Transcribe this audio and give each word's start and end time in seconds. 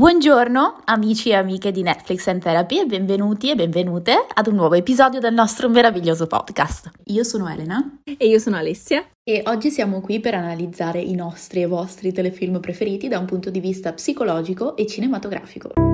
Buongiorno 0.00 0.80
amici 0.86 1.28
e 1.28 1.34
amiche 1.34 1.70
di 1.72 1.82
Netflix 1.82 2.26
and 2.28 2.40
Therapy 2.40 2.80
e 2.80 2.86
benvenuti 2.86 3.50
e 3.50 3.54
benvenute 3.54 4.14
ad 4.32 4.46
un 4.46 4.54
nuovo 4.54 4.74
episodio 4.74 5.20
del 5.20 5.34
nostro 5.34 5.68
meraviglioso 5.68 6.26
podcast. 6.26 6.88
Io 7.08 7.22
sono 7.22 7.46
Elena 7.50 7.98
e 8.16 8.26
io 8.26 8.38
sono 8.38 8.56
Alessia 8.56 9.04
e 9.22 9.42
oggi 9.44 9.70
siamo 9.70 10.00
qui 10.00 10.18
per 10.18 10.32
analizzare 10.32 11.02
i 11.02 11.14
nostri 11.14 11.60
e 11.60 11.66
vostri 11.66 12.12
telefilm 12.12 12.60
preferiti 12.60 13.08
da 13.08 13.18
un 13.18 13.26
punto 13.26 13.50
di 13.50 13.60
vista 13.60 13.92
psicologico 13.92 14.74
e 14.74 14.86
cinematografico. 14.86 15.89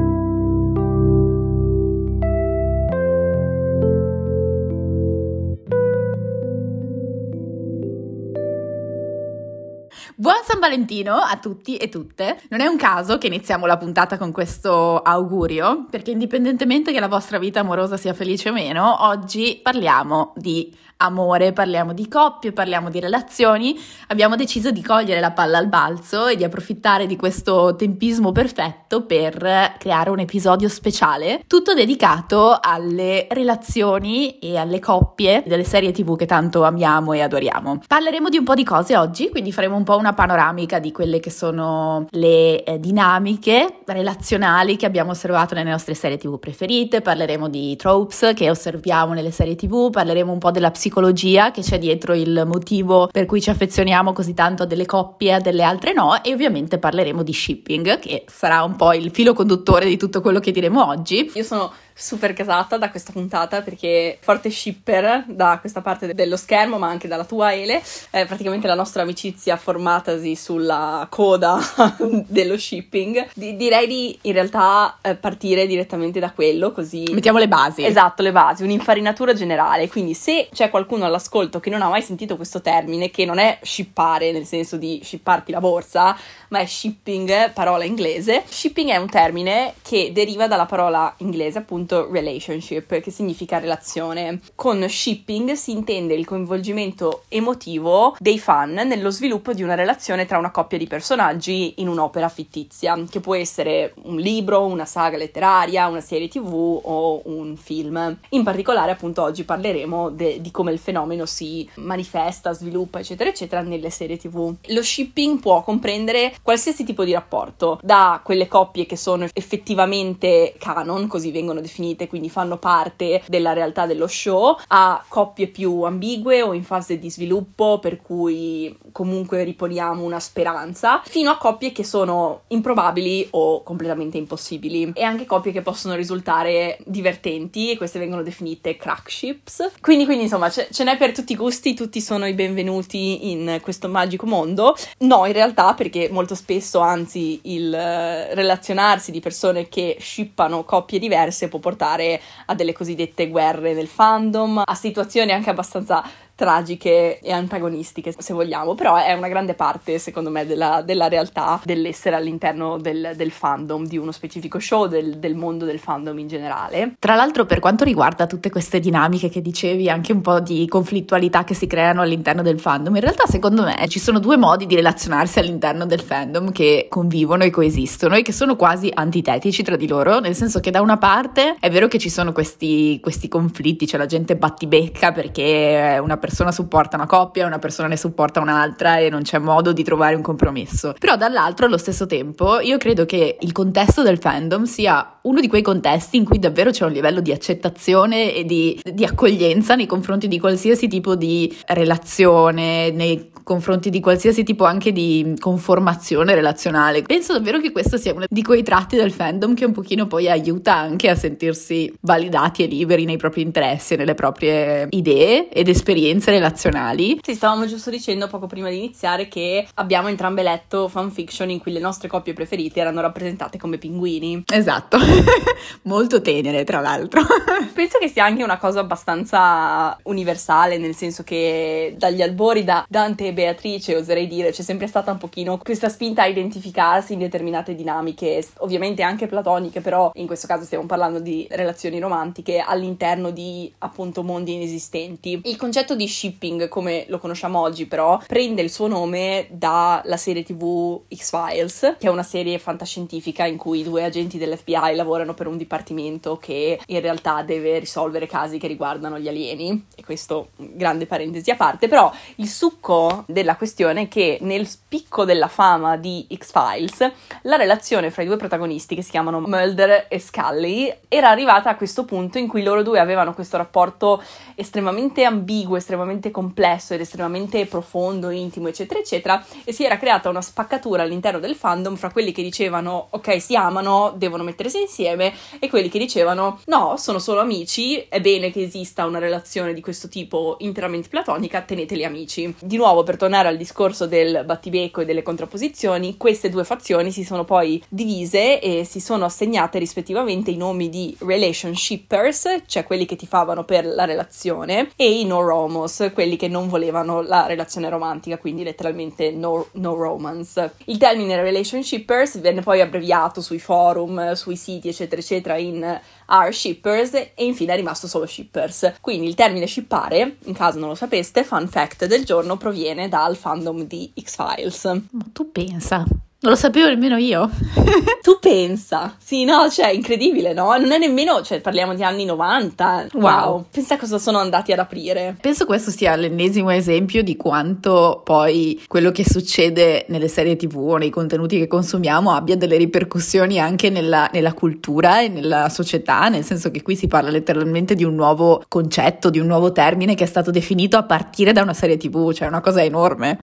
Buon 10.19 10.37
San 10.47 10.61
Valentino 10.61 11.17
a 11.17 11.37
tutti 11.37 11.77
e 11.77 11.91
tutte. 11.91 12.41
Non 12.49 12.63
è 12.63 12.67
un 12.67 12.79
caso 12.79 13.19
che 13.19 13.27
iniziamo 13.27 13.67
la 13.67 13.77
puntata 13.77 14.17
con 14.17 14.33
questo 14.33 15.03
augurio, 15.03 15.85
perché 15.91 16.11
indipendentemente 16.11 16.91
che 16.91 17.01
la 17.01 17.07
vostra 17.07 17.39
vita 17.39 17.61
amorosa 17.61 17.99
sia 17.99 18.15
felice 18.15 18.49
o 18.49 18.55
meno, 18.55 19.05
oggi 19.05 19.61
parliamo 19.63 20.33
di 20.37 20.75
amore, 20.99 21.53
parliamo 21.53 21.93
di 21.93 22.09
coppie, 22.09 22.53
parliamo 22.53 22.89
di 22.91 23.01
relazioni, 23.01 23.79
abbiamo 24.09 24.37
deciso 24.37 24.71
di 24.71 24.83
cogliere 24.83 25.21
la 25.21 25.33
palla 25.33 25.59
al 25.59 25.69
balzo 25.69 26.27
e 26.27 26.37
di 26.37 26.45
approfittare 26.45 27.07
di 27.07 27.17
questo 27.17 27.75
tempismo 27.77 28.33
perfetto 28.33 29.05
per 29.05 29.75
creare 29.79 30.11
un 30.11 30.21
episodio 30.21 30.69
speciale, 30.69 31.43
tutto 31.47 31.75
dedicato 31.75 32.59
alle 32.61 33.27
relazioni 33.31 34.39
e 34.39 34.57
alle 34.57 34.79
coppie 34.79 35.43
delle 35.47 35.65
serie 35.65 35.93
tv 35.93 36.17
che 36.17 36.27
tanto 36.27 36.65
amiamo 36.65 37.13
e 37.13 37.21
adoriamo. 37.21 37.83
Parleremo 37.87 38.29
di 38.29 38.39
un 38.39 38.45
po' 38.45 38.55
di 38.55 38.65
cose 38.65 38.97
oggi, 38.97 39.29
quindi 39.29 39.53
faremo 39.53 39.77
un 39.77 39.85
po' 39.85 39.97
una 39.97 40.15
panoramica 40.15 40.79
di 40.79 40.93
quelle 40.93 41.21
che 41.21 41.31
sono 41.31 42.07
le 42.11 42.65
eh, 42.65 42.81
dinamiche 42.81 43.81
relazionali 43.85 44.77
che 44.77 44.87
abbiamo 44.87 45.11
osservato 45.11 45.55
nelle 45.55 45.71
nostre 45.71 45.95
serie 45.95 46.17
tv 46.17 46.39
preferite, 46.39 47.03
parleremo 47.03 47.49
di 47.49 47.77
tropes 47.77 48.33
che 48.35 48.49
osserviamo 48.49 49.13
nelle 49.13 49.31
serie 49.31 49.57
tv, 49.57 49.91
parleremo 49.91 50.33
un 50.33 50.39
po' 50.39 50.51
della 50.51 50.71
psicologia 50.71 50.85
psicologia 50.87 51.51
che 51.51 51.63
c'è 51.63 51.79
dietro 51.79 52.15
il 52.15 52.45
motivo 52.47 53.09
per 53.11 53.27
cui 53.27 53.41
ci 53.41 53.51
affezioniamo 53.51 54.13
così 54.13 54.35
tanto 54.35 54.63
a 54.63 54.67
delle 54.67 54.87
coppie 54.87 55.35
a 55.35 55.41
delle 55.41 55.65
altre 55.65 55.93
no 55.93 56.23
e 56.23 56.33
ovviamente 56.33 56.79
parleremo 56.79 57.23
di 57.23 57.33
shipping 57.33 57.99
che 57.99 58.25
sarà 58.29 58.63
un 58.63 58.77
po' 58.77 58.93
il 58.93 59.11
filo 59.11 59.35
conduttore 59.35 59.87
di 59.87 59.97
tutto 59.97 60.21
quello 60.21 60.39
che 60.39 60.53
diremo 60.53 60.87
oggi. 60.87 61.31
Io 61.35 61.43
sono 61.43 61.73
super 61.99 62.35
casata 62.35 62.77
da 62.77 62.91
questa 62.91 63.11
puntata 63.11 63.63
perché 63.63 64.19
forte 64.21 64.51
shipper 64.51 65.25
da 65.29 65.57
questa 65.59 65.81
parte 65.81 66.13
dello 66.13 66.37
schermo 66.37 66.77
ma 66.77 66.89
anche 66.89 67.09
dalla 67.09 67.25
tua 67.25 67.55
Ele. 67.55 67.83
È 68.11 68.27
praticamente 68.27 68.67
la 68.67 68.75
nostra 68.75 69.01
amicizia 69.03 69.57
formatasi 69.57 70.37
sulla 70.37 71.07
coda 71.09 71.59
dello 72.29 72.59
shipping. 72.59 73.29
Di- 73.35 73.57
direi 73.57 73.87
di 73.87 74.19
in 74.23 74.33
realtà 74.33 74.99
eh, 75.01 75.15
partire 75.15 75.67
direttamente 75.67 76.21
da 76.21 76.33
quello 76.33 76.73
così 76.73 77.05
mettiamo 77.13 77.39
le 77.39 77.49
basi. 77.49 77.85
Esatto 77.85 78.21
le 78.23 78.33
basi 78.33 78.63
un'infarinatura 78.63 79.33
generale. 79.33 79.89
Quindi 79.89 80.13
se 80.13 80.49
c'è 80.53 80.69
qualcuno 80.69 81.07
all'ascolto 81.07 81.61
che 81.61 81.71
non 81.71 81.81
ha 81.81 81.89
mai 81.89 82.03
sentito 82.03 82.37
questo 82.37 82.61
termine 82.61 83.11
che 83.11 83.25
non 83.25 83.39
è 83.39 83.59
shippare 83.63 84.33
nel 84.33 84.45
senso 84.45 84.77
di 84.77 85.01
shipparti 85.03 85.51
la 85.51 85.61
borsa 85.61 86.17
ma 86.49 86.59
è 86.59 86.67
shipping 86.67 87.53
parola 87.53 87.85
inglese 87.85 88.45
shipping 88.47 88.91
è 88.91 88.97
un 88.97 89.09
termine 89.09 89.75
che 89.83 90.11
deriva 90.13 90.47
dalla 90.47 90.67
parola 90.67 91.13
inglese 91.19 91.59
appunto 91.59 91.86
appunto 91.87 92.11
relationship, 92.11 93.01
che 93.01 93.11
significa 93.11 93.59
relazione. 93.59 94.41
Con 94.55 94.85
shipping 94.89 95.53
si 95.53 95.71
intende 95.71 96.15
il 96.15 96.27
coinvolgimento 96.27 97.23
emotivo 97.29 98.17
dei 98.19 98.39
fan 98.39 98.73
nello 98.73 99.11
sviluppo 99.11 99.53
di 99.53 99.63
una 99.63 99.75
relazione 99.75 100.27
tra 100.27 100.39
una 100.39 100.51
coppia 100.51 100.79
di 100.79 100.87
personaggi 100.87 101.75
in 101.77 101.89
un'opera 101.89 102.29
fittizia, 102.29 103.01
che 103.09 103.21
può 103.21 103.37
essere 103.37 103.95
un 104.03 104.17
libro, 104.17 104.65
una 104.65 104.85
saga 104.85 105.17
letteraria, 105.17 105.87
una 105.87 106.01
serie 106.01 106.29
tv 106.29 106.81
o 106.83 107.23
un 107.25 107.57
film. 107.57 108.19
In 108.31 108.43
particolare, 108.43 108.91
appunto, 108.91 109.23
oggi 109.23 109.45
parleremo 109.45 110.11
de- 110.11 110.41
di 110.41 110.51
come 110.51 110.73
il 110.73 110.79
fenomeno 110.79 111.25
si 111.25 111.69
manifesta, 111.77 112.53
sviluppa, 112.53 112.99
eccetera, 112.99 113.31
eccetera, 113.31 113.63
nelle 113.63 113.91
serie 113.91 114.17
tv. 114.17 114.55
Lo 114.67 114.83
shipping 114.83 115.39
può 115.39 115.63
comprendere 115.63 116.35
qualsiasi 116.43 116.85
tipo 116.85 117.05
di 117.05 117.13
rapporto, 117.13 117.79
da 117.83 118.21
quelle 118.25 118.49
coppie 118.49 118.87
che 118.87 118.97
sono 118.97 119.27
effettivamente 119.33 120.55
canon, 120.59 121.07
così 121.07 121.31
vengono 121.31 121.61
definite 121.61 121.76
definite, 121.77 122.09
quindi 122.09 122.31
fanno 122.31 122.57
parte 122.57 123.23
della 123.27 123.53
realtà 123.53 123.87
dello 123.87 124.07
show, 124.07 124.57
a 124.69 125.05
coppie 125.07 125.49
più 125.49 125.83
ambigue 125.83 126.41
o 126.43 126.55
in 126.55 126.65
fase 126.65 126.99
di 126.99 127.11
sviluppo, 127.11 127.79
per 127.79 128.01
cui 128.01 128.75
comunque 128.93 129.45
riponiamo 129.45 130.03
una 130.03 130.21
speranza, 130.21 131.03
fino 131.05 131.31
a 131.31 131.37
coppie 131.37 131.73
che 131.73 131.85
sono 131.85 132.43
improbabili 132.49 133.29
o 133.33 133.63
completamente 133.63 134.17
impossibili 134.17 134.93
e 134.95 135.03
anche 135.03 135.27
coppie 135.27 135.53
che 135.53 135.63
possono 135.63 135.95
risultare 135.95 136.79
divertenti 136.85 137.71
e 137.71 137.77
queste 137.77 137.99
vengono 137.99 138.23
definite 138.23 138.77
crack 138.77 139.11
ships. 139.11 139.71
Quindi, 139.81 140.05
quindi 140.07 140.25
insomma 140.25 140.49
ce, 140.49 140.69
ce 140.71 140.85
n'è 140.85 140.97
per 140.97 141.13
tutti 141.13 141.33
i 141.33 141.37
gusti, 141.37 141.75
tutti 141.75 142.01
sono 142.01 142.27
i 142.27 142.33
benvenuti 142.33 143.31
in 143.31 143.59
questo 143.61 143.89
magico 143.89 144.27
mondo. 144.27 144.75
No, 144.99 145.27
in 145.27 145.33
realtà 145.33 145.75
perché 145.75 146.09
molto 146.11 146.35
spesso, 146.35 146.81
anzi, 146.81 147.41
il 147.45 147.67
uh, 147.67 148.35
relazionarsi 148.35 149.11
di 149.11 149.21
persone 149.21 149.69
che 149.69 149.99
shippano 150.01 150.65
coppie 150.65 150.99
diverse 150.99 151.49
può 151.49 151.59
portare 151.67 152.21
a 152.47 152.55
delle 152.55 152.73
cosiddette 152.73 153.29
guerre 153.29 153.75
nel 153.75 153.89
fandom, 153.89 154.63
a 154.65 154.75
situazioni 154.77 155.33
anche 155.33 155.51
abbastanza 155.51 156.05
tragiche 156.37 157.19
e 157.19 157.33
antagonistiche, 157.33 158.15
se 158.17 158.35
vogliamo, 158.35 158.75
però 158.75 158.95
è 158.97 159.15
una 159.15 159.27
grande 159.27 159.55
parte, 159.55 159.99
secondo 159.99 160.31
me, 160.31 160.47
della, 160.47 160.83
della 160.83 161.09
realtà 161.09 161.61
dell'essere 161.65 162.15
all'interno 162.15 162.79
del, 162.79 163.15
del, 163.17 163.31
fandom 163.31 163.87
di 163.87 163.97
uno 163.97 164.13
specifico 164.13 164.59
show, 164.59 164.87
del, 164.87 165.17
del, 165.17 165.35
mondo 165.35 165.65
del 165.65 165.79
fandom 165.79 166.17
in 166.19 166.29
generale. 166.29 166.95
Tra 166.99 167.15
l'altro, 167.15 167.47
per 167.47 167.59
quanto 167.59 167.85
riguarda 167.85 168.27
tutte 168.27 168.51
queste 168.51 168.81
dinamiche 168.81 169.31
che 169.31 169.41
dicevi, 169.41 169.89
anche 169.89 170.13
un 170.13 170.21
po' 170.21 170.39
di 170.41 170.69
conflittualità 170.69 171.43
che 171.43 171.55
si 171.55 171.67
creano 171.67 172.03
all'interno 172.03 172.43
del 172.43 172.61
fandom, 172.61 172.95
in 172.95 173.01
realtà, 173.01 173.25
secondo 173.27 173.63
me, 173.63 173.75
ci 173.89 173.99
sono 173.99 174.19
due 174.21 174.37
modi 174.37 174.67
di 174.67 174.75
relazionarsi 174.75 175.39
all'interno 175.39 175.87
del 175.87 176.01
fandom 176.01 176.53
che 176.53 176.87
convivono 176.91 177.45
e 177.45 177.51
coesistono 177.51 178.15
e 178.15 178.21
che 178.21 178.33
sono 178.33 178.57
quasi 178.57 178.91
antitetici 178.93 179.63
tra 179.63 179.77
di 179.77 179.89
loro, 179.89 180.21
nel 180.21 180.35
senso 180.35 180.61
che 180.61 180.71
da 180.71 180.83
una 180.83 180.99
parte 180.99 181.57
è 181.59 181.71
vero 181.71 181.89
che 181.89 181.99
ci 181.99 182.11
sono 182.11 182.33
questi, 182.33 183.01
questi 183.01 183.27
conflitti, 183.27 183.87
cioè 183.87 183.99
la 183.99 184.07
gente 184.07 184.37
battibecca 184.37 185.13
perché 185.13 185.99
una 185.99 186.19
persona 186.19 186.25
persona 186.27 186.51
supporta 186.51 186.97
una 186.97 187.07
coppia, 187.07 187.47
una 187.47 187.61
persona 187.61 187.87
ne 187.87 187.97
supporta 187.97 188.41
un'altra 188.41 188.99
e 188.99 189.09
non 189.11 189.23
c'è 189.23 189.39
modo 189.39 189.73
di 189.73 189.85
trovare 189.85 190.17
un 190.17 190.23
compromesso. 190.23 190.93
Però 190.99 191.17
dall'altro, 191.17 191.67
allo 191.67 191.79
stesso 191.79 192.07
tempo, 192.07 192.59
io 192.59 192.79
credo 192.79 193.07
che 193.07 193.37
il 193.41 193.53
contesto 193.53 194.03
del 194.03 194.19
fandom 194.19 194.65
sia 194.65 195.19
uno 195.23 195.41
di 195.41 195.47
quei 195.47 195.63
contesti 195.63 196.17
in 196.17 196.25
cui 196.25 196.41
davvero 196.41 196.71
c'è 196.71 196.85
un 196.85 196.91
livello 196.91 197.21
di 197.21 197.31
accettazione 197.31 198.35
e 198.35 198.45
di, 198.45 198.81
di 198.83 199.05
accoglienza 199.05 199.77
nei 199.77 199.87
confronti 199.87 200.27
di 200.27 200.41
qualsiasi 200.41 200.89
tipo 200.89 201.15
di 201.15 201.57
relazione, 201.67 202.91
nei 202.91 203.31
confronti 203.47 203.91
di 203.91 204.01
qualsiasi 204.01 204.43
tipo 204.43 204.65
anche 204.65 204.91
di 204.91 205.37
conformazione 205.39 206.35
relazionale. 206.35 207.03
Penso 207.03 207.33
davvero 207.33 207.61
che 207.61 207.71
questo 207.71 207.97
sia 207.97 208.13
uno 208.13 208.25
di 208.29 208.43
quei 208.43 208.65
tratti 208.65 208.97
del 208.97 209.13
fandom 209.13 209.55
che 209.55 209.65
un 209.65 209.71
pochino 209.71 210.09
poi 210.09 210.29
aiuta 210.29 210.75
anche 210.75 211.09
a 211.09 211.15
sentirsi 211.15 211.95
validati 212.01 212.65
e 212.65 212.67
liberi 212.67 213.05
nei 213.05 213.17
propri 213.17 213.43
interessi 213.43 213.95
nelle 213.95 214.15
proprie 214.15 214.89
idee 214.91 215.49
ed 215.49 215.69
esperienze 215.69 216.33
relazionali. 216.33 217.21
Sì, 217.23 217.37
stavamo 217.37 217.67
giusto 217.67 217.89
dicendo 217.89 218.27
poco 218.27 218.49
prima 218.49 218.69
di 218.69 218.79
iniziare 218.79 219.29
che 219.29 219.65
abbiamo 219.75 220.09
entrambe 220.09 220.43
letto 220.43 220.89
fanfiction 220.89 221.49
in 221.49 221.61
cui 221.61 221.71
le 221.71 221.79
nostre 221.79 222.09
coppie 222.09 222.33
preferite 222.33 222.81
erano 222.81 223.01
rappresentate 223.01 223.59
come 223.59 223.79
pinguini. 223.79 224.43
Esatto, 224.53 224.99
molto 225.83 226.21
tenere 226.21 226.65
tra 226.65 226.81
l'altro. 226.81 227.23
Penso 227.73 227.99
che 227.99 228.09
sia 228.09 228.25
anche 228.25 228.43
una 228.43 228.59
cosa 228.59 228.81
abbastanza 228.81 229.97
universale, 230.03 230.79
nel 230.79 230.97
senso 230.97 231.23
che 231.23 231.95
dagli 231.97 232.23
albori 232.23 232.65
da 232.65 232.85
Dante 232.89 233.29
e 233.29 233.33
Beatrice, 233.37 233.95
oserei 233.95 234.27
dire, 234.27 234.51
c'è 234.51 234.63
sempre 234.63 234.87
stata 234.87 235.13
un 235.13 235.19
pochino 235.19 235.59
questa 235.59 235.91
spinta 235.91 236.23
a 236.23 236.27
identificarsi 236.27 237.13
in 237.13 237.19
determinate 237.19 237.75
dinamiche, 237.75 238.43
ovviamente 238.59 239.03
anche 239.03 239.27
platoniche, 239.27 239.83
però 239.83 240.11
in 240.15 240.27
questo 240.27 240.47
caso 240.47 240.65
stiamo 240.65 240.87
parlando 240.87 241.21
di 241.21 241.47
relazioni 241.51 241.99
romantiche 241.99 242.65
all'interno 242.67 243.31
di 243.31 243.71
appunto 243.81 244.23
mondi 244.23 244.55
inesistenti. 244.55 245.39
Il 245.45 245.57
concetto 245.57 245.95
di 245.95 246.09
shipping, 246.09 246.69
come 246.69 247.05
lo 247.09 247.19
conosciamo 247.19 247.61
oggi, 247.61 247.85
però, 247.85 248.19
prende 248.27 248.63
il 248.63 248.71
suo 248.71 248.87
nome 248.87 249.49
dalla 249.51 250.17
serie 250.17 250.43
TV 250.43 251.03
X-Files, 251.15 251.97
che 251.99 252.07
è 252.07 252.11
una 252.11 252.23
serie 252.23 252.59
fantascientifica 252.59 253.45
in 253.45 253.59
cui 253.59 253.83
due 253.83 254.03
agenti 254.05 254.39
dell'FBI 254.39 254.95
lavorano 254.95 255.35
per 255.35 255.47
un 255.47 255.59
dipartimento 255.59 256.39
che 256.39 256.81
in 256.87 257.01
realtà 257.03 257.43
deve 257.43 257.79
risolvere 257.79 258.27
casi 258.27 258.57
che 258.57 258.67
riguardano 258.67 259.19
gli 259.19 259.29
alieni, 259.29 259.85
e 259.95 260.03
questo 260.03 260.49
grande 260.57 261.05
parentesi 261.05 261.51
a 261.51 261.57
parte, 261.57 261.87
però 261.87 262.11
il 262.37 262.49
succo 262.49 263.25
della 263.27 263.57
questione 263.57 264.09
che 264.09 264.39
nel 264.41 264.67
spicco 264.67 265.25
della 265.25 265.49
fama 265.49 265.97
di 265.97 266.27
X-Files 266.33 267.13
la 267.43 267.57
relazione 267.57 268.11
fra 268.11 268.23
i 268.23 268.27
due 268.27 268.37
protagonisti 268.37 268.95
che 268.95 269.03
si 269.03 269.11
chiamano 269.11 269.41
Mulder 269.41 270.07
e 270.09 270.19
Scully 270.19 270.95
era 271.09 271.29
arrivata 271.29 271.71
a 271.71 271.77
questo 271.77 272.05
punto 272.05 272.39
in 272.39 272.49
cui 272.49 272.63
loro 272.63 272.83
due 272.83 272.99
avevano 272.99 273.35
questo 273.35 273.57
rapporto 273.57 274.23
estremamente 274.55 275.25
ambiguo, 275.25 275.77
estremamente 275.77 276.31
complesso 276.31 276.95
ed 276.95 277.01
estremamente 277.01 277.67
profondo, 277.67 278.31
intimo, 278.31 278.69
eccetera, 278.69 279.01
eccetera, 279.01 279.45
e 279.65 279.73
si 279.73 279.85
era 279.85 279.99
creata 279.99 280.29
una 280.29 280.41
spaccatura 280.41 281.03
all'interno 281.03 281.39
del 281.39 281.55
fandom 281.55 281.97
fra 281.97 282.11
quelli 282.11 282.33
che 282.33 282.43
dicevano 282.43 283.09
ok, 283.11 283.41
si 283.41 283.57
amano, 283.57 284.15
devono 284.17 284.43
mettersi 284.43 284.81
insieme, 284.81 285.33
e 285.59 285.69
quelli 285.69 285.89
che 285.89 285.99
dicevano 285.99 286.61
no, 286.67 286.97
sono 286.97 287.19
solo 287.19 287.41
amici, 287.41 288.07
è 288.09 288.21
bene 288.21 288.51
che 288.51 288.63
esista 288.63 289.05
una 289.05 289.19
relazione 289.19 289.73
di 289.73 289.81
questo 289.81 290.09
tipo 290.09 290.57
interamente 290.61 291.09
platonica, 291.09 291.61
teneteli 291.63 292.05
amici. 292.05 292.55
Di 292.59 292.77
nuovo, 292.77 293.03
per 293.03 293.16
tornare 293.17 293.49
al 293.49 293.57
discorso 293.57 294.07
del 294.07 294.43
battibecco 294.45 295.01
e 295.01 295.05
delle 295.05 295.23
contrapposizioni, 295.23 296.17
queste 296.17 296.49
due 296.49 296.65
fazioni 296.65 297.11
si 297.11 297.25
sono 297.25 297.45
poi 297.45 297.83
divise 297.89 298.61
e 298.61 298.85
si 298.85 299.01
sono 299.01 299.25
assegnate 299.25 299.79
rispettivamente 299.79 300.51
i 300.51 300.57
nomi 300.57 300.89
di 300.89 301.17
relationshippers, 301.19 302.63
cioè 302.67 302.85
quelli 302.85 303.07
che 303.07 303.17
tifavano 303.17 303.65
per 303.65 303.87
la 303.87 304.05
relazione, 304.05 304.91
e 304.97 305.21
i 305.21 305.25
no 305.25 305.41
romos, 305.43 306.11
quelli 306.13 306.37
che 306.37 306.49
non 306.49 306.69
volevano 306.69 307.23
la 307.23 307.47
relazione 307.47 307.89
romantica, 307.89 308.39
quindi 308.39 308.63
letteralmente 308.63 309.31
no, 309.31 309.67
no 309.73 309.95
romance. 309.95 310.75
Il 310.87 310.99
termine 310.99 311.41
relationshippers 311.41 312.41
venne 312.41 312.63
poi 312.63 312.81
abbreviato 312.81 313.41
sui 313.41 313.59
forum, 313.59 314.33
sui 314.33 314.57
siti, 314.57 314.89
eccetera, 314.89 315.21
eccetera, 315.21 315.57
in 315.57 316.01
are 316.27 316.53
shippers 316.53 317.15
e 317.15 317.33
infine 317.37 317.73
è 317.73 317.77
rimasto 317.77 318.07
solo 318.07 318.27
shippers. 318.27 318.95
Quindi 319.01 319.27
il 319.27 319.35
termine 319.35 319.67
shippare, 319.67 320.37
in 320.45 320.55
caso 320.55 320.79
non 320.79 320.89
lo 320.89 320.95
sapeste, 320.95 321.45
fun 321.45 321.69
fact 321.69 322.07
del 322.07 322.25
giorno, 322.25 322.57
proviene 322.57 323.09
dal 323.09 323.37
fandom 323.37 323.83
di 323.83 324.13
X-Files. 324.21 324.85
Ma 324.85 325.27
tu 325.33 325.51
pensa, 325.51 326.05
non 326.47 326.55
lo 326.55 326.61
sapevo 326.61 326.87
nemmeno 326.87 327.17
io. 327.17 327.51
tu 328.23 328.39
pensa. 328.41 329.17
Sì, 329.19 329.45
no, 329.45 329.69
cioè, 329.69 329.89
incredibile, 329.89 330.53
no? 330.53 330.77
Non 330.77 330.93
è 330.93 330.99
nemmeno, 330.99 331.43
cioè, 331.43 331.61
parliamo 331.61 331.93
di 331.93 332.05
anni 332.05 332.25
90. 332.25 333.09
Wow. 333.15 333.23
wow. 333.23 333.65
Pensa 333.69 333.97
cosa 333.97 334.19
sono 334.19 334.39
andati 334.39 334.71
ad 334.71 334.79
aprire. 334.79 335.37
Penso 335.41 335.67
questo 335.67 335.91
sia 335.91 336.15
l'ennesimo 336.15 336.71
esempio 336.71 337.25
di 337.25 337.37
quanto 337.37 338.23
poi 338.25 338.81
quello 338.87 339.11
che 339.11 339.25
succede 339.29 340.07
nelle 340.09 340.29
serie 340.29 340.55
TV 340.55 340.77
o 340.77 340.97
nei 340.99 341.11
contenuti 341.11 341.59
che 341.59 341.67
consumiamo 341.67 342.31
abbia 342.31 342.57
delle 342.57 342.77
ripercussioni 342.77 343.59
anche 343.59 343.91
nella, 343.91 344.31
nella 344.33 344.55
cultura 344.55 345.23
e 345.23 345.29
nella 345.29 345.69
società, 345.69 346.29
nel 346.29 346.45
senso 346.45 346.71
che 346.71 346.83
qui 346.83 346.95
si 346.95 347.09
parla 347.09 347.31
letteralmente 347.31 347.97
di 347.97 348.05
un 348.05 348.15
nuovo 348.15 348.63
concetto, 348.69 349.31
di 349.31 349.41
un 349.41 349.49
nuovo 349.49 349.73
termine 349.73 350.15
che 350.15 350.23
è 350.23 350.29
stato 350.29 350.53
definito 350.53 350.97
a 350.97 351.03
partire 351.03 351.53
da 351.53 351.63
una 351.63 351.75
serie 351.75 351.97
TV, 351.97 352.33
cioè 352.33 352.47
una 352.47 352.61
cosa 352.61 352.85
enorme. 352.85 353.39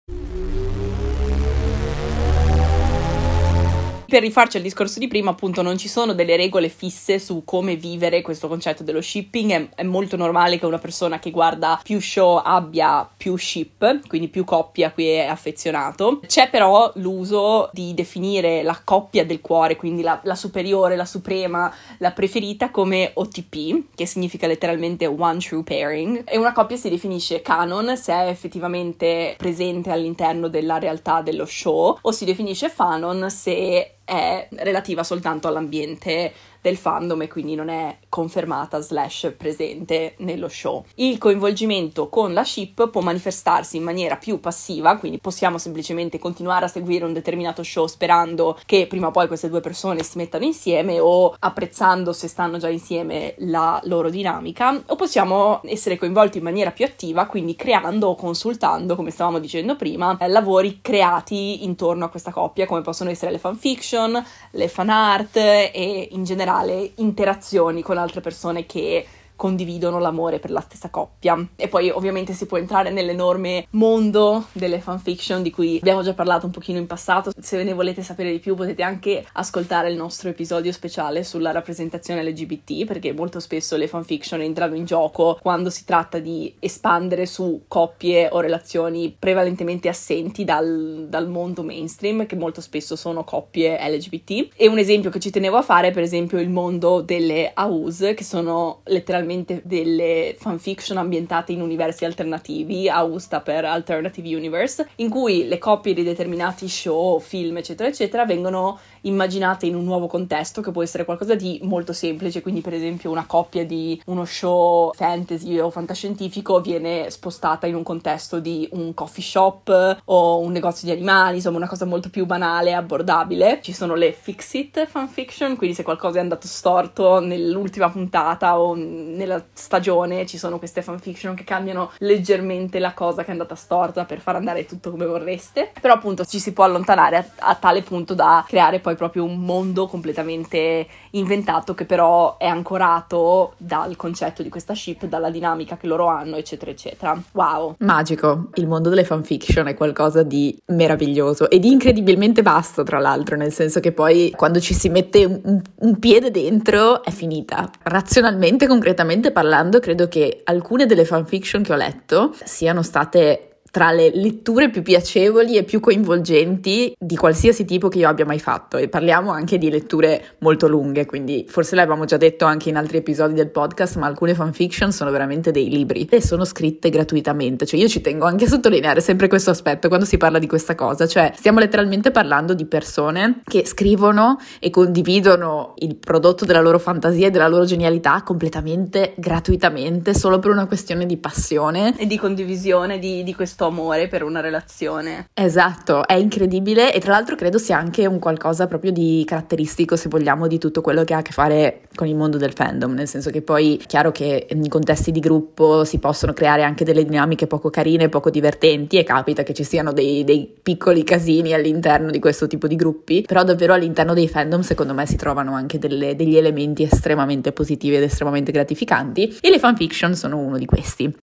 Per 4.14 4.22
rifarci 4.22 4.58
al 4.58 4.64
discorso 4.64 5.00
di 5.00 5.08
prima, 5.08 5.32
appunto, 5.32 5.64
non 5.64 5.76
ci 5.76 5.88
sono 5.88 6.14
delle 6.14 6.36
regole 6.36 6.70
fisse 6.70 7.18
su 7.18 7.42
come 7.44 7.76
vivere 7.76 8.22
questo 8.22 8.48
concetto 8.48 8.84
dello 8.84 9.02
shipping. 9.02 9.50
È, 9.50 9.70
è, 9.78 9.84
molto 9.84 10.16
normale 10.16 10.60
che 10.60 10.68
una 10.68 10.78
persona 10.78 11.18
che 11.18 11.32
guarda 11.32 11.80
più 11.82 12.00
show 12.00 12.40
abbia 12.44 13.10
più 13.18 13.36
ship, 13.36 14.08
quindi 14.08 14.28
più 14.28 14.44
coppie 14.44 14.86
a 14.86 14.92
cui 14.92 15.08
è 15.08 15.26
affezionato. 15.26 16.20
C'è 16.28 16.52
però 16.52 16.92
l'uso 16.98 17.72
di 17.74 17.96
definire 17.96 18.62
la 18.62 18.80
coppia 18.84 19.26
del 19.26 19.42
cuore, 19.42 19.78
quindi 19.78 20.04
la, 20.04 20.22
la 20.26 20.36
superiore, 20.36 20.96
la 20.96 21.06
suprema, 21.06 21.74
la 21.98 22.12
preferita 22.12 22.70
come 22.70 23.14
OTP, 23.16 23.96
che 23.96 24.06
significa 24.06 24.46
letteralmente 24.46 25.08
One 25.08 25.40
True 25.40 25.64
Pairing. 25.64 26.22
E 26.26 26.38
una 26.38 26.54
coppia 26.54 26.78
si 26.78 26.92
definisce 26.92 27.42
canon 27.42 27.98
se 27.98 28.14
è 28.14 28.28
effettivamente 28.28 29.34
presente 29.40 29.90
all'interno 29.90 30.50
della 30.50 30.78
realtà 30.78 31.24
dello 31.24 31.48
show, 31.48 31.98
o 32.00 32.12
si 32.12 32.26
definisce 32.26 32.70
fanon 32.70 33.28
se 33.32 33.94
è 34.04 34.48
relativa 34.52 35.04
soltanto 35.04 35.48
all'ambiente 35.48 36.34
del 36.64 36.78
fandom 36.78 37.22
e 37.24 37.28
quindi 37.28 37.56
non 37.56 37.68
è 37.68 37.98
confermata 38.08 38.80
slash 38.80 39.34
presente 39.38 40.14
nello 40.20 40.48
show. 40.48 40.86
Il 40.96 41.18
coinvolgimento 41.18 42.08
con 42.08 42.34
la 42.34 42.46
ship 42.46 42.90
può 42.90 43.02
manifestarsi 43.02 43.76
in 43.76 43.84
maniera 43.84 44.16
più 44.16 44.40
passiva, 44.40 44.96
quindi 44.96 45.18
possiamo 45.18 45.58
semplicemente 45.58 46.20
continuare 46.20 46.64
a 46.66 46.70
seguire 46.70 47.04
un 47.04 47.12
determinato 47.12 47.64
show 47.64 47.86
sperando 47.86 48.58
che 48.66 48.88
prima 48.88 49.08
o 49.08 49.12
poi 49.12 49.28
queste 49.28 49.50
due 49.50 49.60
persone 49.60 50.04
si 50.04 50.18
mettano 50.18 50.46
insieme 50.46 51.02
o 51.02 51.36
apprezzando 51.38 52.14
se 52.14 52.30
stanno 52.30 52.58
già 52.58 52.70
insieme 52.70 53.34
la 53.40 53.82
loro 53.84 54.10
dinamica, 54.10 54.82
o 54.86 54.96
possiamo 54.96 55.60
essere 55.66 55.98
coinvolti 55.98 56.38
in 56.38 56.46
maniera 56.46 56.72
più 56.72 56.86
attiva, 56.86 57.26
quindi 57.26 57.58
creando 57.58 58.08
o 58.08 58.16
consultando, 58.16 58.96
come 58.96 59.12
stavamo 59.12 59.40
dicendo 59.40 59.76
prima, 59.76 60.18
lavori 60.28 60.80
creati 60.82 61.66
intorno 61.66 62.06
a 62.06 62.10
questa 62.10 62.32
coppia, 62.32 62.66
come 62.66 62.82
possono 62.82 63.10
essere 63.10 63.32
le 63.32 63.40
fanfiction, 63.40 64.26
le 64.52 64.68
fan 64.70 64.90
art 64.90 65.36
e 65.36 66.08
in 66.12 66.24
generale 66.24 66.52
generale 66.54 66.92
interazioni 66.96 67.82
con 67.82 67.98
altre 67.98 68.22
persone 68.22 68.66
che 68.66 69.06
condividono 69.36 70.00
l'amore 70.00 70.40
per 70.40 70.52
la 70.52 70.62
stessa 70.62 70.90
coppia. 70.90 71.38
E 71.56 71.68
poi 71.68 71.90
ovviamente 71.90 72.34
si 72.34 72.46
può 72.46 72.58
entrare 72.58 72.92
nell'enorme 72.92 73.68
mondo 73.72 74.46
delle 74.52 74.80
fanfiction 74.80 75.42
di 75.42 75.52
cui 75.52 75.78
abbiamo 75.78 76.02
già 76.02 76.14
parlato 76.14 76.46
un 76.46 76.52
pochino 76.52 76.78
in 76.78 76.88
passato. 76.88 77.32
Se 77.40 77.62
ne 77.64 77.74
volete 77.74 78.02
sapere 78.02 78.32
di 78.32 78.40
più 78.40 78.56
potete 78.56 78.84
anche 78.84 79.26
ascoltare 79.34 79.90
il 79.90 79.98
nostro 79.98 80.30
episodio 80.30 80.72
speciale 80.72 81.24
sulla 81.24 81.52
rappresentazione 81.52 82.24
LGBT 82.24 82.86
perché 82.86 83.14
molto 83.14 83.40
spesso 83.40 83.76
le 83.76 83.88
fanfiction 83.88 84.42
entrano 84.42 84.76
in 84.76 84.86
gioco 84.86 85.38
quando 85.42 85.70
si 85.70 85.84
tratta 85.86 86.20
di 86.20 86.56
espandere 86.60 87.26
su 87.26 87.64
coppie 87.68 88.30
o 88.32 88.40
relazioni 88.40 89.16
prevalentemente 89.18 89.90
assenti 89.90 90.44
dal, 90.44 91.08
dal 91.10 91.28
mondo 91.28 91.64
mainstream 91.64 92.26
che 92.26 92.36
molto 92.36 92.62
spesso 92.62 92.96
sono 92.96 93.24
coppie 93.24 93.78
LGBT. 93.78 94.50
E 94.56 94.68
un 94.68 94.78
esempio 94.78 95.10
che 95.10 95.20
ci 95.20 95.32
tenevo 95.32 95.58
a 95.58 95.62
fare 95.62 95.90
è 95.90 95.92
per 95.92 96.04
esempio 96.04 96.40
il 96.40 96.50
mondo 96.50 97.02
delle 97.02 97.52
AUS 97.54 98.14
che 98.16 98.24
sono 98.24 98.82
letteralmente 98.86 99.23
ovviamente 99.24 99.62
delle 99.64 100.36
fanfiction 100.38 100.98
ambientate 100.98 101.52
in 101.54 101.62
universi 101.62 102.06
alternativi, 102.06 102.88
Austa 102.90 103.42
per 103.42 103.66
Alternative 103.66 104.36
Universe, 104.36 104.88
in 104.98 105.10
cui 105.10 105.48
le 105.48 105.58
coppie 105.58 105.94
di 105.94 106.04
determinati 106.04 106.68
show, 106.68 107.20
film, 107.20 107.58
eccetera, 107.58 107.90
eccetera, 107.90 108.26
vengono 108.26 108.80
immaginate 109.04 109.66
in 109.66 109.76
un 109.76 109.84
nuovo 109.84 110.08
contesto 110.08 110.62
che 110.62 110.72
può 110.72 110.84
essere 110.84 111.06
qualcosa 111.06 111.36
di 111.36 111.60
molto 111.64 111.94
semplice, 111.94 112.42
quindi 112.42 112.62
per 112.62 112.74
esempio 112.74 113.12
una 113.12 113.26
coppia 113.26 113.66
di 113.66 114.02
uno 114.06 114.26
show 114.26 114.94
fantasy 114.94 115.60
o 115.60 115.70
fantascientifico 115.70 116.62
viene 116.62 117.10
spostata 117.10 117.68
in 117.68 117.76
un 117.76 117.84
contesto 117.84 118.40
di 118.40 118.68
un 118.74 118.94
coffee 118.94 119.24
shop 119.24 120.02
o 120.06 120.40
un 120.40 120.52
negozio 120.52 120.88
di 120.88 120.94
animali, 120.94 121.38
insomma 121.38 121.58
una 121.58 121.68
cosa 121.68 121.86
molto 121.86 122.10
più 122.10 122.26
banale 122.26 122.70
e 122.70 122.74
abbordabile. 122.74 123.60
Ci 123.62 123.74
sono 123.74 123.96
le 123.96 124.12
fix 124.12 124.54
it 124.54 124.86
fanfiction, 124.86 125.56
quindi 125.56 125.76
se 125.76 125.84
qualcosa 125.84 126.18
è 126.18 126.22
andato 126.22 126.48
storto 126.48 127.20
nell'ultima 127.20 127.90
puntata 127.90 128.60
o 128.60 128.76
nella 128.76 129.44
stagione 129.54 130.26
ci 130.26 130.38
sono 130.38 130.58
queste 130.58 130.82
fanfiction 130.82 131.36
che 131.36 131.44
cambiano 131.44 131.92
leggermente 132.00 132.80
la 132.80 132.94
cosa 132.94 133.22
che 133.22 133.30
è 133.30 133.32
andata 133.32 133.56
storta 133.56 134.06
per 134.06 134.20
far 134.20 134.36
andare 134.36 134.66
tutto 134.66 134.92
come 134.92 135.06
vorreste, 135.06 135.72
però 135.80 135.94
appunto 135.94 136.26
ci 136.26 136.40
si 136.40 136.54
può 136.54 136.64
allontanare 136.64 137.18
a, 137.18 137.26
a 137.50 137.56
tale 137.56 137.82
punto 137.82 138.14
da 138.14 138.44
creare 138.48 138.80
poi 138.80 138.93
proprio 138.96 139.24
un 139.24 139.40
mondo 139.40 139.88
completamente 139.88 140.88
inventato 141.12 141.74
che 141.74 141.86
però 141.86 142.38
è 142.38 142.46
ancorato 142.46 143.54
dal 143.58 143.96
concetto 143.96 144.44
di 144.44 144.50
questa 144.50 144.74
ship, 144.74 145.06
dalla 145.06 145.30
dinamica 145.30 145.78
che 145.78 145.88
loro 145.88 146.08
hanno, 146.08 146.36
eccetera, 146.36 146.72
eccetera. 146.72 147.22
Wow! 147.32 147.76
Magico! 147.80 148.50
Il 148.56 148.68
mondo 148.68 148.90
delle 148.90 149.04
fanfiction 149.04 149.68
è 149.68 149.76
qualcosa 149.76 150.24
di 150.24 150.58
meraviglioso 150.68 151.50
e 151.50 151.60
di 151.60 151.72
incredibilmente 151.72 152.42
vasto, 152.42 152.84
tra 152.84 153.00
l'altro, 153.00 153.36
nel 153.36 153.52
senso 153.52 153.80
che 153.80 153.92
poi 153.92 154.32
quando 154.36 154.60
ci 154.60 154.74
si 154.74 154.90
mette 154.90 155.26
un, 155.26 155.62
un 155.76 156.00
piede 156.00 156.32
dentro 156.32 157.04
è 157.04 157.12
finita. 157.12 157.70
Razionalmente, 157.84 158.68
concretamente, 158.68 159.32
parlando, 159.32 159.80
credo 159.80 160.08
che 160.08 160.42
alcune 160.44 160.86
delle 160.86 161.06
fanfiction 161.06 161.64
che 161.64 161.74
ho 161.74 161.78
letto 161.78 162.34
siano 162.44 162.82
state 162.82 163.53
tra 163.74 163.92
le 163.92 164.12
letture 164.14 164.70
più 164.70 164.84
piacevoli 164.84 165.58
e 165.58 165.64
più 165.64 165.80
coinvolgenti 165.80 166.94
di 166.96 167.16
qualsiasi 167.16 167.66
tipo 167.66 167.88
che 167.88 167.98
io 167.98 168.08
abbia 168.08 168.24
mai 168.24 168.38
fatto. 168.38 168.78
E 168.78 168.88
parliamo 168.88 169.32
anche 169.32 169.58
di 169.58 169.68
letture 169.72 170.36
molto 170.40 170.68
lunghe, 170.68 171.08
quindi 171.08 171.48
forse 171.50 171.74
l'abbiamo 171.74 172.06
già 172.06 172.18
detto 172.18 172.46
anche 172.46 172.70
in 172.70 172.78
altri 172.78 172.98
episodi 172.98 173.34
del 173.34 173.50
podcast, 173.50 173.96
ma 173.96 174.06
alcune 174.06 174.36
fanfiction 174.36 174.92
sono 174.92 175.10
veramente 175.10 175.50
dei 175.50 175.70
libri 175.70 176.06
e 176.08 176.22
sono 176.22 176.46
scritte 176.46 176.92
gratuitamente, 176.92 177.66
cioè 177.66 177.80
io 177.80 177.88
ci 177.88 178.00
tengo 178.02 178.26
anche 178.26 178.46
a 178.46 178.48
sottolineare 178.48 179.02
sempre 179.02 179.28
questo 179.28 179.50
aspetto 179.50 179.88
quando 179.88 180.06
si 180.06 180.18
parla 180.18 180.38
di 180.38 180.46
questa 180.46 180.76
cosa, 180.76 181.08
cioè 181.08 181.32
stiamo 181.36 181.58
letteralmente 181.58 182.12
parlando 182.12 182.54
di 182.54 182.66
persone 182.66 183.42
che 183.44 183.66
scrivono 183.66 184.38
e 184.60 184.70
condividono 184.70 185.74
il 185.78 185.96
prodotto 185.96 186.46
della 186.46 186.62
loro 186.62 186.78
fantasia 186.78 187.26
e 187.26 187.32
della 187.32 187.48
loro 187.48 187.66
genialità 187.66 188.22
completamente 188.22 189.16
gratuitamente 189.18 190.14
solo 190.14 190.38
per 190.38 190.52
una 190.52 190.68
questione 190.68 191.08
di 191.08 191.18
passione 191.18 191.98
e 191.98 192.06
di 192.06 192.20
condivisione 192.20 193.00
di, 193.00 193.24
di 193.24 193.34
questo 193.34 193.62
questo 193.64 193.66
amore 193.66 194.08
per 194.08 194.24
una 194.24 194.42
relazione. 194.42 195.30
Esatto, 195.34 196.06
è 196.06 196.14
incredibile 196.14 196.94
e 196.94 197.00
tra 197.00 197.12
l'altro 197.12 197.36
credo 197.36 197.58
sia 197.58 197.78
anche 197.78 198.06
un 198.06 198.20
qualcosa 198.20 198.68
proprio 198.68 198.92
di 198.92 199.24
caratteristico, 199.26 199.96
se 199.96 200.10
vogliamo, 200.10 200.48
di 200.48 200.58
tutto 200.58 200.82
quello 200.82 201.04
che 201.04 201.14
ha 201.14 201.20
a 201.20 201.22
che 201.22 201.32
fare 201.32 201.82
con 201.96 202.08
il 202.08 202.16
mondo 202.16 202.38
del 202.38 202.54
fandom, 202.54 202.94
nel 202.94 203.08
senso 203.08 203.30
che 203.30 203.42
poi 203.42 203.78
è 203.78 203.86
chiaro 203.86 204.12
che 204.12 204.48
in 204.50 204.68
contesti 204.68 205.12
di 205.12 205.20
gruppo 205.20 205.84
si 205.86 206.00
possono 206.00 206.34
creare 206.34 206.64
anche 206.64 206.84
delle 206.84 207.06
dinamiche 207.06 207.48
poco 207.48 207.70
carine, 207.70 208.10
poco 208.10 208.30
divertenti 208.30 208.98
e 208.98 209.04
capita 209.04 209.44
che 209.44 209.54
ci 209.54 209.64
siano 209.64 209.94
dei, 209.94 210.24
dei 210.24 210.52
piccoli 210.62 211.04
casini 211.04 211.54
all'interno 211.54 212.12
di 212.12 212.20
questo 212.20 212.48
tipo 212.48 212.68
di 212.68 212.76
gruppi, 212.76 213.24
però 213.26 213.44
davvero 213.44 213.74
all'interno 213.74 214.14
dei 214.14 214.28
fandom 214.28 214.62
secondo 214.62 214.94
me 214.94 215.06
si 215.06 215.16
trovano 215.16 215.54
anche 215.54 215.80
delle, 215.80 216.16
degli 216.16 216.36
elementi 216.36 216.84
estremamente 216.84 217.52
positivi 217.52 217.96
ed 217.96 218.04
estremamente 218.04 218.52
gratificanti 218.52 219.38
e 219.40 219.50
le 219.50 219.60
fanfiction 219.60 220.16
sono 220.16 220.38
uno 220.38 220.58
di 220.58 220.66
questi. 220.66 221.23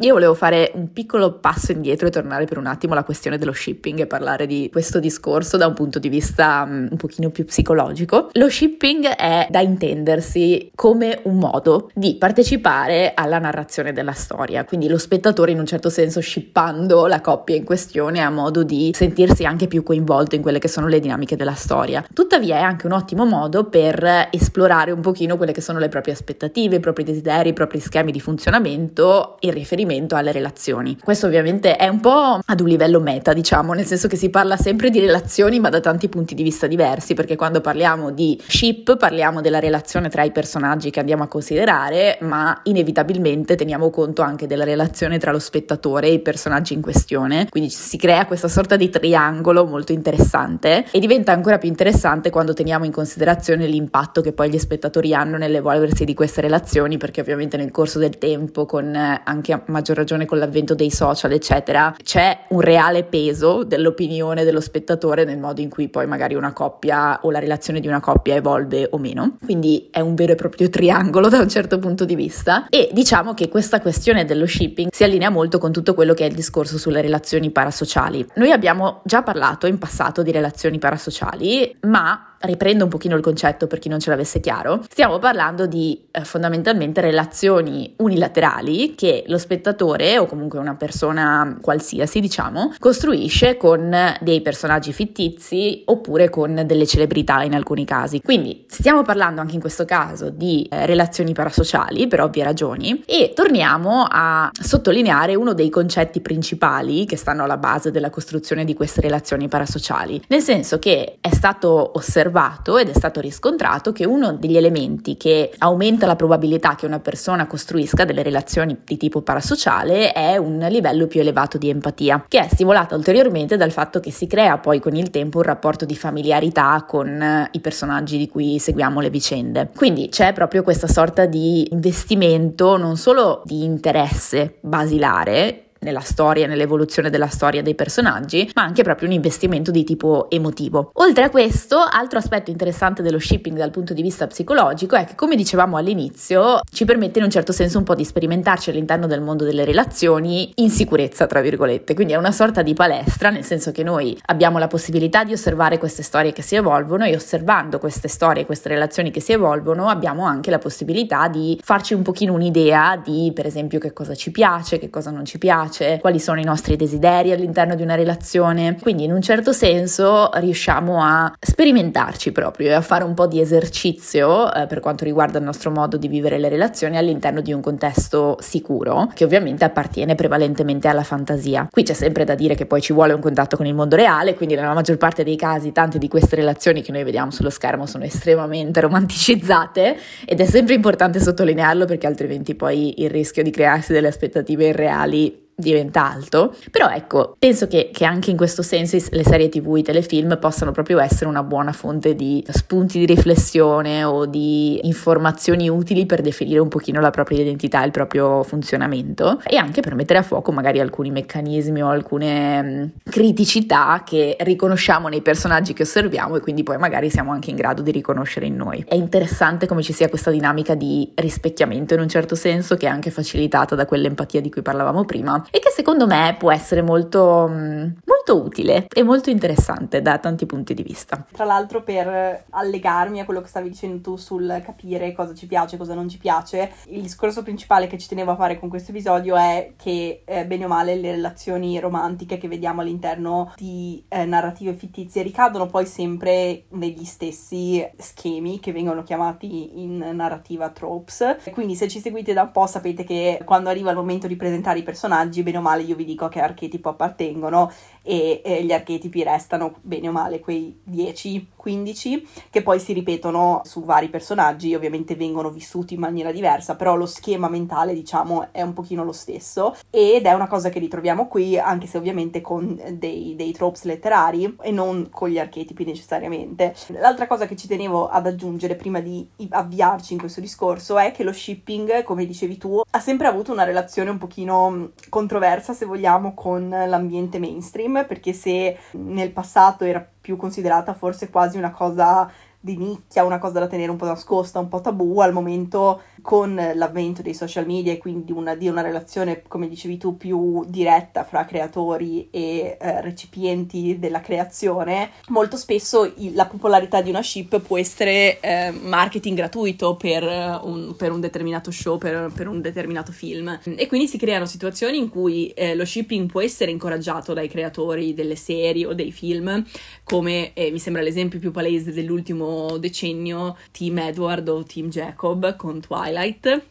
Io 0.00 0.12
volevo 0.12 0.34
fare 0.34 0.72
un 0.74 0.92
piccolo 0.92 1.34
passo 1.34 1.70
indietro 1.70 2.08
e 2.08 2.10
tornare 2.10 2.46
per 2.46 2.58
un 2.58 2.66
attimo 2.66 2.94
alla 2.94 3.04
questione 3.04 3.38
dello 3.38 3.52
shipping 3.52 4.00
e 4.00 4.06
parlare 4.06 4.44
di 4.44 4.68
questo 4.72 4.98
discorso 4.98 5.56
da 5.56 5.68
un 5.68 5.74
punto 5.74 6.00
di 6.00 6.08
vista 6.08 6.64
um, 6.66 6.88
un 6.90 6.96
pochino 6.96 7.30
più 7.30 7.44
psicologico. 7.44 8.30
Lo 8.32 8.50
shipping 8.50 9.06
è 9.06 9.46
da 9.48 9.60
intendersi 9.60 10.72
come 10.74 11.20
un 11.24 11.38
modo 11.38 11.90
di 11.94 12.16
partecipare 12.16 13.12
alla 13.14 13.38
narrazione 13.38 13.92
della 13.92 14.12
storia, 14.14 14.64
quindi 14.64 14.88
lo 14.88 14.98
spettatore 14.98 15.52
in 15.52 15.60
un 15.60 15.66
certo 15.66 15.90
senso 15.90 16.20
shippando 16.20 17.06
la 17.06 17.20
coppia 17.20 17.54
in 17.54 17.62
questione 17.62 18.20
ha 18.20 18.30
modo 18.30 18.64
di 18.64 18.90
sentirsi 18.92 19.44
anche 19.44 19.68
più 19.68 19.84
coinvolto 19.84 20.34
in 20.34 20.42
quelle 20.42 20.58
che 20.58 20.68
sono 20.68 20.88
le 20.88 20.98
dinamiche 20.98 21.36
della 21.36 21.54
storia. 21.54 22.04
Tuttavia 22.12 22.56
è 22.56 22.62
anche 22.62 22.86
un 22.86 22.92
ottimo 22.92 23.24
modo 23.26 23.62
per 23.66 24.28
esplorare 24.32 24.90
un 24.90 25.02
pochino 25.02 25.36
quelle 25.36 25.52
che 25.52 25.60
sono 25.60 25.78
le 25.78 25.88
proprie 25.88 26.14
aspettative, 26.14 26.76
i 26.76 26.80
propri 26.80 27.04
desideri, 27.04 27.50
i 27.50 27.52
propri 27.52 27.78
schemi 27.78 28.10
di 28.10 28.18
funzionamento 28.18 29.36
in 29.38 29.52
riferimento 29.52 29.82
riferimento 29.84 30.16
alle 30.16 30.32
relazioni. 30.32 30.98
Questo 31.02 31.26
ovviamente 31.26 31.76
è 31.76 31.86
un 31.86 32.00
po' 32.00 32.40
ad 32.44 32.60
un 32.60 32.66
livello 32.66 33.00
meta, 33.00 33.32
diciamo, 33.32 33.72
nel 33.74 33.84
senso 33.84 34.08
che 34.08 34.16
si 34.16 34.30
parla 34.30 34.56
sempre 34.56 34.90
di 34.90 34.98
relazioni 34.98 35.60
ma 35.60 35.68
da 35.68 35.80
tanti 35.80 36.08
punti 36.08 36.34
di 36.34 36.42
vista 36.42 36.66
diversi, 36.66 37.14
perché 37.14 37.36
quando 37.36 37.60
parliamo 37.60 38.10
di 38.10 38.40
ship 38.44 38.96
parliamo 38.96 39.40
della 39.40 39.60
relazione 39.60 40.08
tra 40.08 40.22
i 40.22 40.32
personaggi 40.32 40.90
che 40.90 41.00
andiamo 41.00 41.22
a 41.22 41.28
considerare, 41.28 42.18
ma 42.22 42.58
inevitabilmente 42.64 43.54
teniamo 43.54 43.90
conto 43.90 44.22
anche 44.22 44.46
della 44.46 44.64
relazione 44.64 45.18
tra 45.18 45.30
lo 45.30 45.38
spettatore 45.38 46.08
e 46.08 46.14
i 46.14 46.20
personaggi 46.20 46.74
in 46.74 46.80
questione, 46.80 47.46
quindi 47.48 47.70
si 47.70 47.98
crea 47.98 48.26
questa 48.26 48.48
sorta 48.48 48.76
di 48.76 48.88
triangolo 48.88 49.66
molto 49.66 49.92
interessante 49.92 50.86
e 50.90 50.98
diventa 50.98 51.32
ancora 51.32 51.58
più 51.58 51.68
interessante 51.68 52.30
quando 52.30 52.54
teniamo 52.54 52.84
in 52.84 52.92
considerazione 52.92 53.66
l'impatto 53.66 54.20
che 54.22 54.32
poi 54.32 54.50
gli 54.50 54.58
spettatori 54.58 55.14
hanno 55.14 55.36
nell'evolversi 55.36 56.04
di 56.04 56.14
queste 56.14 56.40
relazioni, 56.40 56.96
perché 56.96 57.20
ovviamente 57.20 57.56
nel 57.56 57.70
corso 57.70 57.98
del 57.98 58.18
tempo 58.18 58.64
con 58.64 58.94
anche 58.94 59.52
maggior 59.74 59.96
ragione 59.96 60.24
con 60.24 60.38
l'avvento 60.38 60.74
dei 60.74 60.90
social, 60.90 61.32
eccetera, 61.32 61.94
c'è 62.02 62.46
un 62.50 62.60
reale 62.60 63.02
peso 63.02 63.64
dell'opinione 63.64 64.44
dello 64.44 64.60
spettatore 64.60 65.24
nel 65.24 65.38
modo 65.38 65.60
in 65.60 65.68
cui 65.68 65.88
poi 65.88 66.06
magari 66.06 66.34
una 66.34 66.52
coppia 66.52 67.18
o 67.22 67.30
la 67.32 67.40
relazione 67.40 67.80
di 67.80 67.88
una 67.88 68.00
coppia 68.00 68.36
evolve 68.36 68.88
o 68.90 68.98
meno. 68.98 69.38
Quindi 69.44 69.88
è 69.90 70.00
un 70.00 70.14
vero 70.14 70.32
e 70.32 70.36
proprio 70.36 70.70
triangolo 70.70 71.28
da 71.28 71.40
un 71.40 71.48
certo 71.48 71.78
punto 71.78 72.04
di 72.04 72.14
vista. 72.14 72.66
E 72.68 72.88
diciamo 72.92 73.34
che 73.34 73.48
questa 73.48 73.80
questione 73.80 74.24
dello 74.24 74.46
shipping 74.46 74.90
si 74.92 75.02
allinea 75.02 75.30
molto 75.30 75.58
con 75.58 75.72
tutto 75.72 75.94
quello 75.94 76.14
che 76.14 76.24
è 76.24 76.28
il 76.28 76.34
discorso 76.34 76.78
sulle 76.78 77.00
relazioni 77.00 77.50
parasociali. 77.50 78.26
Noi 78.34 78.52
abbiamo 78.52 79.00
già 79.04 79.22
parlato 79.22 79.66
in 79.66 79.78
passato 79.78 80.22
di 80.22 80.30
relazioni 80.30 80.78
parasociali, 80.78 81.76
ma 81.82 82.33
riprendo 82.44 82.84
un 82.84 82.90
pochino 82.90 83.16
il 83.16 83.22
concetto 83.22 83.66
per 83.66 83.78
chi 83.78 83.88
non 83.88 84.00
ce 84.00 84.10
l'avesse 84.10 84.40
chiaro, 84.40 84.82
stiamo 84.88 85.18
parlando 85.18 85.66
di 85.66 86.00
eh, 86.10 86.24
fondamentalmente 86.24 87.00
relazioni 87.00 87.94
unilaterali 87.98 88.94
che 88.94 89.24
lo 89.26 89.38
spettatore 89.38 90.18
o 90.18 90.26
comunque 90.26 90.58
una 90.58 90.74
persona 90.74 91.58
qualsiasi, 91.60 92.20
diciamo, 92.20 92.74
costruisce 92.78 93.56
con 93.56 93.94
dei 94.20 94.42
personaggi 94.42 94.92
fittizi 94.92 95.82
oppure 95.86 96.30
con 96.30 96.62
delle 96.66 96.86
celebrità 96.86 97.42
in 97.42 97.54
alcuni 97.54 97.84
casi. 97.84 98.20
Quindi 98.20 98.64
stiamo 98.68 99.02
parlando 99.02 99.40
anche 99.40 99.54
in 99.54 99.60
questo 99.60 99.84
caso 99.84 100.30
di 100.30 100.66
eh, 100.70 100.86
relazioni 100.86 101.32
parasociali 101.32 102.06
per 102.06 102.20
ovvie 102.20 102.44
ragioni 102.44 103.02
e 103.06 103.32
torniamo 103.34 104.06
a 104.08 104.50
sottolineare 104.52 105.34
uno 105.34 105.54
dei 105.54 105.70
concetti 105.70 106.20
principali 106.20 107.06
che 107.06 107.16
stanno 107.16 107.44
alla 107.44 107.56
base 107.56 107.90
della 107.90 108.10
costruzione 108.10 108.64
di 108.64 108.74
queste 108.74 109.00
relazioni 109.00 109.48
parasociali, 109.48 110.22
nel 110.28 110.40
senso 110.40 110.78
che 110.78 111.16
è 111.20 111.30
stato 111.30 111.92
osservato 111.94 112.33
osservato 112.34 112.76
ed 112.78 112.88
è 112.88 112.92
stato 112.92 113.20
riscontrato 113.20 113.92
che 113.92 114.04
uno 114.04 114.32
degli 114.32 114.56
elementi 114.56 115.16
che 115.16 115.52
aumenta 115.58 116.06
la 116.06 116.16
probabilità 116.16 116.74
che 116.74 116.86
una 116.86 116.98
persona 116.98 117.46
costruisca 117.46 118.04
delle 118.04 118.22
relazioni 118.22 118.76
di 118.84 118.96
tipo 118.96 119.22
parasociale 119.22 120.12
è 120.12 120.36
un 120.36 120.66
livello 120.68 121.06
più 121.06 121.20
elevato 121.20 121.56
di 121.56 121.70
empatia, 121.70 122.24
che 122.28 122.40
è 122.40 122.48
stimolata 122.48 122.96
ulteriormente 122.96 123.56
dal 123.56 123.70
fatto 123.70 124.00
che 124.00 124.10
si 124.10 124.26
crea 124.26 124.58
poi 124.58 124.80
con 124.80 124.96
il 124.96 125.10
tempo 125.10 125.38
un 125.38 125.44
rapporto 125.44 125.84
di 125.84 125.94
familiarità 125.94 126.84
con 126.86 127.48
i 127.50 127.60
personaggi 127.60 128.18
di 128.18 128.28
cui 128.28 128.58
seguiamo 128.58 129.00
le 129.00 129.10
vicende. 129.10 129.70
Quindi 129.74 130.08
c'è 130.08 130.32
proprio 130.32 130.62
questa 130.62 130.88
sorta 130.88 131.26
di 131.26 131.68
investimento 131.70 132.76
non 132.76 132.96
solo 132.96 133.42
di 133.44 133.62
interesse 133.64 134.56
basilare 134.60 135.60
nella 135.84 136.00
storia, 136.00 136.48
nell'evoluzione 136.48 137.10
della 137.10 137.28
storia 137.28 137.62
dei 137.62 137.76
personaggi, 137.76 138.50
ma 138.54 138.62
anche 138.62 138.82
proprio 138.82 139.06
un 139.06 139.14
investimento 139.14 139.70
di 139.70 139.84
tipo 139.84 140.28
emotivo. 140.30 140.90
Oltre 140.94 141.24
a 141.24 141.30
questo, 141.30 141.78
altro 141.78 142.18
aspetto 142.18 142.50
interessante 142.50 143.02
dello 143.02 143.20
shipping 143.20 143.56
dal 143.56 143.70
punto 143.70 143.94
di 143.94 144.02
vista 144.02 144.26
psicologico 144.26 144.96
è 144.96 145.04
che, 145.04 145.14
come 145.14 145.36
dicevamo 145.36 145.76
all'inizio, 145.76 146.60
ci 146.70 146.84
permette 146.84 147.18
in 147.18 147.26
un 147.26 147.30
certo 147.30 147.52
senso 147.52 147.78
un 147.78 147.84
po' 147.84 147.94
di 147.94 148.04
sperimentarci 148.04 148.70
all'interno 148.70 149.06
del 149.06 149.20
mondo 149.20 149.44
delle 149.44 149.64
relazioni 149.64 150.50
in 150.56 150.70
sicurezza, 150.70 151.26
tra 151.26 151.40
virgolette. 151.40 151.94
Quindi 151.94 152.14
è 152.14 152.16
una 152.16 152.32
sorta 152.32 152.62
di 152.62 152.72
palestra, 152.72 153.30
nel 153.30 153.44
senso 153.44 153.70
che 153.70 153.82
noi 153.82 154.18
abbiamo 154.26 154.58
la 154.58 154.66
possibilità 154.66 155.22
di 155.22 155.32
osservare 155.32 155.78
queste 155.78 156.02
storie 156.02 156.32
che 156.32 156.42
si 156.42 156.56
evolvono 156.56 157.04
e 157.04 157.14
osservando 157.14 157.78
queste 157.78 158.08
storie, 158.08 158.46
queste 158.46 158.70
relazioni 158.70 159.10
che 159.10 159.20
si 159.20 159.32
evolvono, 159.32 159.88
abbiamo 159.88 160.24
anche 160.24 160.50
la 160.50 160.58
possibilità 160.58 161.28
di 161.28 161.60
farci 161.62 161.92
un 161.92 162.02
pochino 162.02 162.32
un'idea 162.32 162.96
di, 162.96 163.30
per 163.34 163.46
esempio, 163.46 163.78
che 163.78 163.92
cosa 163.92 164.14
ci 164.14 164.30
piace, 164.30 164.78
che 164.78 164.88
cosa 164.88 165.10
non 165.10 165.24
ci 165.24 165.38
piace 165.38 165.73
piace, 165.74 165.98
quali 165.98 166.20
sono 166.20 166.40
i 166.40 166.44
nostri 166.44 166.76
desideri 166.76 167.32
all'interno 167.32 167.74
di 167.74 167.82
una 167.82 167.94
relazione. 167.94 168.76
Quindi 168.80 169.04
in 169.04 169.12
un 169.12 169.20
certo 169.20 169.52
senso 169.52 170.30
riusciamo 170.34 171.02
a 171.02 171.32
sperimentarci 171.38 172.32
proprio 172.32 172.68
e 172.68 172.72
a 172.72 172.80
fare 172.80 173.04
un 173.04 173.14
po' 173.14 173.26
di 173.26 173.40
esercizio 173.40 174.52
eh, 174.52 174.66
per 174.66 174.80
quanto 174.80 175.04
riguarda 175.04 175.38
il 175.38 175.44
nostro 175.44 175.70
modo 175.70 175.96
di 175.96 176.08
vivere 176.08 176.38
le 176.38 176.48
relazioni 176.48 176.96
all'interno 176.96 177.40
di 177.40 177.52
un 177.52 177.60
contesto 177.60 178.36
sicuro 178.40 179.10
che 179.14 179.24
ovviamente 179.24 179.64
appartiene 179.64 180.14
prevalentemente 180.14 180.88
alla 180.88 181.02
fantasia. 181.02 181.68
Qui 181.70 181.82
c'è 181.82 181.94
sempre 181.94 182.24
da 182.24 182.34
dire 182.34 182.54
che 182.54 182.66
poi 182.66 182.80
ci 182.80 182.92
vuole 182.92 183.12
un 183.12 183.20
contatto 183.20 183.56
con 183.56 183.66
il 183.66 183.74
mondo 183.74 183.96
reale, 183.96 184.34
quindi 184.34 184.54
nella 184.54 184.74
maggior 184.74 184.96
parte 184.96 185.24
dei 185.24 185.36
casi 185.36 185.72
tante 185.72 185.98
di 185.98 186.08
queste 186.08 186.36
relazioni 186.36 186.82
che 186.82 186.92
noi 186.92 187.04
vediamo 187.04 187.30
sullo 187.30 187.50
schermo 187.50 187.86
sono 187.86 188.04
estremamente 188.04 188.80
romanticizzate 188.80 189.96
ed 190.24 190.40
è 190.40 190.44
sempre 190.44 190.74
importante 190.74 191.20
sottolinearlo 191.20 191.86
perché 191.86 192.06
altrimenti 192.06 192.54
poi 192.54 193.02
il 193.02 193.10
rischio 193.10 193.42
di 193.42 193.50
crearsi 193.50 193.92
delle 193.92 194.08
aspettative 194.08 194.66
irreali 194.66 195.43
diventa 195.54 196.10
alto, 196.10 196.54
però 196.70 196.88
ecco, 196.88 197.36
penso 197.38 197.66
che, 197.66 197.90
che, 197.92 198.04
anche 198.04 198.30
in 198.30 198.36
questo 198.36 198.62
senso 198.62 198.96
le 199.10 199.24
serie 199.24 199.48
tv, 199.48 199.76
i 199.76 199.82
telefilm 199.82 200.38
possano 200.38 200.72
proprio 200.72 200.98
essere 200.98 201.28
una 201.28 201.42
buona 201.42 201.72
fonte 201.72 202.14
di 202.14 202.44
spunti 202.48 202.98
di 202.98 203.06
riflessione 203.06 204.04
o 204.04 204.26
di 204.26 204.80
informazioni 204.86 205.68
utili 205.68 206.06
per 206.06 206.20
definire 206.20 206.58
un 206.58 206.68
pochino 206.68 207.00
la 207.00 207.10
propria 207.10 207.40
identità 207.40 207.82
e 207.82 207.86
il 207.86 207.90
proprio 207.92 208.42
funzionamento 208.42 209.40
e 209.44 209.56
anche 209.56 209.80
per 209.80 209.94
mettere 209.94 210.18
a 210.18 210.22
fuoco 210.22 210.50
magari 210.52 210.80
alcuni 210.80 211.10
meccanismi 211.10 211.82
o 211.82 211.88
alcune 211.88 212.62
mh, 212.62 212.92
criticità 213.08 214.02
che 214.04 214.36
riconosciamo 214.40 215.08
nei 215.08 215.22
personaggi 215.22 215.72
che 215.72 215.82
osserviamo 215.82 216.36
e 216.36 216.40
quindi 216.40 216.62
poi 216.62 216.78
magari 216.78 217.10
siamo 217.10 217.32
anche 217.32 217.50
in 217.50 217.56
grado 217.56 217.82
di 217.82 217.90
riconoscere 217.90 218.46
in 218.46 218.56
noi. 218.56 218.84
È 218.86 218.94
interessante 218.94 219.66
come 219.66 219.82
ci 219.82 219.92
sia 219.92 220.08
questa 220.08 220.30
dinamica 220.30 220.74
di 220.74 221.10
rispecchiamento 221.14 221.94
in 221.94 222.00
un 222.00 222.08
certo 222.08 222.34
senso 222.34 222.76
che 222.76 222.86
è 222.86 222.90
anche 222.90 223.10
facilitata 223.10 223.74
da 223.74 223.86
quell'empatia 223.86 224.40
di 224.40 224.50
cui 224.50 224.62
parlavamo 224.62 225.04
prima 225.04 225.43
e 225.50 225.58
che 225.58 225.70
secondo 225.70 226.06
me 226.06 226.36
può 226.38 226.52
essere 226.52 226.82
molto, 226.82 227.46
mm, 227.48 227.88
molto 228.04 228.42
utile 228.42 228.86
e 228.92 229.02
molto 229.02 229.30
interessante 229.30 230.02
da 230.02 230.18
tanti 230.18 230.46
punti 230.46 230.74
di 230.74 230.82
vista. 230.82 231.24
Tra 231.32 231.44
l'altro 231.44 231.82
per 231.82 232.44
allegarmi 232.50 233.20
a 233.20 233.24
quello 233.24 233.40
che 233.40 233.48
stavi 233.48 233.68
dicendo 233.68 234.00
tu 234.00 234.16
sul 234.16 234.62
capire 234.64 235.12
cosa 235.12 235.34
ci 235.34 235.46
piace, 235.46 235.76
cosa 235.76 235.94
non 235.94 236.08
ci 236.08 236.18
piace, 236.18 236.72
il 236.88 237.02
discorso 237.02 237.42
principale 237.42 237.86
che 237.86 237.98
ci 237.98 238.08
tenevo 238.08 238.32
a 238.32 238.36
fare 238.36 238.58
con 238.58 238.68
questo 238.68 238.90
episodio 238.90 239.36
è 239.36 239.72
che 239.76 240.22
eh, 240.24 240.46
bene 240.46 240.64
o 240.64 240.68
male 240.68 240.96
le 240.96 241.12
relazioni 241.12 241.78
romantiche 241.78 242.38
che 242.38 242.48
vediamo 242.48 242.80
all'interno 242.80 243.52
di 243.56 244.04
eh, 244.08 244.24
narrative 244.24 244.74
fittizie 244.74 245.22
ricadono 245.22 245.66
poi 245.66 245.86
sempre 245.86 246.64
negli 246.70 247.04
stessi 247.04 247.86
schemi 247.98 248.60
che 248.60 248.72
vengono 248.72 249.02
chiamati 249.02 249.82
in 249.82 249.98
narrativa 250.12 250.70
tropes. 250.70 251.36
Quindi 251.52 251.74
se 251.74 251.88
ci 251.88 252.00
seguite 252.00 252.32
da 252.32 252.42
un 252.42 252.50
po' 252.50 252.66
sapete 252.66 253.04
che 253.04 253.40
quando 253.44 253.68
arriva 253.68 253.90
il 253.90 253.96
momento 253.96 254.26
di 254.26 254.36
presentare 254.36 254.78
i 254.78 254.82
personaggi 254.82 255.33
personaggi, 255.34 255.42
bene 255.42 255.58
o 255.58 255.60
male 255.60 255.82
io 255.82 255.96
vi 255.96 256.04
dico 256.04 256.26
a 256.26 256.28
che 256.28 256.40
archetipo 256.40 256.88
appartengono 256.88 257.70
e, 258.04 258.42
e 258.44 258.62
gli 258.62 258.72
archetipi 258.72 259.22
restano 259.22 259.76
bene 259.80 260.08
o 260.08 260.12
male 260.12 260.38
quei 260.38 260.78
10-15 260.88 262.22
che 262.50 262.62
poi 262.62 262.78
si 262.78 262.92
ripetono 262.92 263.62
su 263.64 263.82
vari 263.82 264.10
personaggi, 264.10 264.74
ovviamente 264.74 265.16
vengono 265.16 265.50
vissuti 265.50 265.94
in 265.94 266.00
maniera 266.00 266.30
diversa, 266.30 266.76
però 266.76 266.94
lo 266.94 267.06
schema 267.06 267.48
mentale 267.48 267.94
diciamo 267.94 268.48
è 268.52 268.60
un 268.60 268.74
pochino 268.74 269.02
lo 269.02 269.12
stesso 269.12 269.74
ed 269.90 270.26
è 270.26 270.32
una 270.32 270.46
cosa 270.46 270.68
che 270.68 270.78
ritroviamo 270.78 271.26
qui 271.26 271.58
anche 271.58 271.86
se 271.86 271.96
ovviamente 271.96 272.42
con 272.42 272.80
dei, 272.92 273.34
dei 273.34 273.52
tropes 273.52 273.84
letterari 273.84 274.56
e 274.60 274.70
non 274.70 275.08
con 275.10 275.30
gli 275.30 275.38
archetipi 275.38 275.84
necessariamente. 275.84 276.74
L'altra 276.88 277.26
cosa 277.26 277.46
che 277.46 277.56
ci 277.56 277.66
tenevo 277.66 278.08
ad 278.08 278.26
aggiungere 278.26 278.74
prima 278.74 279.00
di 279.00 279.26
avviarci 279.48 280.12
in 280.12 280.18
questo 280.18 280.40
discorso 280.40 280.98
è 280.98 281.12
che 281.12 281.22
lo 281.22 281.32
shipping, 281.32 282.02
come 282.02 282.26
dicevi 282.26 282.58
tu, 282.58 282.80
ha 282.90 283.00
sempre 283.00 283.26
avuto 283.26 283.52
una 283.52 283.64
relazione 283.64 284.10
un 284.10 284.18
pochino 284.18 284.90
controversa 285.08 285.72
se 285.72 285.86
vogliamo 285.86 286.34
con 286.34 286.68
l'ambiente 286.68 287.38
mainstream 287.38 287.93
perché 288.02 288.32
se 288.32 288.76
nel 288.92 289.30
passato 289.30 289.84
era 289.84 290.04
più 290.20 290.36
considerata 290.36 290.92
forse 290.94 291.30
quasi 291.30 291.56
una 291.56 291.70
cosa 291.70 292.28
di 292.58 292.76
nicchia, 292.78 293.24
una 293.24 293.38
cosa 293.38 293.60
da 293.60 293.66
tenere 293.66 293.90
un 293.90 293.98
po' 293.98 294.06
nascosta, 294.06 294.58
un 294.58 294.68
po' 294.68 294.80
tabù, 294.80 295.20
al 295.20 295.32
momento 295.34 296.00
con 296.24 296.54
l'avvento 296.54 297.20
dei 297.20 297.34
social 297.34 297.66
media 297.66 297.92
e 297.92 297.98
quindi 297.98 298.32
una, 298.32 298.54
di 298.54 298.66
una 298.66 298.80
relazione, 298.80 299.42
come 299.46 299.68
dicevi 299.68 299.98
tu, 299.98 300.16
più 300.16 300.64
diretta 300.66 301.22
fra 301.22 301.44
creatori 301.44 302.28
e 302.30 302.78
eh, 302.80 303.00
recipienti 303.02 303.98
della 303.98 304.22
creazione, 304.22 305.10
molto 305.28 305.58
spesso 305.58 306.10
il, 306.16 306.34
la 306.34 306.46
popolarità 306.46 307.02
di 307.02 307.10
una 307.10 307.22
ship 307.22 307.60
può 307.60 307.76
essere 307.76 308.40
eh, 308.40 308.70
marketing 308.70 309.36
gratuito 309.36 309.96
per 309.96 310.22
un, 310.62 310.94
per 310.96 311.12
un 311.12 311.20
determinato 311.20 311.70
show, 311.70 311.98
per, 311.98 312.32
per, 312.34 312.48
un 312.48 312.62
determinato 312.62 313.12
film. 313.12 313.60
E 313.62 313.86
quindi 313.86 314.08
si 314.08 314.16
creano 314.16 314.46
situazioni 314.46 314.96
in 314.96 315.10
cui 315.10 315.48
eh, 315.48 315.74
lo 315.74 315.84
shipping 315.84 316.30
può 316.30 316.40
essere 316.40 316.70
incoraggiato 316.70 317.34
dai 317.34 317.48
creatori 317.48 318.14
delle 318.14 318.36
serie 318.36 318.86
o 318.86 318.94
dei 318.94 319.12
film, 319.12 319.62
come 320.04 320.54
eh, 320.54 320.70
mi 320.70 320.78
sembra 320.78 321.02
l'esempio 321.02 321.38
più 321.38 321.50
palese 321.50 321.92
dell'ultimo 321.92 322.78
decennio 322.78 323.58
Team 323.72 323.98
Edward 323.98 324.48
o 324.48 324.62
Team 324.62 324.88
Jacob 324.88 325.56
con 325.56 325.80
Twilight, 325.80 326.12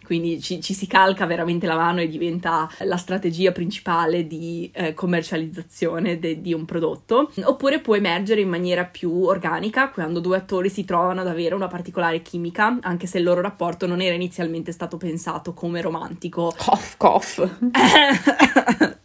quindi 0.03 0.41
ci, 0.41 0.61
ci, 0.61 0.73
si 0.73 0.87
calca 0.87 1.25
veramente 1.25 1.67
la 1.67 1.75
mano 1.75 2.01
e 2.01 2.07
diventa 2.07 2.69
la 2.79 2.97
strategia 2.97 3.51
principale 3.51 4.25
di 4.27 4.69
eh, 4.73 4.93
commercializzazione 4.93 6.19
de, 6.19 6.41
di 6.41 6.53
un 6.53 6.65
prodotto, 6.65 7.31
oppure 7.43 7.79
può 7.79 7.95
emergere 7.95 8.41
in 8.41 8.49
maniera 8.49 8.85
più 8.85 9.23
organica 9.25 9.89
quando 9.89 10.19
due 10.19 10.37
attori 10.37 10.69
si 10.69 10.85
trovano 10.85 11.21
ad 11.21 11.27
avere 11.27 11.55
una 11.55 11.67
particolare 11.67 12.21
chimica, 12.21 12.77
anche 12.81 13.07
se 13.07 13.17
il 13.19 13.23
loro 13.23 13.41
rapporto 13.41 13.85
non 13.87 14.01
era 14.01 14.15
inizialmente 14.15 14.71
stato 14.71 14.97
pensato 14.97 15.53
come 15.53 15.81
romantico. 15.81 16.53
Cough, 16.57 16.97
cough. 16.97 17.49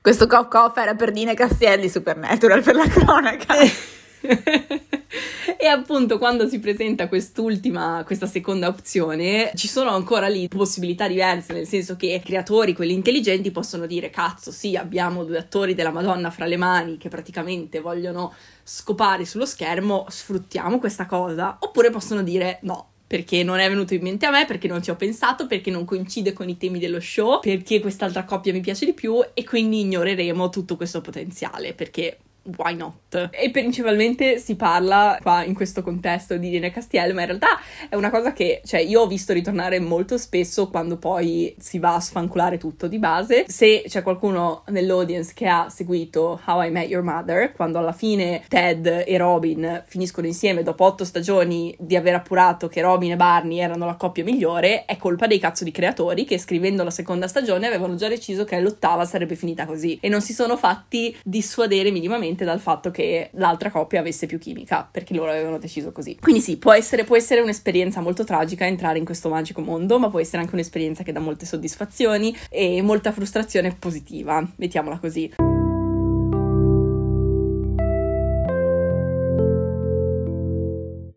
Questo 0.00 0.26
cough 0.26 0.48
cough 0.48 0.76
era 0.76 0.94
per 0.94 1.12
Dine 1.12 1.34
Castielli 1.34 1.88
Supernatural 1.88 2.62
per 2.62 2.74
la 2.74 2.86
cronaca. 2.86 3.54
e 5.58 5.66
appunto 5.66 6.18
quando 6.18 6.48
si 6.48 6.58
presenta 6.58 7.08
quest'ultima, 7.08 8.02
questa 8.04 8.26
seconda 8.26 8.68
opzione, 8.68 9.52
ci 9.54 9.68
sono 9.68 9.90
ancora 9.90 10.28
lì 10.28 10.48
possibilità 10.48 11.06
diverse, 11.06 11.52
nel 11.52 11.66
senso 11.66 11.96
che 11.96 12.06
i 12.06 12.20
creatori, 12.20 12.74
quelli 12.74 12.92
intelligenti, 12.92 13.50
possono 13.50 13.86
dire 13.86 14.10
cazzo 14.10 14.50
sì, 14.50 14.76
abbiamo 14.76 15.24
due 15.24 15.38
attori 15.38 15.74
della 15.74 15.90
Madonna 15.90 16.30
fra 16.30 16.46
le 16.46 16.56
mani 16.56 16.96
che 16.96 17.08
praticamente 17.08 17.80
vogliono 17.80 18.32
scopare 18.62 19.24
sullo 19.24 19.46
schermo, 19.46 20.06
sfruttiamo 20.08 20.78
questa 20.78 21.06
cosa, 21.06 21.58
oppure 21.60 21.90
possono 21.90 22.22
dire 22.22 22.58
no, 22.62 22.88
perché 23.06 23.42
non 23.42 23.58
è 23.58 23.68
venuto 23.68 23.94
in 23.94 24.02
mente 24.02 24.26
a 24.26 24.30
me, 24.30 24.46
perché 24.46 24.66
non 24.66 24.82
ci 24.82 24.90
ho 24.90 24.96
pensato, 24.96 25.46
perché 25.46 25.70
non 25.70 25.84
coincide 25.84 26.32
con 26.32 26.48
i 26.48 26.56
temi 26.56 26.78
dello 26.78 27.00
show, 27.00 27.40
perché 27.40 27.80
quest'altra 27.80 28.24
coppia 28.24 28.52
mi 28.52 28.60
piace 28.60 28.86
di 28.86 28.94
più 28.94 29.22
e 29.34 29.44
quindi 29.44 29.80
ignoreremo 29.80 30.48
tutto 30.48 30.76
questo 30.76 31.00
potenziale, 31.00 31.74
perché 31.74 32.18
why 32.56 32.74
not? 32.74 33.30
E 33.30 33.50
principalmente 33.50 34.38
si 34.38 34.56
parla 34.56 35.18
qua 35.22 35.44
in 35.44 35.54
questo 35.54 35.82
contesto 35.82 36.36
di 36.36 36.48
Irene 36.48 36.70
Castiel, 36.70 37.14
ma 37.14 37.20
in 37.20 37.26
realtà 37.28 37.60
è 37.88 37.94
una 37.94 38.10
cosa 38.10 38.32
che, 38.32 38.60
cioè, 38.64 38.80
io 38.80 39.02
ho 39.02 39.06
visto 39.06 39.32
ritornare 39.32 39.78
molto 39.80 40.18
spesso 40.18 40.68
quando 40.68 40.96
poi 40.96 41.54
si 41.58 41.78
va 41.78 41.94
a 41.94 42.00
sfanculare 42.00 42.58
tutto 42.58 42.86
di 42.86 42.98
base. 42.98 43.44
Se 43.48 43.84
c'è 43.86 44.02
qualcuno 44.02 44.64
nell'audience 44.68 45.32
che 45.34 45.46
ha 45.46 45.68
seguito 45.68 46.40
How 46.44 46.64
I 46.64 46.70
Met 46.70 46.88
Your 46.88 47.04
Mother, 47.04 47.52
quando 47.52 47.78
alla 47.78 47.92
fine 47.92 48.42
Ted 48.48 49.04
e 49.06 49.16
Robin 49.16 49.82
finiscono 49.86 50.26
insieme 50.26 50.62
dopo 50.62 50.84
otto 50.84 51.04
stagioni 51.04 51.74
di 51.78 51.96
aver 51.96 52.14
appurato 52.14 52.68
che 52.68 52.80
Robin 52.80 53.12
e 53.12 53.16
Barney 53.16 53.58
erano 53.58 53.86
la 53.86 53.94
coppia 53.94 54.24
migliore, 54.24 54.84
è 54.84 54.96
colpa 54.96 55.26
dei 55.26 55.38
cazzo 55.38 55.64
di 55.64 55.70
creatori 55.70 56.24
che 56.24 56.38
scrivendo 56.38 56.82
la 56.82 56.90
seconda 56.90 57.28
stagione 57.28 57.66
avevano 57.66 57.94
già 57.94 58.08
deciso 58.08 58.44
che 58.44 58.60
l'ottava 58.60 59.04
sarebbe 59.04 59.36
finita 59.36 59.66
così 59.66 59.98
e 60.00 60.08
non 60.08 60.20
si 60.20 60.32
sono 60.32 60.56
fatti 60.56 61.16
dissuadere 61.22 61.90
minimamente 61.90 62.33
dipendentemente 62.34 62.44
dal 62.44 62.60
fatto 62.60 62.90
che 62.90 63.30
l'altra 63.34 63.70
coppia 63.70 64.00
avesse 64.00 64.26
più 64.26 64.38
chimica, 64.38 64.86
perché 64.90 65.14
loro 65.14 65.30
avevano 65.30 65.58
deciso 65.58 65.92
così. 65.92 66.18
Quindi 66.20 66.40
sì, 66.40 66.58
può 66.58 66.72
essere, 66.72 67.04
può 67.04 67.16
essere 67.16 67.40
un'esperienza 67.40 68.00
molto 68.00 68.24
tragica 68.24 68.66
entrare 68.66 68.98
in 68.98 69.04
questo 69.04 69.28
magico 69.28 69.60
mondo, 69.60 69.98
ma 69.98 70.10
può 70.10 70.20
essere 70.20 70.42
anche 70.42 70.54
un'esperienza 70.54 71.02
che 71.02 71.12
dà 71.12 71.20
molte 71.20 71.46
soddisfazioni 71.46 72.36
e 72.50 72.82
molta 72.82 73.12
frustrazione 73.12 73.74
positiva, 73.78 74.46
mettiamola 74.56 74.98
così. 74.98 75.53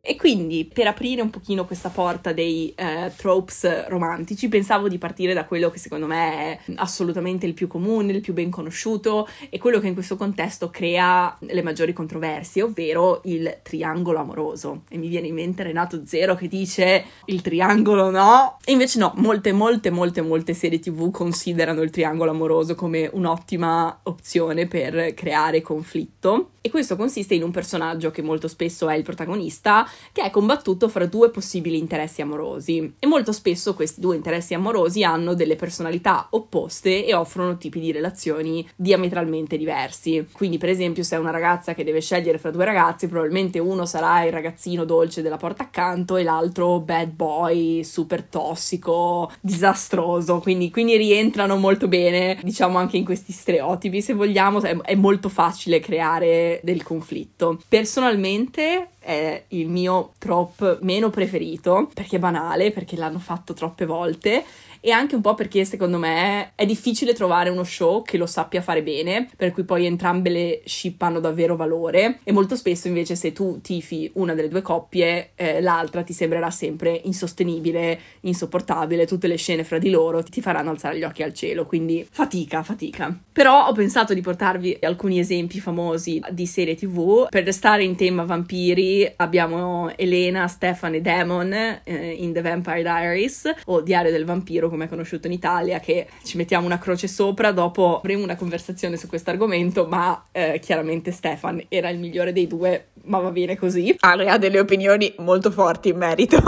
E 0.09 0.15
quindi 0.15 0.63
per 0.63 0.87
aprire 0.87 1.21
un 1.21 1.29
pochino 1.29 1.65
questa 1.65 1.89
porta 1.89 2.31
dei 2.31 2.73
eh, 2.77 3.11
tropes 3.17 3.89
romantici, 3.89 4.47
pensavo 4.47 4.87
di 4.87 4.97
partire 4.97 5.33
da 5.33 5.43
quello 5.43 5.69
che 5.69 5.79
secondo 5.79 6.05
me 6.05 6.31
è 6.31 6.59
assolutamente 6.75 7.45
il 7.45 7.53
più 7.53 7.67
comune, 7.67 8.13
il 8.13 8.21
più 8.21 8.31
ben 8.31 8.49
conosciuto 8.49 9.27
e 9.49 9.59
quello 9.59 9.81
che 9.81 9.87
in 9.87 9.93
questo 9.93 10.15
contesto 10.15 10.69
crea 10.69 11.35
le 11.39 11.61
maggiori 11.61 11.91
controversie, 11.91 12.61
ovvero 12.61 13.19
il 13.25 13.59
triangolo 13.61 14.19
amoroso. 14.19 14.83
E 14.87 14.97
mi 14.97 15.09
viene 15.09 15.27
in 15.27 15.33
mente 15.33 15.63
Renato 15.63 16.01
Zero 16.05 16.35
che 16.35 16.47
dice 16.47 17.03
il 17.25 17.41
triangolo 17.41 18.09
no. 18.09 18.59
E 18.63 18.71
invece 18.71 18.99
no, 18.99 19.11
molte, 19.17 19.51
molte, 19.51 19.89
molte, 19.89 20.21
molte 20.21 20.53
serie 20.53 20.79
tv 20.79 21.11
considerano 21.11 21.81
il 21.81 21.89
triangolo 21.89 22.31
amoroso 22.31 22.75
come 22.75 23.09
un'ottima 23.11 23.99
opzione 24.03 24.67
per 24.67 25.13
creare 25.15 25.61
conflitto. 25.61 26.51
E 26.61 26.69
questo 26.69 26.95
consiste 26.95 27.33
in 27.33 27.43
un 27.43 27.51
personaggio 27.51 28.11
che 28.11 28.21
molto 28.21 28.47
spesso 28.47 28.89
è 28.89 28.95
il 28.95 29.03
protagonista 29.03 29.85
che 30.11 30.23
è 30.23 30.29
combattuto 30.29 30.89
fra 30.89 31.05
due 31.05 31.29
possibili 31.29 31.77
interessi 31.77 32.21
amorosi 32.21 32.93
e 32.99 33.07
molto 33.07 33.31
spesso 33.31 33.73
questi 33.73 34.01
due 34.01 34.15
interessi 34.15 34.53
amorosi 34.53 35.03
hanno 35.03 35.33
delle 35.33 35.55
personalità 35.55 36.27
opposte 36.31 37.05
e 37.05 37.13
offrono 37.13 37.57
tipi 37.57 37.79
di 37.79 37.91
relazioni 37.91 38.67
diametralmente 38.75 39.57
diversi. 39.57 40.27
Quindi, 40.31 40.57
per 40.57 40.69
esempio, 40.69 41.03
se 41.03 41.15
è 41.15 41.19
una 41.19 41.31
ragazza 41.31 41.73
che 41.73 41.83
deve 41.83 42.01
scegliere 42.01 42.37
fra 42.37 42.51
due 42.51 42.65
ragazzi, 42.65 43.07
probabilmente 43.07 43.59
uno 43.59 43.85
sarà 43.85 44.23
il 44.23 44.31
ragazzino 44.31 44.85
dolce 44.85 45.21
della 45.21 45.37
porta 45.37 45.63
accanto 45.63 46.15
e 46.17 46.23
l'altro 46.23 46.79
bad 46.79 47.09
boy, 47.09 47.83
super 47.83 48.23
tossico, 48.23 49.31
disastroso. 49.41 50.39
Quindi, 50.39 50.69
quindi 50.71 50.97
rientrano 50.97 51.55
molto 51.57 51.87
bene, 51.87 52.39
diciamo, 52.43 52.77
anche 52.77 52.97
in 52.97 53.05
questi 53.05 53.31
stereotipi. 53.31 54.01
Se 54.01 54.13
vogliamo, 54.13 54.61
è, 54.61 54.75
è 54.77 54.95
molto 54.95 55.29
facile 55.29 55.79
creare 55.79 56.59
del 56.63 56.83
conflitto. 56.83 57.59
Personalmente 57.67 58.89
è 59.07 59.45
il 59.49 59.69
mio 59.69 60.11
trop 60.17 60.79
meno 60.81 61.09
preferito, 61.09 61.89
perché 61.93 62.17
è 62.17 62.19
banale, 62.19 62.71
perché 62.71 62.97
l'hanno 62.97 63.19
fatto 63.19 63.53
troppe 63.53 63.85
volte 63.85 64.43
e 64.79 64.91
anche 64.91 65.15
un 65.15 65.21
po' 65.21 65.33
perché 65.33 65.65
secondo 65.65 65.97
me 65.97 66.51
è 66.55 66.65
difficile 66.65 67.13
trovare 67.13 67.49
uno 67.49 67.63
show 67.63 68.03
che 68.03 68.17
lo 68.17 68.25
sappia 68.25 68.61
fare 68.61 68.83
bene, 68.83 69.29
per 69.35 69.51
cui 69.51 69.63
poi 69.63 69.85
entrambe 69.85 70.29
le 70.29 70.61
ship 70.65 71.01
hanno 71.01 71.19
davvero 71.19 71.55
valore 71.55 72.19
e 72.23 72.31
molto 72.31 72.55
spesso 72.55 72.87
invece 72.87 73.15
se 73.15 73.31
tu 73.31 73.59
tifi 73.61 74.09
una 74.15 74.33
delle 74.33 74.47
due 74.47 74.61
coppie, 74.61 75.31
eh, 75.35 75.61
l'altra 75.61 76.03
ti 76.03 76.13
sembrerà 76.13 76.49
sempre 76.49 77.01
insostenibile, 77.03 77.99
insopportabile, 78.21 79.05
tutte 79.05 79.27
le 79.27 79.35
scene 79.35 79.63
fra 79.63 79.77
di 79.77 79.89
loro 79.89 80.23
ti 80.23 80.41
faranno 80.41 80.69
alzare 80.69 80.97
gli 80.97 81.03
occhi 81.03 81.23
al 81.23 81.33
cielo, 81.33 81.65
quindi 81.65 82.05
fatica, 82.09 82.63
fatica. 82.63 83.15
Però 83.31 83.67
ho 83.67 83.71
pensato 83.71 84.13
di 84.13 84.21
portarvi 84.21 84.77
alcuni 84.81 85.19
esempi 85.19 85.59
famosi 85.59 86.21
di 86.31 86.45
serie 86.45 86.75
tv. 86.75 87.27
Per 87.29 87.43
restare 87.43 87.83
in 87.83 87.95
tema 87.95 88.23
vampiri 88.23 89.11
abbiamo 89.17 89.91
Elena, 89.95 90.47
Stefan 90.47 90.95
e 90.95 91.01
Demon 91.01 91.53
eh, 91.53 92.15
in 92.17 92.33
The 92.33 92.41
Vampire 92.41 92.81
Diaries 92.81 93.51
o 93.65 93.81
Diario 93.81 94.11
del 94.11 94.25
vampiro 94.25 94.66
come 94.69 94.85
è 94.85 94.89
conosciuto 94.89 95.27
in 95.27 95.33
Italia, 95.33 95.79
che 95.79 96.07
ci 96.23 96.37
mettiamo 96.37 96.65
una 96.65 96.79
croce 96.79 97.07
sopra, 97.07 97.51
dopo 97.51 97.97
avremo 97.97 98.23
una 98.23 98.35
conversazione 98.35 98.97
su 98.97 99.07
questo 99.07 99.29
argomento, 99.29 99.85
ma 99.87 100.23
eh, 100.31 100.59
chiaramente 100.59 101.11
Stefan 101.11 101.63
era 101.69 101.89
il 101.89 101.99
migliore 101.99 102.33
dei 102.33 102.47
due, 102.47 102.87
ma 103.05 103.19
va 103.19 103.31
bene 103.31 103.57
così. 103.57 103.95
Ale 103.99 104.29
ha 104.29 104.37
delle 104.37 104.59
opinioni 104.59 105.13
molto 105.17 105.51
forti 105.51 105.89
in 105.89 105.97
merito. 105.97 106.41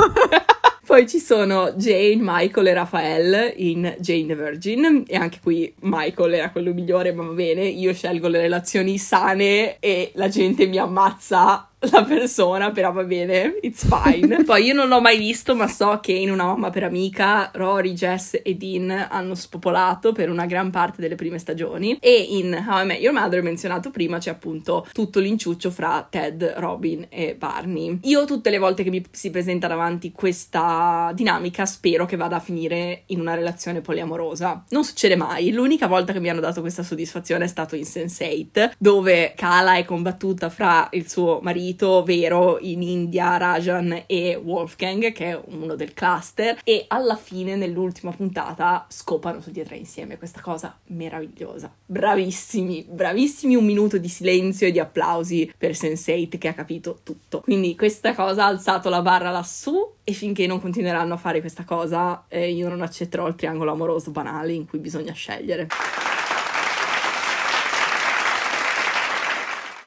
Poi 0.89 1.07
ci 1.07 1.19
sono 1.19 1.73
Jane, 1.73 2.17
Michael 2.19 2.65
e 2.65 2.73
Raphael 2.73 3.53
in 3.57 3.95
Jane 3.99 4.25
the 4.25 4.35
Virgin 4.35 5.03
e 5.05 5.15
anche 5.17 5.37
qui 5.39 5.71
Michael 5.81 6.33
era 6.33 6.49
quello 6.49 6.73
migliore, 6.73 7.13
ma 7.13 7.21
va 7.21 7.33
bene, 7.33 7.63
io 7.63 7.93
scelgo 7.93 8.27
le 8.27 8.41
relazioni 8.41 8.97
sane 8.97 9.77
e 9.77 10.11
la 10.15 10.29
gente 10.29 10.65
mi 10.65 10.79
ammazza 10.79 11.68
la 11.81 12.03
persona, 12.03 12.71
però 12.71 12.91
va 12.91 13.03
bene, 13.03 13.57
it's 13.61 13.87
fine. 13.87 14.43
Poi 14.43 14.65
io 14.65 14.73
non 14.73 14.89
l'ho 14.89 14.99
mai 14.99 15.17
visto, 15.17 15.55
ma 15.55 15.67
so 15.67 15.99
che 16.01 16.11
in 16.11 16.29
Una 16.29 16.45
mamma 16.45 16.69
per 16.69 16.83
amica 16.83 17.51
Rory, 17.53 17.93
Jess 17.93 18.39
e 18.43 18.55
Dean 18.55 19.07
hanno 19.09 19.33
spopolato 19.35 20.11
per 20.11 20.29
una 20.29 20.45
gran 20.45 20.71
parte 20.71 21.01
delle 21.01 21.15
prime 21.15 21.39
stagioni 21.39 21.97
e 22.01 22.13
in 22.13 22.53
How 22.53 22.83
I 22.83 22.85
Met 22.85 22.99
Your 22.99 23.17
Mother 23.17 23.41
menzionato 23.41 23.91
prima 23.91 24.17
c'è 24.17 24.29
appunto 24.29 24.87
tutto 24.91 25.19
l'inciuccio 25.19 25.71
fra 25.71 26.05
Ted, 26.09 26.55
Robin 26.57 27.05
e 27.09 27.35
Barney. 27.35 27.99
Io 28.03 28.25
tutte 28.25 28.49
le 28.49 28.57
volte 28.57 28.83
che 28.83 28.89
mi 28.89 29.03
si 29.11 29.29
presenta 29.29 29.67
davanti 29.67 30.11
questa 30.11 31.11
dinamica 31.13 31.65
spero 31.65 32.05
che 32.05 32.17
vada 32.17 32.37
a 32.37 32.41
finire 32.41 33.03
in 33.07 33.21
una 33.21 33.35
relazione 33.35 33.79
poliamorosa. 33.79 34.65
Non 34.69 34.83
succede 34.83 35.15
mai, 35.15 35.51
l'unica 35.51 35.87
volta 35.87 36.11
che 36.11 36.19
mi 36.19 36.29
hanno 36.29 36.41
dato 36.41 36.59
questa 36.59 36.83
soddisfazione 36.83 37.45
è 37.45 37.47
stato 37.47 37.75
in 37.75 37.83
Sense8, 37.83 38.71
dove 38.77 39.33
Kala 39.35 39.77
è 39.77 39.85
combattuta 39.85 40.49
fra 40.49 40.87
il 40.91 41.09
suo 41.09 41.39
marito 41.41 41.68
marito 41.69 42.03
vero 42.03 42.57
in 42.59 42.81
India, 42.81 43.37
Rajan 43.37 44.03
e 44.07 44.35
Wolfgang, 44.35 45.11
che 45.11 45.31
è 45.31 45.41
uno 45.49 45.75
del 45.75 45.93
cluster, 45.93 46.59
e 46.63 46.85
alla 46.87 47.15
fine, 47.15 47.55
nell'ultima 47.55 48.11
puntata, 48.11 48.85
scopano 48.89 49.39
tutti 49.39 49.59
e 49.59 49.63
tre 49.63 49.77
insieme. 49.77 50.17
Questa 50.17 50.41
cosa 50.41 50.75
meravigliosa. 50.87 51.71
Bravissimi, 51.85 52.85
bravissimi. 52.89 53.55
Un 53.55 53.65
minuto 53.65 53.97
di 53.97 54.09
silenzio 54.09 54.67
e 54.67 54.71
di 54.71 54.79
applausi 54.79 55.51
per 55.55 55.71
Sense8 55.71 56.37
che 56.37 56.47
ha 56.47 56.53
capito 56.53 56.99
tutto. 57.03 57.41
Quindi 57.41 57.75
questa 57.75 58.15
cosa 58.15 58.45
ha 58.45 58.47
alzato 58.47 58.89
la 58.89 59.01
barra 59.01 59.29
lassù 59.29 59.93
e 60.03 60.13
finché 60.13 60.47
non 60.47 60.59
continueranno 60.59 61.13
a 61.13 61.17
fare 61.17 61.39
questa 61.39 61.63
cosa, 61.65 62.25
eh, 62.27 62.51
io 62.51 62.67
non 62.67 62.81
accetterò 62.81 63.27
il 63.27 63.35
triangolo 63.35 63.71
amoroso 63.71 64.09
banale 64.09 64.53
in 64.53 64.65
cui 64.65 64.79
bisogna 64.79 65.13
scegliere. 65.13 65.67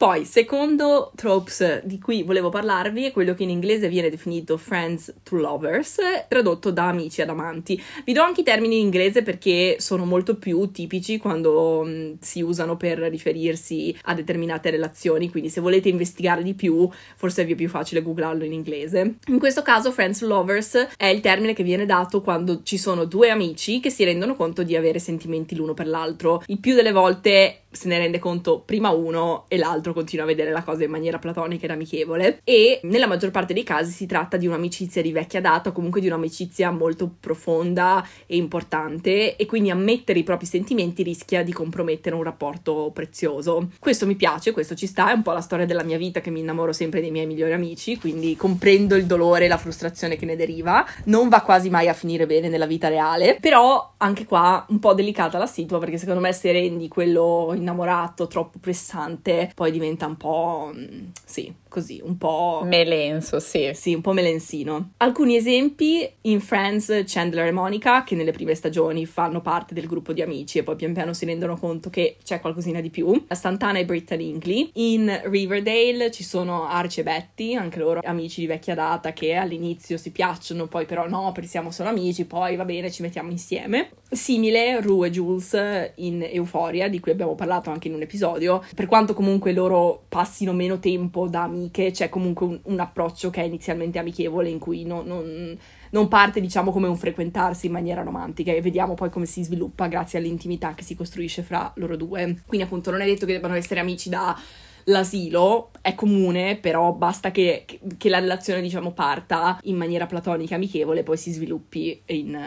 Poi, 0.03 0.25
secondo 0.25 1.13
tropes 1.15 1.85
di 1.85 2.01
cui 2.01 2.25
volevo 2.25 2.49
parlarvi 2.49 3.05
è 3.05 3.13
quello 3.13 3.35
che 3.35 3.45
in 3.45 3.51
inglese 3.51 3.89
viene 3.89 4.11
definito 4.11 4.57
friends 4.57 5.15
to 5.23 5.37
lovers, 5.37 5.99
tradotto 6.27 6.73
da 6.73 6.89
amici 6.89 7.23
ad 7.23 7.29
amanti. 7.29 7.81
Vi 8.05 8.13
do 8.13 8.21
anche 8.21 8.41
i 8.41 8.43
termini 8.43 8.81
in 8.81 8.87
inglese 8.87 9.23
perché 9.23 9.77
sono 9.79 10.05
molto 10.05 10.35
più 10.35 10.73
tipici 10.73 11.19
quando 11.19 11.85
mh, 11.85 11.89
mm, 11.89 12.13
si 12.19 12.43
usano 12.43 12.77
per 12.77 12.99
riferirsi 12.99 13.97
a 14.07 14.15
determinate 14.15 14.71
relazioni, 14.71 15.31
quindi 15.31 15.51
se 15.51 15.61
volete 15.61 15.89
investigare 15.89 16.43
di 16.43 16.55
più, 16.55 16.91
forse 17.15 17.45
vi 17.45 17.53
è 17.53 17.55
più 17.55 17.69
facile 17.69 18.03
googlarlo 18.03 18.43
in 18.43 18.53
inglese. 18.53 19.19
In 19.29 19.39
questo 19.39 19.63
caso, 19.63 19.93
friends 19.93 20.19
to 20.19 20.27
lovers 20.27 20.89
è 20.97 21.07
il 21.07 21.21
termine 21.21 21.55
che 21.55 21.63
viene 21.63 21.87
dato 21.87 22.23
quando 22.23 22.65
ci 22.65 22.77
sono 22.77 23.05
due 23.05 23.31
amici 23.31 23.79
che 23.79 23.91
si 23.91 24.03
rendono 24.03 24.35
conto 24.35 24.65
di 24.65 24.75
avere 24.75 24.99
sentimenti 24.99 25.55
l'uno 25.55 25.75
per 25.75 25.87
l'altro. 25.87 26.43
Il 26.47 26.59
più 26.59 26.75
delle 26.75 26.91
volte 26.91 27.62
se 27.73 27.89
ne 27.89 27.99
rende 27.99 28.19
conto 28.19 28.61
prima 28.61 28.91
uno 28.91 29.45
e 29.49 29.57
l'altro 29.57 29.93
continua 29.93 30.25
a 30.25 30.29
vedere 30.29 30.51
la 30.51 30.63
cosa 30.63 30.85
in 30.85 30.91
maniera 30.91 31.19
platonica 31.19 31.65
ed 31.65 31.71
amichevole 31.71 32.41
e 32.45 32.81
nella 32.85 33.07
maggior 33.07 33.31
parte 33.31 33.55
dei 33.55 33.65
casi 33.65 33.91
si 33.91 34.07
tratta 34.07 34.37
di 34.37 34.47
un'amicizia 34.47 35.01
di 35.03 35.11
vecchia 35.11 35.41
data 35.41 35.71
o 35.71 35.73
comunque 35.73 36.01
di 36.01 36.07
un'amicizia 36.07 36.71
molto 36.71 37.11
profonda 37.19 38.07
e 38.27 38.37
importante 38.37 39.37
e 39.37 39.47
quindi 39.47 39.71
ammettere 39.71 40.19
i 40.19 40.23
propri 40.23 40.47
sentimenti 40.47 41.03
rischia 41.03 41.43
di 41.43 41.53
compromettere 41.53 42.15
un 42.15 42.23
rapporto 42.23 42.91
prezioso. 42.93 43.71
Questo 43.79 44.07
mi 44.07 44.17
piace, 44.17 44.53
questo 44.53 44.75
ci 44.75 44.87
sta, 44.87 45.11
è 45.11 45.15
un 45.15 45.23
po' 45.23 45.33
la 45.33 45.41
storia 45.41 45.67
della 45.67 45.83
mia 45.83 45.97
vita 45.97 46.21
che 46.21 46.31
mi 46.31 46.41
innamoro 46.41 46.73
sempre 46.73 47.01
dei 47.01 47.11
miei 47.11 47.27
migliori 47.27 47.53
amici, 47.53 47.99
quindi 47.99 48.37
comprendo 48.37 48.97
il 48.97 49.07
dolore 49.07 49.47
e 49.47 49.49
la 49.49 49.57
frustrazione 49.57 50.17
che 50.17 50.27
ne 50.27 50.37
deriva. 50.37 50.87
Non 51.05 51.29
va 51.29 51.41
quasi 51.41 51.71
mai 51.71 51.89
a 51.89 51.95
finire 51.95 52.27
bene 52.27 52.49
nella 52.49 52.67
vita 52.67 52.89
reale, 52.89 53.39
però 53.41 53.95
anche 53.99 54.25
qua 54.25 54.65
un 54.69 54.79
po' 54.79 54.95
delicata 54.95 55.39
la 55.39 55.47
situa 55.47 55.79
perché 55.79 55.97
secondo 55.99 56.21
me 56.21 56.33
se 56.33 56.53
rendi 56.53 56.89
quello 56.89 57.53
innamorato, 57.63 58.27
troppo 58.27 58.59
pressante, 58.59 59.51
poi 59.55 59.71
diventa 59.71 60.07
un 60.07 60.17
po'... 60.17 60.73
Mm, 60.75 61.09
sì, 61.25 61.53
così, 61.69 62.01
un 62.05 62.19
po'... 62.19 62.63
Melenso, 62.65 63.41
sì. 63.41 63.71
Sì, 63.73 63.95
un 63.95 64.03
po' 64.03 64.13
melensino. 64.13 64.91
Alcuni 64.99 65.37
esempi, 65.37 66.09
in 66.23 66.41
Friends 66.41 67.05
Chandler 67.07 67.47
e 67.47 67.53
Monica, 67.53 68.05
che 68.05 68.15
nelle 68.15 68.33
prime 68.33 68.55
stagioni 68.55 69.07
fanno 69.07 69.41
parte 69.41 69.73
del 69.75 69.87
gruppo 69.87 70.13
di 70.13 70.21
amici 70.21 70.59
e 70.59 70.63
poi 70.63 70.77
pian 70.77 70.93
piano 70.93 71.15
si 71.15 71.25
rendono 71.25 71.57
conto 71.57 71.89
che 71.89 72.17
c'è 72.23 72.41
qualcosina 72.41 72.81
di 72.81 72.91
più. 72.91 73.25
Santana 73.31 73.79
e 73.79 73.85
Britta 73.85 74.15
Linkley. 74.15 74.71
In 74.75 75.21
Riverdale 75.25 76.11
ci 76.11 76.25
sono 76.25 76.67
Archie 76.67 77.03
e 77.03 77.05
Betty, 77.07 77.55
anche 77.55 77.79
loro 77.79 78.01
amici 78.03 78.41
di 78.41 78.47
vecchia 78.47 78.75
data 78.75 79.13
che 79.13 79.35
all'inizio 79.35 79.97
si 79.97 80.11
piacciono, 80.11 80.67
poi 80.67 80.85
però 80.85 81.09
no, 81.09 81.33
perché 81.33 81.49
siamo 81.49 81.71
solo 81.71 81.89
amici, 81.89 82.25
poi 82.27 82.57
va 82.57 82.65
bene, 82.65 82.91
ci 82.91 83.03
mettiamo 83.03 83.31
insieme. 83.31 83.91
Simile 84.11 84.81
Rue 84.81 85.09
e 85.09 85.11
Jules 85.11 85.93
in 85.97 86.23
Euphoria, 86.31 86.89
di 86.89 87.01
cui 87.01 87.13
abbiamo 87.13 87.35
parlato 87.35 87.52
anche 87.71 87.89
in 87.89 87.95
un 87.95 88.03
episodio, 88.03 88.63
per 88.75 88.87
quanto 88.87 89.15
comunque 89.15 89.53
loro 89.53 90.05
passino 90.09 90.53
meno 90.53 90.79
tempo 90.79 91.29
da 91.29 91.43
amiche, 91.43 91.91
c'è 91.91 92.09
comunque 92.09 92.47
un, 92.47 92.61
un 92.63 92.81
approccio 92.81 93.31
che 93.31 93.43
è 93.43 93.45
inizialmente 93.45 93.99
amichevole 93.99 94.49
in 94.49 94.59
cui 94.59 94.85
no, 94.85 95.03
non, 95.03 95.57
non 95.91 96.09
parte 96.09 96.41
diciamo 96.41 96.73
come 96.73 96.89
un 96.89 96.97
frequentarsi 96.97 97.67
in 97.67 97.73
maniera 97.73 98.03
romantica 98.03 98.53
e 98.53 98.61
vediamo 98.61 98.95
poi 98.95 99.11
come 99.11 99.27
si 99.27 99.43
sviluppa 99.43 99.87
grazie 99.87 100.19
all'intimità 100.19 100.75
che 100.75 100.85
si 100.85 100.95
costruisce 100.95 101.43
fra 101.43 101.71
loro 101.77 101.97
due. 101.97 102.43
Quindi 102.47 102.67
appunto 102.67 102.91
non 102.91 103.01
è 103.01 103.07
detto 103.07 103.27
che 103.27 103.33
debbano 103.33 103.55
essere 103.55 103.81
amici 103.81 104.09
da 104.09 104.37
l'asilo 104.85 105.71
è 105.81 105.95
comune, 105.95 106.57
però 106.57 106.93
basta 106.93 107.31
che, 107.31 107.65
che, 107.97 108.09
la 108.09 108.19
relazione, 108.19 108.61
diciamo, 108.61 108.93
parta 108.93 109.59
in 109.63 109.77
maniera 109.77 110.07
platonica, 110.07 110.55
amichevole, 110.55 111.03
poi 111.03 111.17
si 111.17 111.33
sviluppi 111.33 112.01
in, 112.07 112.39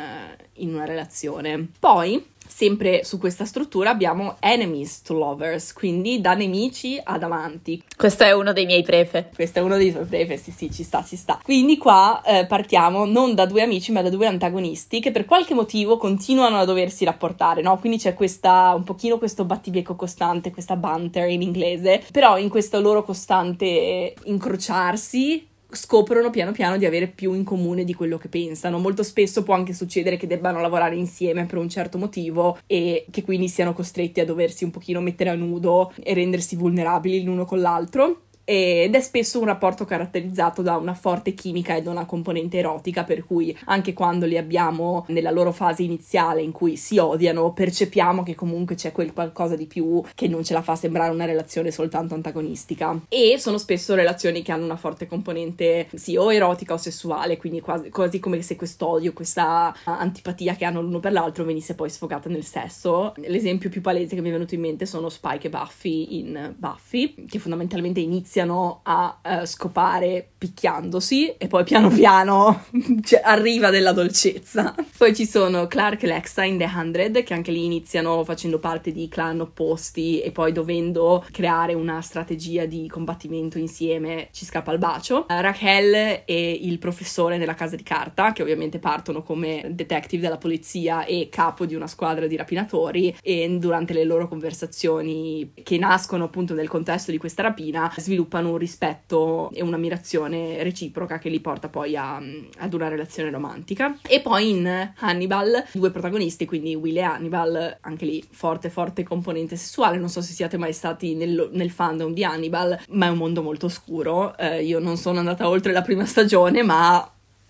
in 0.53 0.73
una 0.73 0.85
relazione. 0.85 1.69
Poi 1.79 2.33
sempre 2.55 3.03
su 3.03 3.17
questa 3.17 3.43
struttura 3.43 3.89
abbiamo 3.89 4.37
enemies 4.39 5.01
to 5.01 5.13
lovers, 5.13 5.73
quindi 5.73 6.21
da 6.21 6.35
nemici 6.35 6.97
ad 7.03 7.21
amanti. 7.21 7.83
Questo 7.97 8.23
è 8.23 8.31
uno 8.31 8.53
dei 8.53 8.65
miei 8.65 8.81
prefe. 8.81 9.29
Questo 9.35 9.59
è 9.59 9.61
uno 9.61 9.75
dei 9.75 9.91
tuoi 9.91 10.05
prefe, 10.05 10.37
sì 10.37 10.51
sì, 10.51 10.71
ci 10.71 10.83
sta, 10.83 11.03
ci 11.03 11.17
sta. 11.17 11.41
Quindi 11.43 11.75
qua 11.75 12.21
eh, 12.23 12.45
partiamo 12.45 13.03
non 13.03 13.35
da 13.35 13.45
due 13.45 13.61
amici 13.61 13.91
ma 13.91 14.01
da 14.01 14.09
due 14.09 14.27
antagonisti 14.27 15.01
che 15.01 15.11
per 15.11 15.25
qualche 15.25 15.53
motivo 15.53 15.97
continuano 15.97 16.57
a 16.57 16.63
doversi 16.63 17.03
rapportare, 17.03 17.61
no? 17.61 17.77
Quindi 17.77 17.97
c'è 17.97 18.13
questa, 18.13 18.73
un 18.73 18.85
pochino 18.85 19.17
questo 19.17 19.43
battibecco 19.43 19.95
costante, 19.95 20.51
questa 20.51 20.77
banter 20.77 21.27
in 21.27 21.41
inglese, 21.41 22.01
però 22.09 22.37
in 22.37 22.47
questo 22.47 22.79
loro 22.79 23.03
costante 23.03 24.13
incrociarsi 24.23 25.45
scoprono 25.75 26.29
piano 26.29 26.51
piano 26.51 26.77
di 26.77 26.85
avere 26.85 27.07
più 27.07 27.33
in 27.33 27.43
comune 27.43 27.83
di 27.83 27.93
quello 27.93 28.17
che 28.17 28.27
pensano. 28.27 28.79
Molto 28.79 29.03
spesso 29.03 29.43
può 29.43 29.53
anche 29.53 29.73
succedere 29.73 30.17
che 30.17 30.27
debbano 30.27 30.61
lavorare 30.61 30.95
insieme 30.95 31.45
per 31.45 31.57
un 31.57 31.69
certo 31.69 31.97
motivo 31.97 32.57
e 32.65 33.05
che 33.11 33.23
quindi 33.23 33.47
siano 33.47 33.73
costretti 33.73 34.19
a 34.19 34.25
doversi 34.25 34.63
un 34.63 34.71
pochino 34.71 35.01
mettere 35.01 35.29
a 35.29 35.35
nudo 35.35 35.93
e 36.01 36.13
rendersi 36.13 36.55
vulnerabili 36.55 37.23
l'uno 37.23 37.45
con 37.45 37.59
l'altro 37.59 38.24
ed 38.45 38.93
è 38.93 39.01
spesso 39.01 39.39
un 39.39 39.45
rapporto 39.45 39.85
caratterizzato 39.85 40.61
da 40.61 40.77
una 40.77 40.93
forte 40.93 41.33
chimica 41.33 41.75
e 41.75 41.81
da 41.81 41.89
una 41.89 42.05
componente 42.05 42.59
erotica, 42.59 43.03
per 43.03 43.25
cui 43.25 43.57
anche 43.65 43.93
quando 43.93 44.27
li 44.27 44.37
abbiamo 44.37 45.05
nella 45.07 45.31
loro 45.31 45.51
fase 45.51 45.81
iniziale 45.81 46.41
in 46.41 46.51
cui 46.51 46.77
si 46.77 46.99
odiano, 46.99 47.51
percepiamo 47.53 48.21
che 48.21 48.35
comunque 48.35 48.75
c'è 48.75 48.91
quel 48.91 49.13
qualcosa 49.13 49.55
di 49.55 49.65
più 49.65 50.03
che 50.13 50.27
non 50.27 50.43
ce 50.43 50.53
la 50.53 50.61
fa 50.61 50.75
sembrare 50.75 51.11
una 51.11 51.25
relazione 51.25 51.71
soltanto 51.71 52.13
antagonistica. 52.13 53.01
E 53.09 53.37
sono 53.39 53.57
spesso 53.57 53.95
relazioni 53.95 54.43
che 54.43 54.51
hanno 54.51 54.65
una 54.65 54.75
forte 54.75 55.07
componente 55.07 55.87
sì 55.95 56.15
o 56.15 56.31
erotica 56.31 56.73
o 56.73 56.77
sessuale, 56.77 57.37
quindi 57.37 57.61
quasi, 57.61 57.89
quasi 57.89 58.19
come 58.19 58.41
se 58.43 58.55
quest'odio, 58.55 59.13
questa 59.13 59.75
antipatia 59.85 60.55
che 60.55 60.65
hanno 60.65 60.81
l'uno 60.81 60.99
per 60.99 61.13
l'altro 61.13 61.43
venisse 61.43 61.73
poi 61.73 61.89
sfogata 61.89 62.29
nel 62.29 62.45
sesso. 62.45 63.13
L'esempio 63.25 63.69
più 63.69 63.81
palese 63.81 64.13
che 64.13 64.21
mi 64.21 64.29
è 64.29 64.31
venuto 64.31 64.53
in 64.53 64.61
mente 64.61 64.85
sono 64.85 65.09
Spike 65.09 65.47
e 65.47 65.49
Buffy 65.49 66.19
in 66.19 66.53
Buffy, 66.55 67.25
che 67.27 67.39
fondamentalmente 67.39 67.99
inizia 67.99 68.34
iniziano 68.35 68.81
a 68.83 69.17
uh, 69.23 69.45
scopare 69.45 70.27
picchiandosi 70.37 71.37
e 71.37 71.47
poi 71.47 71.63
piano 71.63 71.89
piano 71.89 72.65
cioè, 73.01 73.21
arriva 73.23 73.69
della 73.69 73.93
dolcezza. 73.93 74.75
Poi 74.97 75.15
ci 75.15 75.25
sono 75.25 75.67
Clark 75.67 76.03
e 76.03 76.07
Lexa 76.07 76.43
in 76.43 76.57
The 76.57 76.69
Hundred 76.73 77.23
che 77.23 77.33
anche 77.33 77.51
lì 77.51 77.63
iniziano 77.63 78.23
facendo 78.25 78.59
parte 78.59 78.91
di 78.91 79.07
clan 79.07 79.39
opposti 79.39 80.19
e 80.19 80.31
poi 80.31 80.51
dovendo 80.51 81.25
creare 81.31 81.73
una 81.73 82.01
strategia 82.01 82.65
di 82.65 82.87
combattimento 82.89 83.57
insieme 83.57 84.27
ci 84.31 84.43
scappa 84.43 84.73
il 84.73 84.79
bacio. 84.79 85.25
Uh, 85.29 85.39
Rachel 85.39 86.23
e 86.25 86.59
il 86.61 86.77
professore 86.77 87.37
nella 87.37 87.53
casa 87.53 87.77
di 87.77 87.83
carta 87.83 88.33
che 88.33 88.41
ovviamente 88.41 88.79
partono 88.79 89.23
come 89.23 89.65
detective 89.69 90.21
della 90.21 90.37
polizia 90.37 91.05
e 91.05 91.29
capo 91.31 91.65
di 91.65 91.75
una 91.75 91.87
squadra 91.87 92.27
di 92.27 92.35
rapinatori 92.35 93.15
e 93.21 93.57
durante 93.57 93.93
le 93.93 94.03
loro 94.03 94.27
conversazioni 94.27 95.53
che 95.63 95.77
nascono 95.77 96.25
appunto 96.25 96.53
nel 96.53 96.67
contesto 96.67 97.11
di 97.11 97.17
questa 97.17 97.43
rapina 97.43 97.91
sviluppano 97.95 98.23
sviluppano 98.25 98.49
un 98.51 98.57
rispetto 98.57 99.49
e 99.53 99.61
un'ammirazione 99.61 100.61
reciproca 100.63 101.19
che 101.19 101.29
li 101.29 101.39
porta 101.39 101.69
poi 101.69 101.95
a, 101.95 102.15
ad 102.57 102.73
una 102.73 102.87
relazione 102.87 103.29
romantica. 103.29 103.97
E 104.07 104.21
poi 104.21 104.49
in 104.49 104.93
Hannibal, 104.97 105.65
due 105.71 105.91
protagonisti, 105.91 106.45
quindi 106.45 106.75
Will 106.75 106.97
e 106.97 107.01
Hannibal, 107.01 107.77
anche 107.81 108.05
lì 108.05 108.25
forte, 108.29 108.69
forte 108.69 109.03
componente 109.03 109.55
sessuale. 109.55 109.97
Non 109.97 110.09
so 110.09 110.21
se 110.21 110.33
siate 110.33 110.57
mai 110.57 110.73
stati 110.73 111.15
nel, 111.15 111.49
nel 111.53 111.69
fandom 111.69 112.13
di 112.13 112.23
Hannibal, 112.23 112.79
ma 112.89 113.05
è 113.05 113.09
un 113.09 113.17
mondo 113.17 113.41
molto 113.41 113.67
oscuro. 113.67 114.35
Eh, 114.37 114.63
io 114.63 114.79
non 114.79 114.97
sono 114.97 115.19
andata 115.19 115.47
oltre 115.47 115.71
la 115.71 115.81
prima 115.81 116.05
stagione, 116.05 116.63
ma 116.63 117.07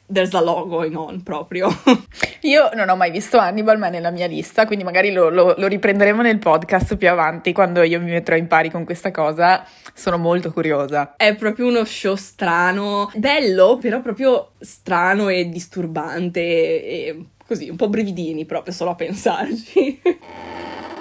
there's 0.08 0.34
a 0.34 0.42
lot 0.42 0.68
going 0.68 0.96
on 0.96 1.24
proprio. 1.24 1.70
Io 2.42 2.70
non 2.74 2.90
ho 2.90 2.96
mai 2.96 3.12
visto 3.12 3.38
Hannibal, 3.38 3.78
ma 3.78 3.88
è 3.88 3.90
nella 3.90 4.12
mia 4.12 4.28
lista, 4.28 4.66
quindi 4.66 4.84
magari 4.84 5.12
lo, 5.12 5.30
lo, 5.30 5.56
lo, 5.58 5.68
riprenderemo 5.68 6.22
nel 6.22 6.40
podcast 6.40 6.96
più 6.96 7.10
avanti 7.10 7.54
quando 7.54 7.82
io 7.82 8.00
mi 8.00 8.12
metterò 8.12 8.38
in 8.38 8.48
pari 8.48 8.70
con 8.70 8.86
questa 8.86 9.10
cosa. 9.10 9.66
Sono 9.94 10.18
molto 10.18 10.52
curiosa. 10.52 11.16
È 11.16 11.36
proprio 11.36 11.68
uno 11.68 11.84
show 11.86 12.16
strano, 12.16 13.12
bello, 13.16 13.78
però 13.82 14.00
proprio 14.02 14.52
strano 14.60 15.30
e 15.30 15.50
disturbante 15.50 16.40
e 16.42 17.26
così, 17.48 17.70
un 17.70 17.76
po' 17.76 17.90
brividini 17.90 18.46
proprio 18.46 18.74
solo 18.74 18.92
a 18.92 18.96
pensarci. 18.96 20.02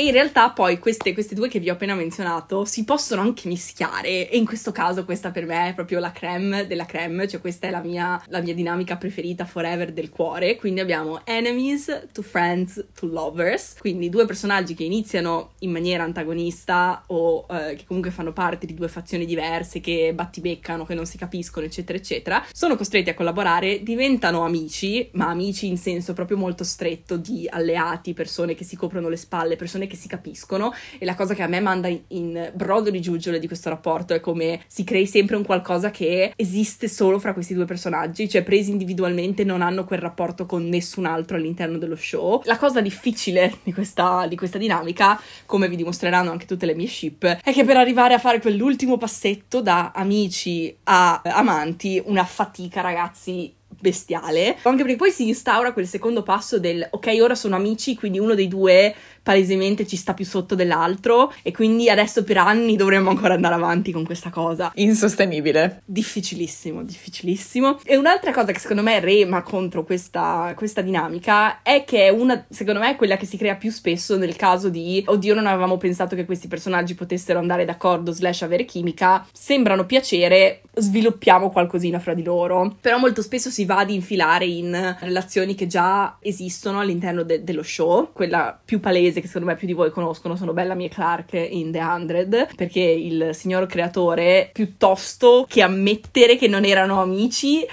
E 0.00 0.04
in 0.04 0.12
realtà 0.12 0.48
poi 0.48 0.78
queste, 0.78 1.12
queste, 1.12 1.34
due 1.34 1.48
che 1.48 1.58
vi 1.58 1.68
ho 1.68 1.74
appena 1.74 1.94
menzionato 1.94 2.64
si 2.64 2.84
possono 2.84 3.20
anche 3.20 3.48
mischiare 3.48 4.30
e 4.30 4.38
in 4.38 4.46
questo 4.46 4.72
caso 4.72 5.04
questa 5.04 5.30
per 5.30 5.44
me 5.44 5.68
è 5.68 5.74
proprio 5.74 5.98
la 5.98 6.10
creme 6.10 6.66
della 6.66 6.86
creme, 6.86 7.28
cioè 7.28 7.38
questa 7.38 7.66
è 7.66 7.70
la 7.70 7.82
mia, 7.82 8.18
la 8.28 8.40
mia 8.40 8.54
dinamica 8.54 8.96
preferita 8.96 9.44
forever 9.44 9.92
del 9.92 10.08
cuore. 10.08 10.56
Quindi 10.56 10.80
abbiamo 10.80 11.20
enemies 11.26 12.06
to 12.12 12.22
friends 12.22 12.82
to 12.98 13.04
lovers, 13.04 13.74
quindi 13.78 14.08
due 14.08 14.24
personaggi 14.24 14.72
che 14.72 14.84
iniziano 14.84 15.50
in 15.58 15.70
maniera 15.70 16.02
antagonista 16.02 17.02
o 17.08 17.44
eh, 17.50 17.74
che 17.74 17.84
comunque 17.84 18.10
fanno 18.10 18.32
parte 18.32 18.64
di 18.64 18.72
due 18.72 18.88
fazioni 18.88 19.26
diverse, 19.26 19.80
che 19.80 20.12
battibeccano, 20.14 20.86
che 20.86 20.94
non 20.94 21.04
si 21.04 21.18
capiscono, 21.18 21.66
eccetera, 21.66 21.98
eccetera. 21.98 22.46
Sono 22.50 22.74
costretti 22.74 23.10
a 23.10 23.14
collaborare, 23.14 23.82
diventano 23.82 24.46
amici, 24.46 25.10
ma 25.12 25.28
amici 25.28 25.66
in 25.66 25.76
senso 25.76 26.14
proprio 26.14 26.38
molto 26.38 26.64
stretto 26.64 27.18
di 27.18 27.46
alleati, 27.50 28.14
persone 28.14 28.54
che 28.54 28.64
si 28.64 28.76
coprono 28.76 29.10
le 29.10 29.18
spalle, 29.18 29.56
persone 29.56 29.80
persone 29.80 29.86
che 29.90 29.96
si 29.96 30.08
capiscono 30.08 30.72
e 30.98 31.04
la 31.04 31.14
cosa 31.14 31.34
che 31.34 31.42
a 31.42 31.48
me 31.48 31.60
manda 31.60 31.88
in, 31.88 32.52
brodo 32.54 32.90
di 32.90 33.00
giuggiole 33.00 33.40
di 33.40 33.48
questo 33.48 33.68
rapporto 33.68 34.14
è 34.14 34.20
come 34.20 34.62
si 34.68 34.84
crei 34.84 35.06
sempre 35.06 35.36
un 35.36 35.44
qualcosa 35.44 35.90
che 35.90 36.32
esiste 36.36 36.88
solo 36.88 37.18
fra 37.18 37.32
questi 37.32 37.54
due 37.54 37.64
personaggi, 37.64 38.28
cioè 38.28 38.44
presi 38.44 38.70
individualmente 38.70 39.42
non 39.44 39.60
hanno 39.60 39.84
quel 39.84 39.98
rapporto 39.98 40.46
con 40.46 40.68
nessun 40.68 41.06
altro 41.06 41.36
all'interno 41.36 41.76
dello 41.78 41.96
show. 41.96 42.40
La 42.44 42.56
cosa 42.56 42.80
difficile 42.80 43.58
di 43.64 43.72
questa, 43.72 44.26
di 44.28 44.36
questa 44.36 44.58
dinamica, 44.58 45.20
come 45.46 45.68
vi 45.68 45.76
dimostreranno 45.76 46.30
anche 46.30 46.46
tutte 46.46 46.66
le 46.66 46.74
mie 46.74 46.86
ship, 46.86 47.24
è 47.24 47.52
che 47.52 47.64
per 47.64 47.76
arrivare 47.76 48.14
a 48.14 48.18
fare 48.18 48.40
quell'ultimo 48.40 48.96
passetto 48.96 49.60
da 49.60 49.90
amici 49.94 50.74
a 50.84 51.20
amanti, 51.24 52.00
una 52.04 52.24
fatica 52.24 52.80
ragazzi 52.80 53.58
bestiale. 53.80 54.56
Anche 54.62 54.82
perché 54.82 54.96
poi 54.96 55.10
si 55.10 55.28
instaura 55.28 55.72
quel 55.72 55.86
secondo 55.86 56.22
passo 56.22 56.58
del 56.58 56.86
ok, 56.88 57.18
ora 57.20 57.34
sono 57.34 57.56
amici, 57.56 57.96
quindi 57.96 58.18
uno 58.18 58.34
dei 58.34 58.48
due 58.48 58.94
palesemente 59.22 59.86
ci 59.86 59.96
sta 59.96 60.14
più 60.14 60.24
sotto 60.24 60.54
dell'altro 60.54 61.32
e 61.42 61.52
quindi 61.52 61.90
adesso 61.90 62.24
per 62.24 62.38
anni 62.38 62.76
dovremmo 62.76 63.10
ancora 63.10 63.34
andare 63.34 63.54
avanti 63.54 63.92
con 63.92 64.04
questa 64.04 64.30
cosa. 64.30 64.72
Insostenibile. 64.76 65.82
Difficilissimo, 65.84 66.82
difficilissimo. 66.82 67.78
E 67.84 67.96
un'altra 67.96 68.32
cosa 68.32 68.52
che 68.52 68.58
secondo 68.58 68.82
me 68.82 69.00
rema 69.00 69.42
contro 69.42 69.84
questa, 69.84 70.52
questa 70.56 70.80
dinamica 70.80 71.62
è 71.62 71.84
che 71.84 72.06
è 72.06 72.08
una, 72.08 72.44
secondo 72.48 72.80
me, 72.80 72.90
è 72.90 72.96
quella 72.96 73.16
che 73.16 73.26
si 73.26 73.36
crea 73.36 73.56
più 73.56 73.70
spesso 73.70 74.16
nel 74.16 74.36
caso 74.36 74.68
di 74.68 75.02
oddio 75.06 75.34
non 75.34 75.46
avevamo 75.46 75.76
pensato 75.76 76.16
che 76.16 76.24
questi 76.24 76.48
personaggi 76.48 76.94
potessero 76.94 77.38
andare 77.38 77.64
d'accordo 77.64 78.12
slash 78.12 78.42
avere 78.42 78.64
chimica, 78.64 79.26
sembrano 79.32 79.84
piacere, 79.86 80.62
sviluppiamo 80.80 81.50
qualcosina 81.50 81.98
fra 81.98 82.14
di 82.14 82.22
loro. 82.22 82.76
Però 82.80 82.98
molto 82.98 83.22
spesso 83.22 83.50
si 83.50 83.64
va 83.64 83.78
ad 83.78 83.90
infilare 83.90 84.44
in 84.44 84.96
relazioni 85.00 85.54
che 85.54 85.66
già 85.66 86.16
esistono 86.20 86.80
all'interno 86.80 87.22
de- 87.22 87.44
dello 87.44 87.62
show, 87.62 88.10
quella 88.12 88.58
più 88.62 88.80
palese 88.80 89.20
che 89.20 89.26
secondo 89.26 89.48
me 89.48 89.56
più 89.56 89.66
di 89.66 89.72
voi 89.72 89.90
conoscono 89.90 90.36
sono 90.36 90.52
Bellamy 90.52 90.86
e 90.86 90.88
Clark 90.88 91.32
in 91.32 91.70
The 91.70 91.80
Hundred, 91.80 92.54
perché 92.54 92.80
il 92.80 93.30
signor 93.32 93.66
creatore, 93.66 94.50
piuttosto 94.52 95.46
che 95.48 95.62
ammettere 95.62 96.36
che 96.36 96.48
non 96.48 96.64
erano 96.64 97.00
amici, 97.00 97.66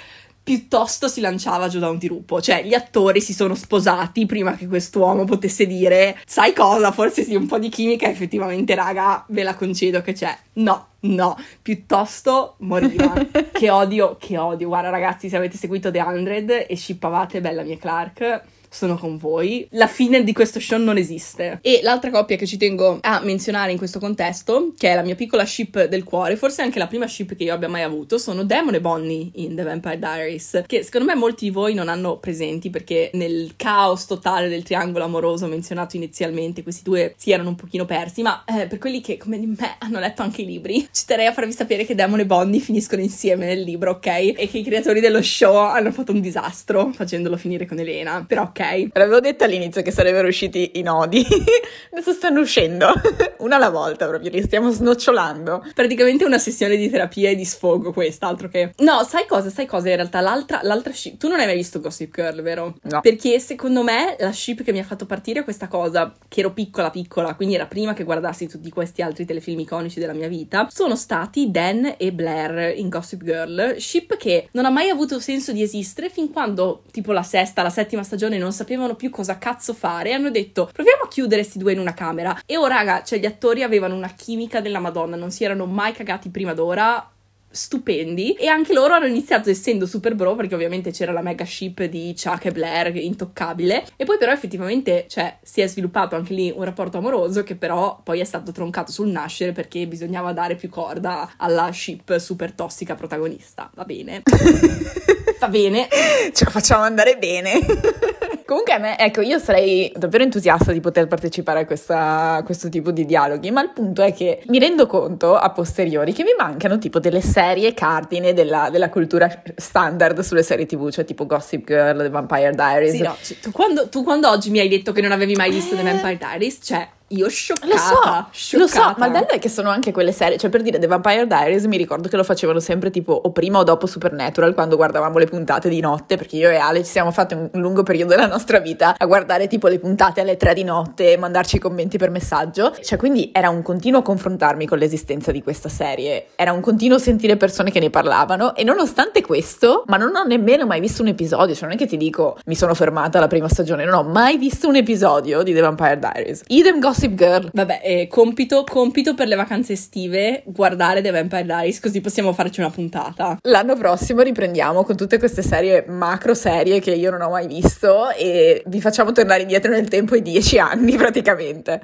piuttosto 0.47 1.09
si 1.09 1.19
lanciava 1.19 1.67
giù 1.67 1.77
da 1.77 1.89
un 1.89 1.97
dirupo. 1.97 2.39
Cioè, 2.39 2.63
gli 2.63 2.73
attori 2.73 3.19
si 3.19 3.33
sono 3.33 3.53
sposati 3.53 4.25
prima 4.25 4.55
che 4.55 4.65
quest'uomo 4.65 5.25
potesse 5.25 5.67
dire: 5.67 6.17
Sai 6.25 6.53
cosa? 6.53 6.93
Forse 6.93 7.25
sì, 7.25 7.35
un 7.35 7.47
po' 7.47 7.59
di 7.59 7.67
chimica, 7.67 8.07
effettivamente, 8.07 8.73
raga, 8.73 9.25
ve 9.27 9.43
la 9.43 9.55
concedo 9.55 10.01
che 10.01 10.13
c'è. 10.13 10.33
No, 10.53 10.91
no, 11.01 11.37
piuttosto 11.61 12.55
moriva. 12.59 13.13
che 13.51 13.69
odio, 13.69 14.15
che 14.17 14.37
odio. 14.37 14.69
Guarda, 14.69 14.89
ragazzi, 14.89 15.27
se 15.27 15.35
avete 15.35 15.57
seguito 15.57 15.91
The 15.91 15.99
Hundred 15.99 16.65
e 16.65 16.77
shippavate 16.77 17.41
Bellamy 17.41 17.71
e 17.71 17.77
Clark 17.77 18.43
sono 18.69 18.97
con 18.97 19.17
voi. 19.17 19.67
La 19.71 19.87
fine 19.87 20.23
di 20.23 20.33
questo 20.33 20.59
show 20.59 20.79
non 20.79 20.97
esiste. 20.97 21.59
E 21.61 21.79
l'altra 21.83 22.11
coppia 22.11 22.35
che 22.35 22.45
ci 22.45 22.57
tengo 22.57 22.99
a 23.01 23.21
menzionare 23.23 23.71
in 23.71 23.77
questo 23.77 23.99
contesto, 23.99 24.73
che 24.77 24.89
è 24.89 24.95
la 24.95 25.03
mia 25.03 25.15
piccola 25.15 25.45
ship 25.45 25.85
del 25.85 26.03
cuore, 26.03 26.35
forse 26.35 26.61
anche 26.61 26.79
la 26.79 26.87
prima 26.87 27.07
ship 27.07 27.35
che 27.35 27.43
io 27.43 27.53
abbia 27.53 27.69
mai 27.69 27.83
avuto, 27.83 28.17
sono 28.17 28.43
Demon 28.43 28.75
e 28.75 28.81
Bonnie 28.81 29.29
in 29.35 29.55
The 29.55 29.63
Vampire 29.63 29.99
Diaries, 29.99 30.63
che 30.65 30.83
secondo 30.83 31.07
me 31.07 31.15
molti 31.15 31.45
di 31.45 31.51
voi 31.51 31.73
non 31.73 31.89
hanno 31.89 32.17
presenti 32.17 32.69
perché 32.69 33.09
nel 33.13 33.53
caos 33.55 34.05
totale 34.05 34.49
del 34.49 34.63
triangolo 34.63 35.03
amoroso 35.03 35.47
menzionato 35.47 35.95
inizialmente 35.95 36.63
questi 36.63 36.83
due 36.83 37.13
si 37.17 37.31
erano 37.31 37.49
un 37.49 37.55
pochino 37.55 37.85
persi, 37.85 38.21
ma 38.21 38.43
eh, 38.45 38.67
per 38.67 38.77
quelli 38.77 39.01
che 39.01 39.17
come 39.17 39.39
di 39.39 39.45
me 39.45 39.75
hanno 39.79 39.99
letto 39.99 40.21
anche 40.21 40.41
i 40.41 40.45
libri, 40.45 40.87
ci 40.91 41.05
terrei 41.05 41.27
a 41.27 41.33
farvi 41.33 41.51
sapere 41.51 41.85
che 41.85 41.95
Demon 41.95 42.19
e 42.19 42.25
Bonnie 42.25 42.59
finiscono 42.59 43.01
insieme 43.01 43.45
nel 43.45 43.61
libro, 43.61 43.91
ok? 43.91 44.07
E 44.07 44.47
che 44.51 44.57
i 44.57 44.63
creatori 44.63 44.99
dello 44.99 45.21
show 45.21 45.55
hanno 45.55 45.91
fatto 45.91 46.11
un 46.11 46.21
disastro 46.21 46.91
facendolo 46.93 47.37
finire 47.37 47.65
con 47.65 47.79
Elena. 47.79 48.23
Però 48.27 48.51
ok. 48.57 48.89
L'avevo 48.93 49.19
detto 49.19 49.43
all'inizio 49.43 49.81
che 49.81 49.91
sarebbero 49.91 50.27
usciti 50.27 50.71
i 50.75 50.81
nodi. 50.81 51.25
Adesso 51.91 52.13
stanno 52.13 52.39
uscendo. 52.39 52.91
Una 53.37 53.57
alla 53.57 53.69
volta 53.69 54.07
proprio, 54.07 54.31
li 54.31 54.41
stiamo 54.41 54.71
snocciolando. 54.71 55.65
Praticamente 55.73 56.25
una 56.25 56.39
sessione 56.39 56.75
di 56.75 56.89
terapia 56.89 57.29
e 57.29 57.35
di 57.35 57.45
sfogo 57.45 57.93
questa, 57.93 58.27
altro 58.27 58.49
che... 58.49 58.73
No, 58.77 59.03
sai 59.03 59.25
cosa? 59.27 59.49
Sai 59.49 59.65
cosa 59.67 59.89
in 59.89 59.95
realtà? 59.95 60.21
L'altra, 60.21 60.59
l'altra 60.63 60.91
ship... 60.91 61.17
Tu 61.17 61.27
non 61.27 61.39
hai 61.39 61.45
mai 61.45 61.55
visto 61.55 61.79
Gossip 61.79 62.13
Girl, 62.13 62.41
vero? 62.41 62.75
No. 62.83 63.01
Perché 63.01 63.39
secondo 63.39 63.83
me 63.83 64.15
la 64.17 64.31
ship 64.31 64.63
che 64.63 64.71
mi 64.71 64.79
ha 64.79 64.83
fatto 64.83 65.05
partire 65.05 65.43
questa 65.43 65.67
cosa, 65.67 66.13
che 66.27 66.39
ero 66.39 66.51
piccola 66.51 66.89
piccola, 66.89 67.35
quindi 67.35 67.55
era 67.55 67.67
prima 67.67 67.93
che 67.93 68.03
guardassi 68.03 68.47
tutti 68.47 68.69
questi 68.69 69.01
altri 69.01 69.25
telefilm 69.25 69.59
iconici 69.59 69.99
della 69.99 70.13
mia 70.13 70.27
vita, 70.27 70.67
sono 70.71 70.95
stati 70.95 71.51
Dan 71.51 71.95
e 71.97 72.11
Blair 72.11 72.75
in 72.77 72.89
Gossip 72.89 73.23
Girl. 73.23 73.75
Ship 73.77 74.17
che 74.17 74.49
non 74.53 74.65
ha 74.65 74.69
mai 74.69 74.89
avuto 74.89 75.19
senso 75.19 75.51
di 75.51 75.61
esistere 75.61 76.09
fin 76.09 76.31
quando, 76.31 76.83
tipo 76.91 77.11
la 77.11 77.23
sesta, 77.23 77.61
la 77.61 77.69
settima 77.69 78.03
stagione, 78.03 78.37
non 78.37 78.46
non 78.47 78.55
sapevano 78.55 78.95
più 78.95 79.09
cosa 79.09 79.37
cazzo 79.37 79.73
fare 79.73 80.09
e 80.09 80.13
hanno 80.13 80.31
detto 80.31 80.69
proviamo 80.71 81.03
a 81.03 81.07
chiudere 81.09 81.41
questi 81.41 81.59
due 81.59 81.73
in 81.73 81.79
una 81.79 81.93
camera. 81.93 82.39
E 82.45 82.55
oh 82.55 82.65
raga, 82.65 83.03
cioè 83.03 83.19
gli 83.19 83.25
attori 83.25 83.61
avevano 83.61 83.93
una 83.93 84.13
chimica 84.15 84.61
della 84.61 84.79
Madonna, 84.79 85.17
non 85.17 85.31
si 85.31 85.43
erano 85.43 85.65
mai 85.65 85.91
cagati 85.91 86.29
prima 86.29 86.53
d'ora. 86.53 87.11
Stupendi. 87.49 88.33
E 88.33 88.47
anche 88.47 88.73
loro 88.73 88.93
hanno 88.93 89.07
iniziato 89.07 89.49
essendo 89.49 89.85
super 89.85 90.15
bro 90.15 90.35
perché 90.35 90.53
ovviamente 90.53 90.91
c'era 90.91 91.11
la 91.11 91.21
mega 91.21 91.45
ship 91.45 91.83
di 91.85 92.13
Chuck 92.15 92.45
e 92.45 92.51
Blair 92.51 92.95
intoccabile. 92.97 93.85
E 93.95 94.05
poi 94.05 94.17
però 94.17 94.31
effettivamente 94.31 95.05
cioè 95.07 95.37
si 95.41 95.61
è 95.61 95.67
sviluppato 95.67 96.15
anche 96.15 96.33
lì 96.33 96.53
un 96.55 96.63
rapporto 96.63 96.97
amoroso 96.97 97.43
che 97.43 97.55
però 97.55 97.99
poi 98.03 98.19
è 98.19 98.25
stato 98.25 98.51
troncato 98.51 98.91
sul 98.91 99.07
nascere 99.07 99.53
perché 99.53 99.87
bisognava 99.87 100.33
dare 100.33 100.55
più 100.55 100.69
corda 100.69 101.33
alla 101.37 101.71
ship 101.71 102.17
super 102.17 102.51
tossica 102.51 102.95
protagonista. 102.95 103.71
Va 103.73 103.85
bene. 103.85 104.23
Va 105.39 105.47
bene. 105.47 105.87
Ce 106.33 106.43
la 106.43 106.51
facciamo 106.51 106.83
andare 106.83 107.17
bene 107.17 107.59
Comunque 108.47 108.71
a 108.71 108.77
me, 108.77 108.97
ecco, 108.97 109.19
io 109.19 109.39
sarei 109.39 109.91
davvero 109.93 110.23
entusiasta 110.23 110.71
di 110.71 110.79
poter 110.79 111.05
partecipare 111.05 111.59
a, 111.59 111.65
questa, 111.65 112.35
a, 112.35 112.43
questo 112.43 112.69
tipo 112.69 112.91
di 112.91 113.05
dialoghi, 113.05 113.51
ma 113.51 113.61
il 113.61 113.71
punto 113.71 114.01
è 114.01 114.13
che 114.13 114.41
mi 114.47 114.57
rendo 114.57 114.87
conto 114.87 115.35
a 115.35 115.49
posteriori 115.49 116.13
che 116.13 116.23
mi 116.23 116.33
mancano 116.37 116.77
tipo 116.77 116.99
delle 116.99 117.19
serie 117.19 117.73
cardine 117.73 118.31
della, 118.31 118.69
della 118.71 118.89
cultura 118.89 119.29
standard 119.53 120.21
sulle 120.21 120.43
serie 120.43 120.65
tv, 120.65 120.89
cioè 120.91 121.03
tipo 121.03 121.25
Gossip 121.25 121.67
Girl, 121.67 121.97
The 121.97 122.09
Vampire 122.09 122.51
Diaries. 122.51 122.91
Sì, 122.93 123.01
no, 123.01 123.17
cioè, 123.21 123.37
tu, 123.41 123.51
quando, 123.51 123.89
tu 123.89 124.05
quando 124.05 124.29
oggi 124.29 124.49
mi 124.49 124.59
hai 124.59 124.69
detto 124.69 124.93
che 124.93 125.01
non 125.01 125.11
avevi 125.11 125.35
mai 125.35 125.51
visto 125.51 125.73
eh... 125.73 125.77
The 125.79 125.83
Vampire 125.83 126.15
Diaries, 126.15 126.59
cioè 126.63 126.87
io 127.09 127.29
scioccata, 127.29 127.67
lo 127.67 127.77
so, 127.77 128.27
scioccata. 128.31 128.57
Lo 128.57 128.67
so, 128.67 128.95
ma 128.97 129.05
il 129.05 129.11
bello 129.13 129.29
è 129.29 129.39
che 129.39 129.47
sono 129.47 129.69
anche 129.69 129.93
quelle 129.93 130.11
serie, 130.11 130.37
cioè 130.37 130.49
per 130.49 130.61
dire 130.61 130.77
The 130.77 130.87
Vampire 130.87 131.25
Diaries 131.25 131.65
mi 131.65 131.77
ricordo 131.77 132.09
che 132.09 132.17
lo 132.17 132.23
facevano 132.23 132.59
sempre 132.59 132.89
tipo 132.89 133.13
o 133.13 133.31
prima 133.31 133.59
o 133.59 133.63
dopo 133.63 133.87
Supernatural 133.87 134.53
quando 134.53 134.75
guardavamo 134.75 135.17
le 135.17 135.25
puntate 135.25 135.69
di 135.69 135.79
notte, 135.79 136.17
perché 136.17 136.35
io 136.35 136.49
e 136.49 136.57
Ale 136.57 136.83
ci 136.83 136.91
siamo 136.91 137.11
fatti 137.11 137.33
un 137.33 137.49
lungo 137.53 137.83
periodo 137.83 138.13
della 138.13 138.27
nostra 138.27 138.59
vita 138.59 138.95
a 138.97 139.05
guardare 139.05 139.47
tipo 139.47 139.69
le 139.69 139.79
puntate 139.79 140.19
alle 140.19 140.35
tre 140.35 140.53
di 140.53 140.65
notte 140.65 141.13
e 141.13 141.17
mandarci 141.17 141.55
i 141.55 141.59
commenti 141.59 141.97
per 141.97 142.09
messaggio, 142.09 142.75
cioè 142.83 142.97
quindi 142.97 143.29
era 143.31 143.49
un 143.49 143.61
continuo 143.61 144.01
confrontarmi 144.01 144.65
con 144.65 144.77
l'esistenza 144.77 145.31
di 145.31 145.41
questa 145.41 145.69
serie, 145.69 146.27
era 146.35 146.51
un 146.51 146.59
continuo 146.59 146.97
sentire 146.97 147.37
persone 147.37 147.71
che 147.71 147.79
ne 147.79 147.89
parlavano 147.89 148.53
e 148.53 148.65
nonostante 148.65 149.21
questo, 149.21 149.83
ma 149.87 149.95
non 149.95 150.13
ho 150.13 150.23
nemmeno 150.23 150.65
mai 150.65 150.81
visto 150.81 151.03
un 151.03 151.07
episodio, 151.07 151.55
cioè 151.55 151.69
non 151.69 151.77
è 151.77 151.77
che 151.79 151.87
ti 151.87 151.95
dico 151.95 152.37
mi 152.47 152.55
sono 152.55 152.73
fermata 152.73 153.17
alla 153.17 153.27
prima 153.27 153.47
stagione, 153.47 153.85
non 153.85 153.93
ho 153.93 154.03
mai 154.03 154.37
visto 154.37 154.67
un 154.67 154.75
episodio 154.75 155.41
di 155.41 155.53
The 155.53 155.61
Vampire 155.61 155.99
Diaries. 155.99 156.43
Idem 156.47 156.79
Gossip 156.79 156.95
Gossip 156.97 157.13
Girl. 157.13 157.49
Vabbè, 157.53 157.81
eh, 157.83 158.07
compito, 158.07 158.63
compito 158.63 159.13
per 159.13 159.27
le 159.27 159.35
vacanze 159.35 159.73
estive, 159.73 160.41
guardare 160.45 161.01
The 161.01 161.11
Vampire 161.11 161.43
Diaries, 161.43 161.79
così 161.79 162.01
possiamo 162.01 162.33
farci 162.33 162.59
una 162.59 162.71
puntata. 162.71 163.37
L'anno 163.43 163.75
prossimo 163.75 164.21
riprendiamo 164.21 164.83
con 164.83 164.95
tutte 164.95 165.19
queste 165.19 165.43
serie, 165.43 165.85
macro 165.87 166.33
serie 166.33 166.79
che 166.79 166.91
io 166.91 167.11
non 167.11 167.21
ho 167.21 167.29
mai 167.29 167.45
visto 167.45 168.09
e 168.09 168.63
vi 168.65 168.81
facciamo 168.81 169.11
tornare 169.11 169.41
indietro 169.41 169.71
nel 169.71 169.87
tempo 169.87 170.15
i 170.15 170.23
dieci 170.23 170.57
anni 170.57 170.95
praticamente. 170.97 171.81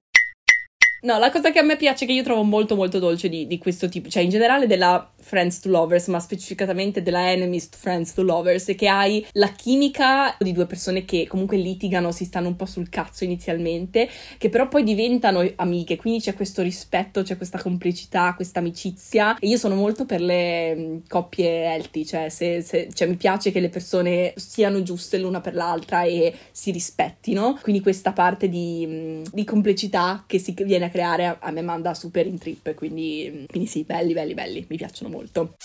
No, 1.04 1.20
la 1.20 1.32
cosa 1.32 1.52
che 1.52 1.60
a 1.60 1.63
me 1.63 1.76
piace, 1.76 2.06
che 2.06 2.13
io 2.13 2.24
trovo 2.24 2.44
molto 2.44 2.78
molto 2.78 2.98
dolce 2.98 3.28
di, 3.28 3.46
di 3.46 3.58
questo 3.58 3.89
tipo, 3.89 4.08
cioè 4.08 4.24
in 4.24 4.30
generale 4.30 4.68
della 4.68 5.12
Friends 5.20 5.60
to 5.60 5.68
Lovers, 5.68 6.08
ma 6.08 6.22
specificatamente 6.22 7.02
della 7.02 7.30
Enemies 7.30 7.68
to 7.68 7.78
Friends 7.78 8.13
to 8.13 8.22
Lovers, 8.22 8.68
è 8.68 8.76
che 8.76 8.88
hai 8.88 9.26
la 9.34 9.50
chimica 9.50 10.34
di 10.39 10.54
due 10.54 10.66
persone 10.66 11.04
che 11.04 11.28
comunque 11.28 11.58
litigano, 11.58 12.13
si 12.13 12.24
stanno 12.24 12.48
un 12.48 12.56
po' 12.56 12.66
sul 12.66 12.88
cazzo 12.88 13.26
inizialmente, 13.26 14.08
che 14.38 14.48
però 14.48 14.70
poi 14.70 14.84
diventano 14.84 15.46
amiche, 15.58 15.98
quindi 15.98 16.22
c'è 16.22 16.34
questo 16.36 16.62
rispetto, 16.62 17.22
c'è 17.22 17.36
questa 17.36 17.60
complicità, 17.60 18.34
questa 18.34 18.60
amicizia. 18.60 19.38
E 19.39 19.48
io 19.48 19.58
sono 19.58 19.76
molto 19.76 20.06
per 20.06 20.22
le 20.22 20.74
mm, 20.74 20.98
coppie 21.10 21.66
healthy, 21.66 22.06
cioè, 22.06 22.30
se, 22.30 22.62
se, 22.62 22.88
cioè 22.94 23.10
mi 23.10 23.16
piace 23.18 23.52
che 23.52 23.60
le 23.60 23.68
persone 23.68 24.34
siano 24.38 24.82
giuste 24.84 25.18
l'una 25.18 25.42
per 25.42 25.54
l'altra 25.54 26.04
e 26.04 26.34
si 26.52 26.72
rispettino. 26.72 27.60
Quindi 27.62 27.82
questa 27.82 28.13
parte 28.13 28.48
di, 28.48 28.86
mm, 28.88 29.24
di 29.34 29.44
complicità 29.44 30.24
che 30.26 30.39
si 30.39 30.54
viene 30.63 30.86
a 30.86 30.92
creare 30.94 31.38
a, 31.40 31.52
me 31.52 31.64
manda 31.64 31.96
super 31.96 32.28
in 32.28 32.38
trip, 32.38 32.76
quindi, 32.76 33.48
quindi 33.50 33.68
sì, 33.68 33.84
belli, 33.84 34.14
belli, 34.14 34.36
belli, 34.36 34.66
mi 34.70 34.78
piacciono 34.78 35.10
molto. 35.10 35.56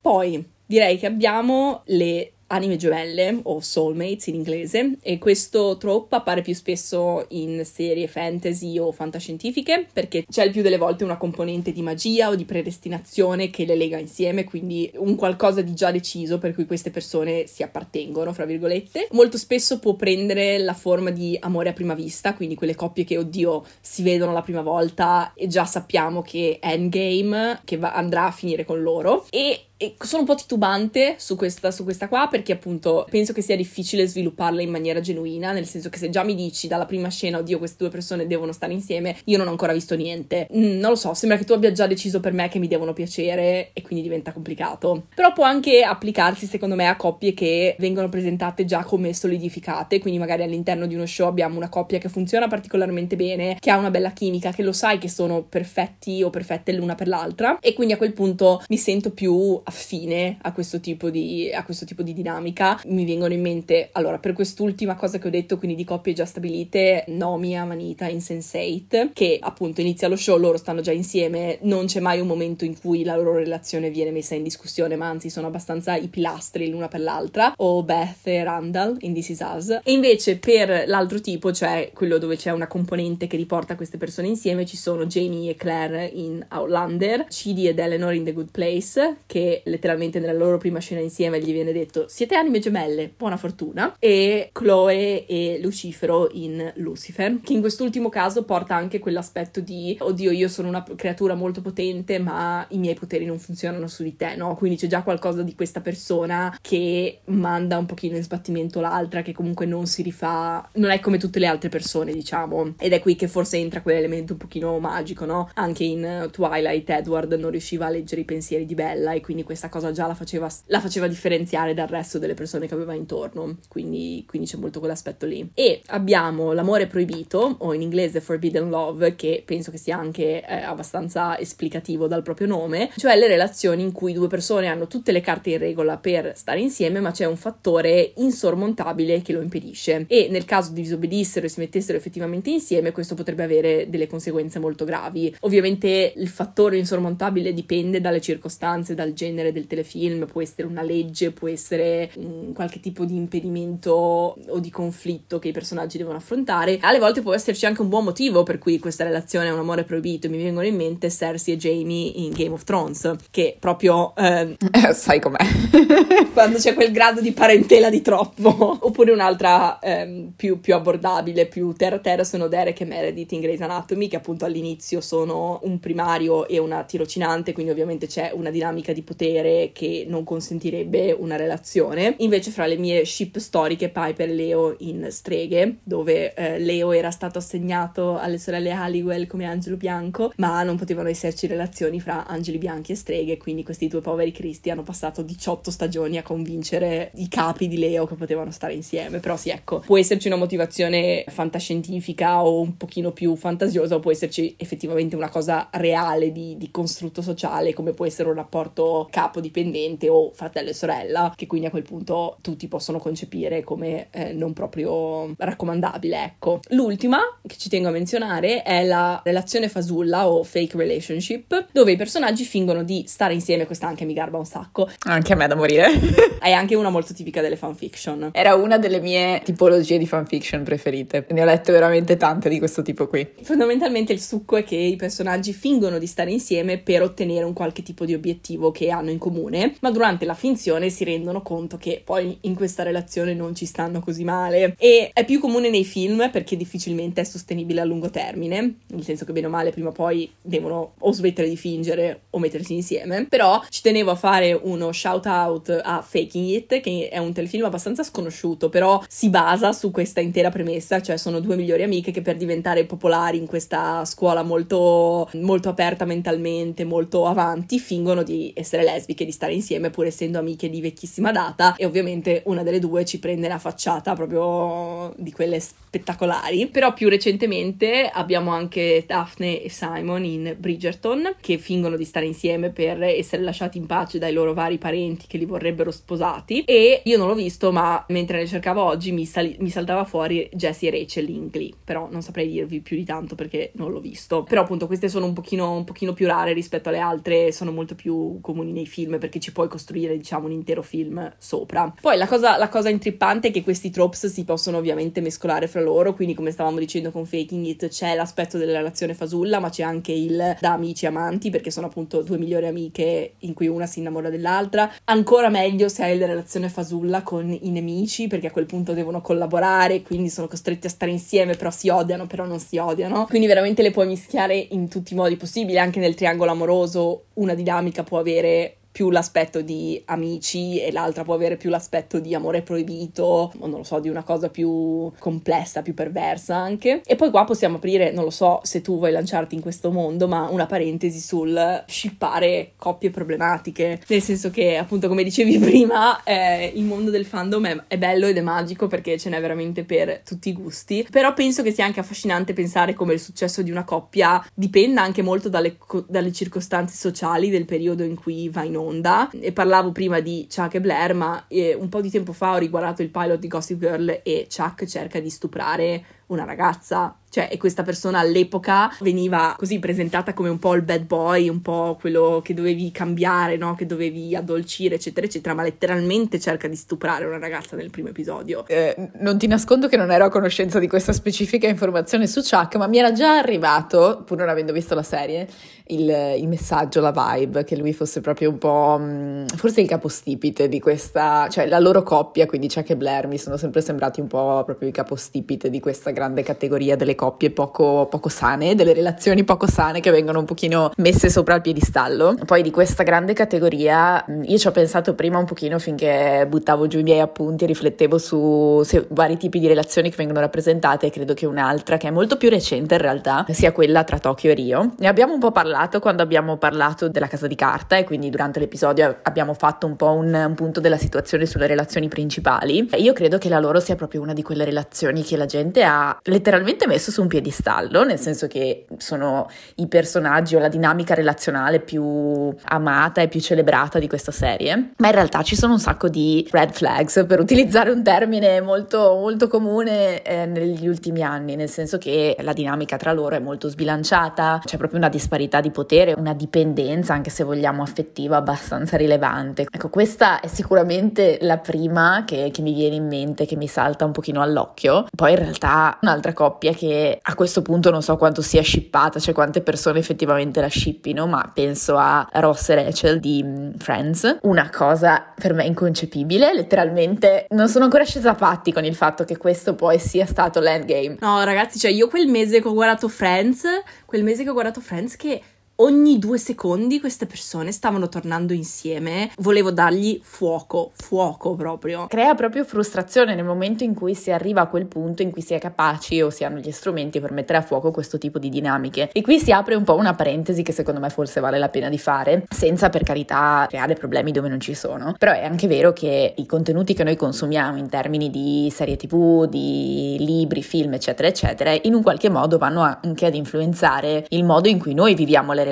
Poi 0.00 0.42
direi 0.64 0.96
che 0.98 1.04
abbiamo 1.04 1.82
le 1.86 2.32
anime 2.50 2.76
gemelle 2.76 3.40
o 3.42 3.60
soulmates 3.60 4.26
in 4.28 4.34
inglese 4.34 4.96
e 5.02 5.18
questo 5.18 5.76
trope 5.76 6.16
appare 6.16 6.42
più 6.42 6.54
spesso 6.54 7.24
in 7.30 7.62
serie 7.64 8.06
fantasy 8.06 8.78
o 8.78 8.92
fantascientifiche 8.92 9.86
perché 9.92 10.24
c'è 10.28 10.44
il 10.44 10.50
più 10.50 10.62
delle 10.62 10.78
volte 10.78 11.04
una 11.04 11.16
componente 11.16 11.72
di 11.72 11.82
magia 11.82 12.28
o 12.28 12.34
di 12.34 12.44
predestinazione 12.44 13.50
che 13.50 13.64
le 13.64 13.76
lega 13.76 13.98
insieme, 13.98 14.44
quindi 14.44 14.90
un 14.96 15.14
qualcosa 15.14 15.62
di 15.62 15.74
già 15.74 15.90
deciso 15.90 16.38
per 16.38 16.54
cui 16.54 16.66
queste 16.66 16.90
persone 16.90 17.46
si 17.46 17.62
appartengono, 17.62 18.32
fra 18.32 18.44
virgolette. 18.44 19.08
Molto 19.12 19.38
spesso 19.38 19.78
può 19.78 19.94
prendere 19.94 20.58
la 20.58 20.74
forma 20.74 21.10
di 21.10 21.36
amore 21.40 21.70
a 21.70 21.72
prima 21.72 21.94
vista, 21.94 22.34
quindi 22.34 22.54
quelle 22.54 22.74
coppie 22.74 23.04
che 23.04 23.18
oddio 23.18 23.64
si 23.80 24.02
vedono 24.02 24.32
la 24.32 24.42
prima 24.42 24.62
volta 24.62 25.32
e 25.34 25.46
già 25.46 25.64
sappiamo 25.64 26.22
che 26.22 26.58
endgame 26.60 27.60
che 27.64 27.76
va- 27.76 27.94
andrà 27.94 28.26
a 28.26 28.32
finire 28.32 28.64
con 28.64 28.82
loro 28.82 29.26
e 29.30 29.64
e 29.82 29.94
sono 29.98 30.20
un 30.20 30.26
po' 30.26 30.34
titubante 30.34 31.14
su 31.16 31.36
questa, 31.36 31.70
su 31.70 31.84
questa, 31.84 32.06
qua 32.06 32.28
perché 32.30 32.52
appunto 32.52 33.06
penso 33.08 33.32
che 33.32 33.40
sia 33.40 33.56
difficile 33.56 34.06
svilupparla 34.06 34.60
in 34.60 34.68
maniera 34.68 35.00
genuina, 35.00 35.52
nel 35.52 35.64
senso 35.64 35.88
che 35.88 35.96
se 35.96 36.10
già 36.10 36.22
mi 36.22 36.34
dici 36.34 36.68
dalla 36.68 36.84
prima 36.84 37.08
scena, 37.08 37.38
oddio, 37.38 37.56
queste 37.56 37.78
due 37.78 37.88
persone 37.88 38.26
devono 38.26 38.52
stare 38.52 38.74
insieme, 38.74 39.16
io 39.24 39.38
non 39.38 39.46
ho 39.46 39.50
ancora 39.50 39.72
visto 39.72 39.96
niente. 39.96 40.48
Mm, 40.54 40.78
non 40.80 40.90
lo 40.90 40.96
so, 40.96 41.14
sembra 41.14 41.38
che 41.38 41.44
tu 41.44 41.54
abbia 41.54 41.72
già 41.72 41.86
deciso 41.86 42.20
per 42.20 42.34
me 42.34 42.50
che 42.50 42.58
mi 42.58 42.68
devono 42.68 42.92
piacere 42.92 43.70
e 43.72 43.80
quindi 43.80 44.04
diventa 44.04 44.32
complicato. 44.32 45.06
Però 45.14 45.32
può 45.32 45.44
anche 45.44 45.82
applicarsi 45.82 46.44
secondo 46.44 46.74
me 46.74 46.86
a 46.86 46.96
coppie 46.96 47.32
che 47.32 47.74
vengono 47.78 48.10
presentate 48.10 48.66
già 48.66 48.84
come 48.84 49.14
solidificate, 49.14 49.98
quindi 49.98 50.18
magari 50.18 50.42
all'interno 50.42 50.86
di 50.86 50.94
uno 50.94 51.06
show 51.06 51.26
abbiamo 51.26 51.56
una 51.56 51.70
coppia 51.70 51.96
che 51.96 52.10
funziona 52.10 52.48
particolarmente 52.48 53.16
bene, 53.16 53.56
che 53.58 53.70
ha 53.70 53.78
una 53.78 53.90
bella 53.90 54.10
chimica, 54.10 54.50
che 54.50 54.62
lo 54.62 54.72
sai 54.72 54.98
che 54.98 55.08
sono 55.08 55.40
perfetti 55.42 56.22
o 56.22 56.28
perfette 56.28 56.72
l'una 56.72 56.94
per 56.94 57.08
l'altra 57.08 57.58
e 57.60 57.72
quindi 57.72 57.94
a 57.94 57.96
quel 57.96 58.12
punto 58.12 58.62
mi 58.68 58.76
sento 58.76 59.10
più 59.12 59.58
affine 59.70 60.36
a 60.42 60.52
questo, 60.52 60.80
tipo 60.80 61.08
di, 61.08 61.50
a 61.52 61.64
questo 61.64 61.84
tipo 61.84 62.02
di 62.02 62.12
dinamica. 62.12 62.80
Mi 62.86 63.04
vengono 63.04 63.32
in 63.32 63.40
mente, 63.40 63.88
allora, 63.92 64.18
per 64.18 64.32
quest'ultima 64.32 64.96
cosa 64.96 65.18
che 65.18 65.28
ho 65.28 65.30
detto, 65.30 65.56
quindi 65.56 65.76
di 65.76 65.84
coppie 65.84 66.12
già 66.12 66.24
stabilite, 66.24 67.04
Nomi, 67.08 67.56
Amanita 67.56 68.08
in 68.08 68.18
Sense8, 68.18 69.10
che 69.12 69.38
appunto 69.40 69.80
inizia 69.80 70.08
lo 70.08 70.16
show, 70.16 70.36
loro 70.36 70.58
stanno 70.58 70.80
già 70.80 70.92
insieme, 70.92 71.58
non 71.62 71.86
c'è 71.86 72.00
mai 72.00 72.20
un 72.20 72.26
momento 72.26 72.64
in 72.64 72.78
cui 72.78 73.04
la 73.04 73.16
loro 73.16 73.36
relazione 73.36 73.90
viene 73.90 74.10
messa 74.10 74.34
in 74.34 74.42
discussione, 74.42 74.96
ma 74.96 75.08
anzi 75.08 75.30
sono 75.30 75.46
abbastanza 75.46 75.96
i 75.96 76.08
pilastri 76.08 76.68
l'una 76.68 76.88
per 76.88 77.00
l'altra, 77.00 77.54
o 77.56 77.82
Beth 77.82 78.26
e 78.26 78.42
Randall 78.42 78.96
in 79.00 79.14
This 79.14 79.30
Is 79.30 79.40
Us. 79.40 79.80
E 79.82 79.92
invece 79.92 80.38
per 80.38 80.84
l'altro 80.86 81.20
tipo, 81.20 81.52
cioè 81.52 81.90
quello 81.94 82.18
dove 82.18 82.36
c'è 82.36 82.50
una 82.50 82.66
componente 82.66 83.26
che 83.26 83.36
riporta 83.36 83.76
queste 83.76 83.98
persone 83.98 84.28
insieme, 84.28 84.66
ci 84.66 84.76
sono 84.76 85.06
Jamie 85.06 85.50
e 85.50 85.54
Claire 85.54 86.06
in 86.06 86.44
Outlander, 86.50 87.26
Chidi 87.28 87.68
ed 87.68 87.78
Eleanor 87.78 88.14
in 88.14 88.24
The 88.24 88.32
Good 88.32 88.50
Place, 88.50 89.18
che 89.26 89.59
letteralmente 89.64 90.18
nella 90.18 90.32
loro 90.32 90.58
prima 90.58 90.78
scena 90.78 91.00
insieme 91.00 91.40
gli 91.40 91.52
viene 91.52 91.72
detto 91.72 92.06
siete 92.08 92.34
anime 92.34 92.58
gemelle, 92.58 93.12
buona 93.16 93.36
fortuna, 93.36 93.96
e 93.98 94.50
Chloe 94.52 95.26
e 95.26 95.58
Lucifero 95.62 96.28
in 96.32 96.72
Lucifer, 96.76 97.40
che 97.42 97.52
in 97.52 97.60
quest'ultimo 97.60 98.08
caso 98.08 98.44
porta 98.44 98.74
anche 98.74 98.98
quell'aspetto 98.98 99.60
di 99.60 99.96
oddio 99.98 100.30
io 100.30 100.48
sono 100.48 100.68
una 100.68 100.84
creatura 100.96 101.34
molto 101.34 101.60
potente 101.60 102.18
ma 102.18 102.64
i 102.70 102.78
miei 102.78 102.94
poteri 102.94 103.24
non 103.24 103.38
funzionano 103.38 103.86
su 103.86 104.02
di 104.02 104.16
te, 104.16 104.36
no? 104.36 104.54
Quindi 104.54 104.76
c'è 104.76 104.86
già 104.86 105.02
qualcosa 105.02 105.42
di 105.42 105.54
questa 105.54 105.80
persona 105.80 106.56
che 106.60 107.20
manda 107.26 107.78
un 107.78 107.86
pochino 107.86 108.16
in 108.16 108.22
sbattimento 108.22 108.80
l'altra, 108.80 109.22
che 109.22 109.32
comunque 109.32 109.66
non 109.66 109.86
si 109.86 110.02
rifà, 110.02 110.68
non 110.74 110.90
è 110.90 111.00
come 111.00 111.18
tutte 111.18 111.38
le 111.38 111.46
altre 111.46 111.68
persone 111.68 112.12
diciamo, 112.12 112.74
ed 112.78 112.92
è 112.92 113.00
qui 113.00 113.16
che 113.16 113.28
forse 113.28 113.56
entra 113.56 113.82
quell'elemento 113.82 114.32
un 114.32 114.38
pochino 114.38 114.78
magico, 114.78 115.24
no? 115.24 115.50
Anche 115.54 115.84
in 115.84 116.28
Twilight 116.30 116.88
Edward 116.90 117.32
non 117.34 117.50
riusciva 117.50 117.86
a 117.86 117.90
leggere 117.90 118.22
i 118.22 118.24
pensieri 118.24 118.66
di 118.66 118.74
Bella 118.74 119.12
e 119.12 119.20
quindi 119.20 119.42
questa 119.50 119.68
cosa 119.68 119.90
già 119.90 120.06
la 120.06 120.14
faceva, 120.14 120.48
la 120.66 120.78
faceva 120.78 121.08
differenziare 121.08 121.74
dal 121.74 121.88
resto 121.88 122.20
delle 122.20 122.34
persone 122.34 122.68
che 122.68 122.74
aveva 122.74 122.94
intorno, 122.94 123.56
quindi, 123.66 124.24
quindi 124.28 124.46
c'è 124.46 124.56
molto 124.56 124.78
quell'aspetto 124.78 125.26
lì. 125.26 125.50
E 125.54 125.82
abbiamo 125.86 126.52
l'amore 126.52 126.86
proibito, 126.86 127.56
o 127.58 127.74
in 127.74 127.82
inglese 127.82 128.20
Forbidden 128.20 128.68
Love, 128.68 129.16
che 129.16 129.42
penso 129.44 129.72
che 129.72 129.76
sia 129.76 129.98
anche 129.98 130.46
eh, 130.46 130.54
abbastanza 130.62 131.36
esplicativo 131.36 132.06
dal 132.06 132.22
proprio 132.22 132.46
nome, 132.46 132.90
cioè 132.96 133.16
le 133.16 133.26
relazioni 133.26 133.82
in 133.82 133.90
cui 133.90 134.12
due 134.12 134.28
persone 134.28 134.68
hanno 134.68 134.86
tutte 134.86 135.10
le 135.10 135.20
carte 135.20 135.50
in 135.50 135.58
regola 135.58 135.96
per 135.96 136.34
stare 136.36 136.60
insieme, 136.60 137.00
ma 137.00 137.10
c'è 137.10 137.24
un 137.24 137.36
fattore 137.36 138.12
insormontabile 138.18 139.20
che 139.22 139.32
lo 139.32 139.40
impedisce. 139.40 140.04
E 140.06 140.28
nel 140.30 140.44
caso 140.44 140.70
di 140.70 140.82
disobbedissero 140.82 141.46
e 141.46 141.48
si 141.48 141.58
mettessero 141.58 141.98
effettivamente 141.98 142.50
insieme, 142.50 142.92
questo 142.92 143.16
potrebbe 143.16 143.42
avere 143.42 143.90
delle 143.90 144.06
conseguenze 144.06 144.60
molto 144.60 144.84
gravi. 144.84 145.34
Ovviamente 145.40 146.12
il 146.14 146.28
fattore 146.28 146.78
insormontabile 146.78 147.52
dipende 147.52 148.00
dalle 148.00 148.20
circostanze, 148.20 148.94
dal 148.94 149.12
genere 149.12 149.38
genere 149.40 149.52
del 149.52 149.66
telefilm, 149.66 150.26
può 150.26 150.42
essere 150.42 150.66
una 150.66 150.82
legge, 150.82 151.32
può 151.32 151.48
essere 151.48 152.10
un 152.16 152.52
qualche 152.52 152.80
tipo 152.80 153.04
di 153.04 153.16
impedimento 153.16 153.90
o 153.90 154.58
di 154.58 154.70
conflitto 154.70 155.38
che 155.38 155.48
i 155.48 155.52
personaggi 155.52 155.98
devono 155.98 156.18
affrontare. 156.18 156.78
Alle 156.80 156.98
volte 156.98 157.22
può 157.22 157.34
esserci 157.34 157.66
anche 157.66 157.80
un 157.80 157.88
buon 157.88 158.04
motivo 158.04 158.42
per 158.42 158.58
cui 158.58 158.78
questa 158.78 159.04
relazione 159.04 159.48
è 159.48 159.52
un 159.52 159.58
amore 159.58 159.84
proibito. 159.84 160.28
Mi 160.28 160.42
vengono 160.42 160.66
in 160.66 160.76
mente 160.76 161.10
Cersei 161.10 161.54
e 161.54 161.56
Jamie 161.56 162.12
in 162.16 162.30
Game 162.30 162.52
of 162.52 162.64
Thrones, 162.64 163.16
che 163.30 163.56
proprio... 163.58 164.14
Eh, 164.16 164.56
eh, 164.72 164.92
sai 164.94 165.20
com'è. 165.20 165.38
quando 166.32 166.58
c'è 166.58 166.74
quel 166.74 166.92
grado 166.92 167.20
di 167.20 167.32
parentela 167.32 167.90
di 167.90 168.02
troppo. 168.02 168.78
Oppure 168.80 169.12
un'altra 169.12 169.78
ehm, 169.78 170.32
più, 170.36 170.60
più, 170.60 170.74
abbordabile, 170.74 171.46
più 171.46 171.72
terra-terra 171.72 172.24
sono 172.24 172.48
Derek 172.48 172.80
e 172.80 172.84
Meredith 172.84 173.32
in 173.32 173.40
Grey's 173.40 173.60
Anatomy, 173.60 174.08
che 174.08 174.16
appunto 174.16 174.44
all'inizio 174.44 175.00
sono 175.00 175.60
un 175.64 175.78
primario 175.78 176.46
e 176.46 176.58
una 176.58 176.82
tirocinante, 176.84 177.52
quindi 177.52 177.72
ovviamente 177.72 178.06
c'è 178.06 178.30
una 178.34 178.50
dinamica 178.50 178.92
di 178.92 179.02
potere 179.02 179.19
potere 179.20 179.70
che 179.72 180.06
non 180.08 180.24
consentirebbe 180.24 181.12
una 181.12 181.36
relazione. 181.36 182.14
Invece 182.18 182.50
fra 182.50 182.64
le 182.64 182.78
mie 182.78 183.04
ship 183.04 183.36
storiche 183.36 183.90
Piper 183.90 184.30
e 184.30 184.32
Leo 184.32 184.74
in 184.78 185.08
Streghe, 185.10 185.76
dove 185.84 186.32
eh, 186.32 186.58
Leo 186.58 186.92
era 186.92 187.10
stato 187.10 187.36
assegnato 187.36 188.18
alle 188.18 188.38
sorelle 188.38 188.70
Halliwell 188.70 189.26
come 189.26 189.44
angelo 189.44 189.76
bianco, 189.76 190.32
ma 190.36 190.62
non 190.62 190.78
potevano 190.78 191.10
esserci 191.10 191.46
relazioni 191.46 192.00
fra 192.00 192.26
angeli 192.26 192.56
bianchi 192.56 192.92
e 192.92 192.94
streghe, 192.94 193.36
quindi 193.36 193.62
questi 193.62 193.88
due 193.88 194.00
poveri 194.00 194.32
cristi 194.32 194.70
hanno 194.70 194.82
passato 194.82 195.20
18 195.20 195.70
stagioni 195.70 196.16
a 196.16 196.22
convincere 196.22 197.10
i 197.16 197.28
capi 197.28 197.68
di 197.68 197.78
Leo 197.78 198.06
che 198.06 198.14
potevano 198.14 198.50
stare 198.50 198.72
insieme. 198.72 199.18
Però 199.20 199.36
sì, 199.36 199.50
ecco, 199.50 199.80
può 199.80 199.98
esserci 199.98 200.28
una 200.28 200.36
motivazione 200.36 201.24
fantascientifica 201.28 202.42
o 202.42 202.60
un 202.62 202.76
pochino 202.78 203.12
più 203.12 203.36
fantasiosa, 203.36 203.96
o 203.96 204.00
può 204.00 204.10
esserci 204.10 204.54
effettivamente 204.56 205.14
una 205.14 205.28
cosa 205.28 205.68
reale 205.72 206.32
di, 206.32 206.56
di 206.56 206.70
costrutto 206.70 207.20
sociale, 207.20 207.74
come 207.74 207.92
può 207.92 208.06
essere 208.06 208.28
un 208.30 208.36
rapporto 208.36 209.08
capo 209.10 209.40
dipendente 209.40 210.08
o 210.08 210.30
fratello 210.32 210.70
e 210.70 210.74
sorella, 210.74 211.32
che 211.36 211.46
quindi 211.46 211.66
a 211.66 211.70
quel 211.70 211.82
punto 211.82 212.38
tutti 212.40 212.68
possono 212.68 212.98
concepire 212.98 213.62
come 213.62 214.08
eh, 214.10 214.32
non 214.32 214.52
proprio 214.52 215.34
raccomandabile, 215.36 216.24
ecco. 216.24 216.60
L'ultima 216.70 217.18
che 217.46 217.56
ci 217.56 217.68
tengo 217.68 217.88
a 217.88 217.92
menzionare 217.92 218.62
è 218.62 218.84
la 218.84 219.20
relazione 219.24 219.68
fasulla 219.68 220.28
o 220.28 220.42
fake 220.42 220.76
relationship, 220.76 221.66
dove 221.72 221.92
i 221.92 221.96
personaggi 221.96 222.44
fingono 222.44 222.82
di 222.82 223.04
stare 223.06 223.34
insieme, 223.34 223.66
questa 223.66 223.86
anche 223.86 224.04
mi 224.04 224.14
garba 224.14 224.38
un 224.38 224.46
sacco. 224.46 224.88
Anche 225.06 225.32
a 225.32 225.36
me 225.36 225.46
da 225.46 225.56
morire. 225.56 225.88
è 226.40 226.52
anche 226.52 226.74
una 226.74 226.90
molto 226.90 227.12
tipica 227.12 227.40
delle 227.40 227.56
fanfiction. 227.56 228.30
Era 228.32 228.54
una 228.54 228.78
delle 228.78 229.00
mie 229.00 229.40
tipologie 229.44 229.98
di 229.98 230.06
fanfiction 230.06 230.62
preferite. 230.62 231.26
Ne 231.30 231.42
ho 231.42 231.44
lette 231.44 231.72
veramente 231.72 232.16
tante 232.16 232.48
di 232.48 232.58
questo 232.58 232.82
tipo 232.82 233.06
qui. 233.08 233.28
Fondamentalmente 233.42 234.12
il 234.12 234.20
succo 234.20 234.56
è 234.56 234.64
che 234.64 234.76
i 234.76 234.96
personaggi 234.96 235.52
fingono 235.52 235.98
di 235.98 236.06
stare 236.06 236.30
insieme 236.30 236.78
per 236.78 237.02
ottenere 237.02 237.44
un 237.44 237.52
qualche 237.52 237.82
tipo 237.82 238.04
di 238.04 238.14
obiettivo 238.14 238.70
che 238.70 238.90
hanno 238.90 238.99
in 239.08 239.16
comune, 239.16 239.74
ma 239.80 239.90
durante 239.90 240.26
la 240.26 240.34
finzione 240.34 240.90
si 240.90 241.04
rendono 241.04 241.40
conto 241.40 241.78
che 241.78 242.02
poi 242.04 242.36
in 242.42 242.54
questa 242.54 242.82
relazione 242.82 243.32
non 243.32 243.54
ci 243.54 243.64
stanno 243.64 244.00
così 244.00 244.24
male. 244.24 244.74
E 244.76 245.10
è 245.14 245.24
più 245.24 245.40
comune 245.40 245.70
nei 245.70 245.84
film 245.84 246.28
perché 246.30 246.56
difficilmente 246.56 247.22
è 247.22 247.24
sostenibile 247.24 247.80
a 247.80 247.84
lungo 247.84 248.10
termine, 248.10 248.74
nel 248.88 249.04
senso 249.04 249.24
che 249.24 249.32
bene 249.32 249.46
o 249.46 249.50
male 249.50 249.70
prima 249.70 249.88
o 249.88 249.92
poi 249.92 250.30
devono 250.42 250.92
o 250.98 251.12
smettere 251.12 251.48
di 251.48 251.56
fingere 251.56 252.22
o 252.30 252.38
mettersi 252.38 252.74
insieme. 252.74 253.26
Però 253.28 253.62
ci 253.68 253.80
tenevo 253.80 254.10
a 254.10 254.16
fare 254.16 254.52
uno 254.52 254.92
shout 254.92 255.26
out 255.26 255.80
a 255.82 256.02
Faking 256.02 256.46
It, 256.46 256.80
che 256.80 257.08
è 257.10 257.18
un 257.18 257.32
telefilm 257.32 257.64
abbastanza 257.64 258.02
sconosciuto, 258.02 258.68
però 258.68 259.02
si 259.08 259.30
basa 259.30 259.72
su 259.72 259.90
questa 259.90 260.20
intera 260.20 260.50
premessa, 260.50 261.00
cioè 261.00 261.16
sono 261.16 261.40
due 261.40 261.56
migliori 261.56 261.82
amiche 261.82 262.10
che 262.10 262.22
per 262.22 262.36
diventare 262.36 262.84
popolari 262.84 263.38
in 263.38 263.46
questa 263.46 264.04
scuola 264.04 264.42
molto, 264.42 265.28
molto 265.34 265.68
aperta 265.68 266.04
mentalmente, 266.04 266.84
molto 266.84 267.26
avanti, 267.26 267.78
fingono 267.78 268.22
di 268.22 268.52
essere 268.54 268.82
lesbiche, 268.92 269.24
di 269.24 269.32
stare 269.32 269.54
insieme 269.54 269.90
pur 269.90 270.06
essendo 270.06 270.38
amiche 270.38 270.68
di 270.68 270.80
vecchissima 270.80 271.32
data 271.32 271.76
e 271.76 271.84
ovviamente 271.84 272.42
una 272.46 272.62
delle 272.62 272.78
due 272.78 273.04
ci 273.04 273.18
prende 273.18 273.48
la 273.48 273.58
facciata 273.58 274.14
proprio 274.14 275.12
di 275.16 275.32
quelle 275.32 275.60
spettacolari. 275.60 276.66
Però 276.66 276.92
più 276.92 277.08
recentemente 277.08 278.08
abbiamo 278.12 278.50
anche 278.50 279.04
Daphne 279.06 279.62
e 279.62 279.68
Simon 279.68 280.24
in 280.24 280.56
Bridgerton 280.58 281.36
che 281.40 281.58
fingono 281.58 281.96
di 281.96 282.04
stare 282.04 282.26
insieme 282.26 282.70
per 282.70 283.02
essere 283.02 283.42
lasciati 283.42 283.78
in 283.78 283.86
pace 283.86 284.18
dai 284.18 284.32
loro 284.32 284.54
vari 284.54 284.78
parenti 284.78 285.26
che 285.26 285.38
li 285.38 285.44
vorrebbero 285.44 285.90
sposati. 285.90 286.62
E 286.64 287.02
io 287.04 287.18
non 287.18 287.28
l'ho 287.28 287.34
visto 287.34 287.72
ma 287.72 288.04
mentre 288.08 288.38
ne 288.38 288.46
cercavo 288.46 288.82
oggi 288.82 289.12
mi, 289.12 289.26
sali- 289.26 289.56
mi 289.60 289.70
saltava 289.70 290.04
fuori 290.04 290.48
Jessie 290.52 290.88
e 290.88 290.98
Rachel 290.98 291.28
in 291.28 291.48
Glee. 291.48 291.72
Però 291.84 292.08
non 292.10 292.22
saprei 292.22 292.48
dirvi 292.48 292.80
più 292.80 292.96
di 292.96 293.04
tanto 293.04 293.34
perché 293.34 293.72
non 293.74 293.90
l'ho 293.90 294.00
visto. 294.00 294.44
Però 294.44 294.62
appunto 294.62 294.86
queste 294.86 295.08
sono 295.08 295.26
un 295.26 295.32
pochino, 295.32 295.72
un 295.72 295.84
pochino 295.84 296.12
più 296.12 296.26
rare 296.26 296.52
rispetto 296.52 296.88
alle 296.88 296.98
altre 296.98 297.52
sono 297.52 297.72
molto 297.72 297.94
più 297.94 298.38
comuni 298.40 298.72
nei 298.80 298.86
film 298.86 299.18
perché 299.18 299.38
ci 299.38 299.52
puoi 299.52 299.68
costruire 299.68 300.16
diciamo 300.16 300.46
un 300.46 300.52
intero 300.52 300.82
film 300.82 301.32
sopra. 301.38 301.92
Poi 302.00 302.16
la 302.16 302.26
cosa, 302.26 302.56
la 302.56 302.68
cosa 302.68 302.88
intrippante 302.88 303.48
è 303.48 303.50
che 303.50 303.62
questi 303.62 303.90
tropes 303.90 304.26
si 304.26 304.44
possono 304.44 304.78
ovviamente 304.78 305.20
mescolare 305.20 305.68
fra 305.68 305.80
loro 305.80 306.14
quindi 306.14 306.34
come 306.34 306.50
stavamo 306.50 306.78
dicendo 306.78 307.10
con 307.10 307.26
Faking 307.26 307.64
It 307.66 307.88
c'è 307.88 308.14
l'aspetto 308.14 308.58
della 308.58 308.78
relazione 308.78 309.14
fasulla 309.14 309.60
ma 309.60 309.68
c'è 309.68 309.82
anche 309.82 310.12
il 310.12 310.56
da 310.58 310.72
amici 310.72 311.06
amanti 311.06 311.50
perché 311.50 311.70
sono 311.70 311.86
appunto 311.86 312.22
due 312.22 312.38
migliori 312.38 312.66
amiche 312.66 313.34
in 313.40 313.54
cui 313.54 313.68
una 313.68 313.86
si 313.86 313.98
innamora 314.00 314.30
dell'altra. 314.30 314.90
Ancora 315.04 315.48
meglio 315.48 315.88
se 315.88 316.02
hai 316.02 316.18
la 316.18 316.26
relazione 316.26 316.68
fasulla 316.68 317.22
con 317.22 317.50
i 317.50 317.70
nemici 317.70 318.26
perché 318.26 318.48
a 318.48 318.50
quel 318.50 318.66
punto 318.66 318.94
devono 318.94 319.20
collaborare 319.20 320.02
quindi 320.02 320.30
sono 320.30 320.48
costretti 320.48 320.86
a 320.86 320.90
stare 320.90 321.10
insieme 321.10 321.54
però 321.54 321.70
si 321.70 321.88
odiano 321.88 322.26
però 322.26 322.46
non 322.46 322.58
si 322.58 322.78
odiano. 322.78 323.26
Quindi 323.26 323.46
veramente 323.46 323.82
le 323.82 323.90
puoi 323.90 324.06
mischiare 324.06 324.56
in 324.56 324.88
tutti 324.88 325.12
i 325.12 325.16
modi 325.16 325.36
possibili 325.36 325.78
anche 325.78 326.00
nel 326.00 326.14
triangolo 326.14 326.50
amoroso 326.50 327.24
una 327.34 327.54
dinamica 327.54 328.02
può 328.02 328.18
avere 328.18 328.69
più 328.92 329.10
l'aspetto 329.10 329.60
di 329.60 330.00
amici 330.06 330.80
e 330.80 330.90
l'altra 330.90 331.24
può 331.24 331.34
avere 331.34 331.56
più 331.56 331.70
l'aspetto 331.70 332.18
di 332.18 332.34
amore 332.34 332.62
proibito 332.62 333.52
o 333.56 333.66
non 333.66 333.78
lo 333.78 333.84
so, 333.84 334.00
di 334.00 334.08
una 334.08 334.22
cosa 334.22 334.48
più 334.48 335.10
complessa, 335.18 335.82
più 335.82 335.94
perversa 335.94 336.56
anche. 336.56 337.02
E 337.04 337.16
poi 337.16 337.30
qua 337.30 337.44
possiamo 337.44 337.76
aprire, 337.76 338.10
non 338.10 338.24
lo 338.24 338.30
so 338.30 338.60
se 338.62 338.80
tu 338.80 338.98
vuoi 338.98 339.12
lanciarti 339.12 339.54
in 339.54 339.60
questo 339.60 339.90
mondo, 339.90 340.26
ma 340.26 340.48
una 340.48 340.66
parentesi 340.66 341.20
sul 341.20 341.84
shippare 341.86 342.72
coppie 342.76 343.10
problematiche, 343.10 344.00
nel 344.06 344.22
senso 344.22 344.50
che 344.50 344.76
appunto 344.76 345.08
come 345.08 345.22
dicevi 345.22 345.58
prima, 345.60 346.22
eh, 346.24 346.72
il 346.74 346.84
mondo 346.84 347.10
del 347.10 347.24
fandom 347.24 347.66
è, 347.66 347.82
è 347.88 347.98
bello 347.98 348.26
ed 348.26 348.36
è 348.36 348.42
magico 348.42 348.86
perché 348.86 349.18
ce 349.18 349.30
n'è 349.30 349.40
veramente 349.40 349.84
per 349.84 350.22
tutti 350.24 350.48
i 350.48 350.52
gusti, 350.52 351.06
però 351.10 351.32
penso 351.32 351.62
che 351.62 351.70
sia 351.70 351.84
anche 351.84 352.00
affascinante 352.00 352.52
pensare 352.52 352.94
come 352.94 353.12
il 353.12 353.20
successo 353.20 353.62
di 353.62 353.70
una 353.70 353.84
coppia 353.84 354.44
dipenda 354.54 355.02
anche 355.02 355.22
molto 355.22 355.48
dalle, 355.48 355.76
dalle 356.08 356.32
circostanze 356.32 356.96
sociali 356.96 357.50
del 357.50 357.64
periodo 357.64 358.02
in 358.02 358.16
cui 358.16 358.48
va 358.48 358.64
in 358.64 358.76
onda. 358.80 359.30
E 359.32 359.52
parlavo 359.52 359.92
prima 359.92 360.20
di 360.20 360.46
Chuck 360.54 360.74
e 360.74 360.80
Blair 360.80 361.14
ma 361.14 361.44
eh, 361.48 361.74
un 361.74 361.88
po' 361.88 362.00
di 362.00 362.10
tempo 362.10 362.32
fa 362.32 362.52
ho 362.52 362.58
riguardato 362.58 363.02
il 363.02 363.10
pilot 363.10 363.38
di 363.38 363.48
Gossip 363.48 363.78
Girl 363.78 364.20
e 364.22 364.46
Chuck 364.54 364.84
cerca 364.86 365.20
di 365.20 365.30
stuprare 365.30 366.04
una 366.26 366.44
ragazza 366.44 367.16
cioè, 367.30 367.48
e 367.50 367.56
questa 367.58 367.84
persona 367.84 368.18
all'epoca 368.18 368.92
veniva 369.00 369.54
così 369.56 369.78
presentata 369.78 370.34
come 370.34 370.48
un 370.48 370.58
po' 370.58 370.74
il 370.74 370.82
bad 370.82 371.06
boy, 371.06 371.48
un 371.48 371.62
po' 371.62 371.96
quello 371.98 372.40
che 372.44 372.54
dovevi 372.54 372.90
cambiare, 372.90 373.56
no? 373.56 373.76
Che 373.76 373.86
dovevi 373.86 374.34
addolcire, 374.34 374.96
eccetera, 374.96 375.26
eccetera, 375.26 375.54
ma 375.54 375.62
letteralmente 375.62 376.40
cerca 376.40 376.66
di 376.66 376.74
stuprare 376.74 377.24
una 377.24 377.38
ragazza 377.38 377.76
nel 377.76 377.90
primo 377.90 378.08
episodio. 378.08 378.66
Eh, 378.66 379.10
non 379.20 379.38
ti 379.38 379.46
nascondo 379.46 379.86
che 379.86 379.96
non 379.96 380.10
ero 380.10 380.24
a 380.24 380.28
conoscenza 380.28 380.80
di 380.80 380.88
questa 380.88 381.12
specifica 381.12 381.68
informazione 381.68 382.26
su 382.26 382.40
Chuck, 382.42 382.74
ma 382.76 382.88
mi 382.88 382.98
era 382.98 383.12
già 383.12 383.38
arrivato, 383.38 384.22
pur 384.26 384.38
non 384.38 384.48
avendo 384.48 384.72
visto 384.72 384.96
la 384.96 385.04
serie, 385.04 385.46
il, 385.86 386.08
il 386.38 386.48
messaggio, 386.48 387.00
la 387.00 387.12
vibe, 387.12 387.62
che 387.62 387.76
lui 387.76 387.92
fosse 387.92 388.20
proprio 388.20 388.50
un 388.50 388.58
po', 388.58 388.98
mm, 389.00 389.46
forse 389.54 389.80
il 389.80 389.88
capostipite 389.88 390.68
di 390.68 390.80
questa, 390.80 391.48
cioè 391.48 391.66
la 391.66 391.78
loro 391.78 392.02
coppia, 392.02 392.46
quindi 392.46 392.68
Chuck 392.68 392.90
e 392.90 392.96
Blair, 392.96 393.28
mi 393.28 393.38
sono 393.38 393.56
sempre 393.56 393.80
sembrati 393.80 394.20
un 394.20 394.26
po' 394.26 394.62
proprio 394.64 394.88
i 394.88 394.92
capostipite 394.92 395.70
di 395.70 395.78
questa 395.78 396.10
grande 396.10 396.42
categoria 396.42 396.96
delle 396.96 397.14
coppie 397.20 397.50
poco, 397.50 398.06
poco 398.08 398.30
sane, 398.30 398.74
delle 398.74 398.94
relazioni 398.94 399.44
poco 399.44 399.66
sane 399.66 400.00
che 400.00 400.10
vengono 400.10 400.38
un 400.38 400.46
pochino 400.46 400.90
messe 400.96 401.28
sopra 401.28 401.54
il 401.54 401.60
piedistallo. 401.60 402.34
Poi 402.46 402.62
di 402.62 402.70
questa 402.70 403.02
grande 403.02 403.34
categoria 403.34 404.24
mm, 404.26 404.44
io 404.44 404.56
ci 404.56 404.66
ho 404.66 404.70
pensato 404.70 405.14
prima 405.14 405.36
un 405.36 405.44
pochino 405.44 405.78
finché 405.78 406.46
buttavo 406.48 406.86
giù 406.86 406.98
i 406.98 407.02
miei 407.02 407.20
appunti 407.20 407.64
e 407.64 407.66
riflettevo 407.66 408.16
su 408.16 408.82
vari 409.08 409.36
tipi 409.36 409.58
di 409.58 409.66
relazioni 409.66 410.08
che 410.08 410.16
vengono 410.16 410.40
rappresentate 410.40 411.08
e 411.08 411.10
credo 411.10 411.34
che 411.34 411.44
un'altra 411.44 411.98
che 411.98 412.08
è 412.08 412.10
molto 412.10 412.38
più 412.38 412.48
recente 412.48 412.94
in 412.94 413.02
realtà 413.02 413.44
sia 413.50 413.72
quella 413.72 414.02
tra 414.02 414.18
Tokyo 414.18 414.52
e 414.52 414.54
Rio. 414.54 414.94
Ne 414.96 415.06
abbiamo 415.06 415.34
un 415.34 415.40
po' 415.40 415.52
parlato 415.52 416.00
quando 416.00 416.22
abbiamo 416.22 416.56
parlato 416.56 417.08
della 417.08 417.26
casa 417.26 417.46
di 417.46 417.54
carta 417.54 417.98
e 417.98 418.04
quindi 418.04 418.30
durante 418.30 418.60
l'episodio 418.60 419.18
abbiamo 419.24 419.52
fatto 419.52 419.86
un 419.86 419.96
po' 419.96 420.12
un, 420.12 420.32
un 420.32 420.54
punto 420.54 420.80
della 420.80 420.96
situazione 420.96 421.44
sulle 421.44 421.66
relazioni 421.66 422.08
principali. 422.08 422.88
Io 422.96 423.12
credo 423.12 423.36
che 423.36 423.50
la 423.50 423.58
loro 423.58 423.78
sia 423.78 423.94
proprio 423.94 424.22
una 424.22 424.32
di 424.32 424.42
quelle 424.42 424.64
relazioni 424.64 425.22
che 425.22 425.36
la 425.36 425.44
gente 425.44 425.84
ha 425.84 426.18
letteralmente 426.22 426.86
messo 426.86 427.09
messo 427.10 427.20
su 427.20 427.20
un 427.20 427.26
piedistallo, 427.26 428.04
nel 428.04 428.18
senso 428.18 428.46
che 428.46 428.86
sono 428.96 429.48
i 429.76 429.88
personaggi 429.88 430.54
o 430.54 430.60
la 430.60 430.68
dinamica 430.68 431.14
relazionale 431.14 431.80
più 431.80 432.54
amata 432.64 433.20
e 433.20 433.28
più 433.28 433.40
celebrata 433.40 433.98
di 433.98 434.08
questa 434.08 434.32
serie, 434.32 434.92
ma 434.96 435.08
in 435.08 435.12
realtà 435.12 435.42
ci 435.42 435.56
sono 435.56 435.74
un 435.74 435.80
sacco 435.80 436.08
di 436.08 436.46
red 436.50 436.70
flags, 436.70 437.24
per 437.26 437.40
utilizzare 437.40 437.90
un 437.90 438.02
termine 438.02 438.60
molto, 438.60 439.16
molto 439.20 439.48
comune 439.48 440.22
eh, 440.22 440.46
negli 440.46 440.86
ultimi 440.86 441.22
anni, 441.22 441.56
nel 441.56 441.68
senso 441.68 441.98
che 441.98 442.36
la 442.40 442.52
dinamica 442.52 442.96
tra 442.96 443.12
loro 443.12 443.34
è 443.34 443.40
molto 443.40 443.68
sbilanciata, 443.68 444.62
c'è 444.64 444.76
proprio 444.76 444.98
una 444.98 445.08
disparità 445.08 445.60
di 445.60 445.70
potere, 445.70 446.14
una 446.16 446.34
dipendenza, 446.34 447.12
anche 447.12 447.30
se 447.30 447.44
vogliamo 447.44 447.82
affettiva, 447.82 448.36
abbastanza 448.36 448.96
rilevante. 448.96 449.66
Ecco, 449.70 449.88
questa 449.88 450.40
è 450.40 450.46
sicuramente 450.46 451.38
la 451.42 451.58
prima 451.58 452.22
che, 452.24 452.50
che 452.52 452.62
mi 452.62 452.72
viene 452.72 452.94
in 452.94 453.06
mente, 453.06 453.46
che 453.46 453.56
mi 453.56 453.66
salta 453.66 454.04
un 454.04 454.12
pochino 454.12 454.40
all'occhio. 454.40 455.06
Poi 455.14 455.32
in 455.32 455.38
realtà 455.38 455.98
un'altra 456.02 456.32
coppia 456.32 456.72
che 456.72 456.99
a 457.22 457.34
questo 457.34 457.62
punto 457.62 457.90
non 457.90 458.02
so 458.02 458.16
quanto 458.16 458.42
sia 458.42 458.62
shippata, 458.62 459.18
cioè 459.18 459.34
quante 459.34 459.60
persone 459.62 459.98
effettivamente 459.98 460.60
la 460.60 460.68
shippino, 460.68 461.26
ma 461.26 461.50
penso 461.52 461.96
a 461.96 462.28
Ross 462.32 462.68
e 462.70 462.74
Rachel 462.76 463.20
di 463.20 463.42
mm, 463.44 463.72
Friends, 463.78 464.38
una 464.42 464.70
cosa 464.70 465.32
per 465.34 465.54
me 465.54 465.64
inconcepibile, 465.64 466.52
letteralmente 466.52 467.46
non 467.50 467.68
sono 467.68 467.84
ancora 467.84 468.04
scesa 468.04 468.30
a 468.30 468.34
patti 468.34 468.72
con 468.72 468.84
il 468.84 468.94
fatto 468.94 469.24
che 469.24 469.36
questo 469.36 469.74
poi 469.74 469.98
sia 469.98 470.26
stato 470.26 470.60
l'endgame. 470.60 471.16
No 471.20 471.42
ragazzi, 471.44 471.78
cioè 471.78 471.90
io 471.90 472.08
quel 472.08 472.28
mese 472.28 472.60
che 472.60 472.68
ho 472.68 472.74
guardato 472.74 473.08
Friends, 473.08 473.64
quel 474.06 474.22
mese 474.22 474.42
che 474.42 474.50
ho 474.50 474.54
guardato 474.54 474.80
Friends 474.80 475.16
che 475.16 475.40
ogni 475.80 476.18
due 476.18 476.38
secondi 476.38 477.00
queste 477.00 477.26
persone 477.26 477.72
stavano 477.72 478.08
tornando 478.08 478.52
insieme. 478.52 479.30
Volevo 479.38 479.70
dargli 479.70 480.20
fuoco, 480.22 480.92
fuoco 480.94 481.54
proprio. 481.54 482.06
Crea 482.06 482.34
proprio 482.34 482.64
frustrazione 482.64 483.34
nel 483.34 483.44
momento 483.44 483.82
in 483.82 483.94
cui 483.94 484.14
si 484.14 484.30
arriva 484.30 484.62
a 484.62 484.66
quel 484.66 484.86
punto 484.86 485.22
in 485.22 485.30
cui 485.30 485.42
si 485.42 485.54
è 485.54 485.58
capaci 485.58 486.20
o 486.20 486.30
si 486.30 486.44
hanno 486.44 486.58
gli 486.58 486.70
strumenti 486.70 487.20
per 487.20 487.32
mettere 487.32 487.58
a 487.58 487.62
fuoco 487.62 487.90
questo 487.90 488.18
tipo 488.18 488.38
di 488.38 488.48
dinamiche. 488.50 489.10
E 489.12 489.22
qui 489.22 489.38
si 489.38 489.52
apre 489.52 489.74
un 489.74 489.84
po' 489.84 489.96
una 489.96 490.14
parentesi 490.14 490.62
che 490.62 490.72
secondo 490.72 491.00
me 491.00 491.08
forse 491.08 491.40
vale 491.40 491.58
la 491.58 491.68
pena 491.68 491.88
di 491.88 491.98
fare, 491.98 492.44
senza 492.48 492.90
per 492.90 493.02
carità 493.02 493.66
creare 493.68 493.94
problemi 493.94 494.32
dove 494.32 494.48
non 494.48 494.60
ci 494.60 494.74
sono. 494.74 495.14
Però 495.18 495.32
è 495.32 495.44
anche 495.44 495.66
vero 495.66 495.92
che 495.92 496.34
i 496.36 496.46
contenuti 496.46 496.92
che 496.92 497.04
noi 497.04 497.16
consumiamo 497.16 497.78
in 497.78 497.88
termini 497.88 498.30
di 498.30 498.70
serie 498.74 498.96
tv, 498.96 499.46
di 499.46 500.16
libri, 500.18 500.62
film, 500.62 500.94
eccetera, 500.94 501.28
eccetera, 501.28 501.74
in 501.82 501.94
un 501.94 502.02
qualche 502.02 502.28
modo 502.28 502.58
vanno 502.58 502.82
anche 502.82 503.26
ad 503.26 503.34
influenzare 503.34 504.26
il 504.28 504.44
modo 504.44 504.68
in 504.68 504.78
cui 504.78 504.92
noi 504.92 505.14
viviamo 505.14 505.52
le 505.52 505.64
relazioni, 505.64 505.69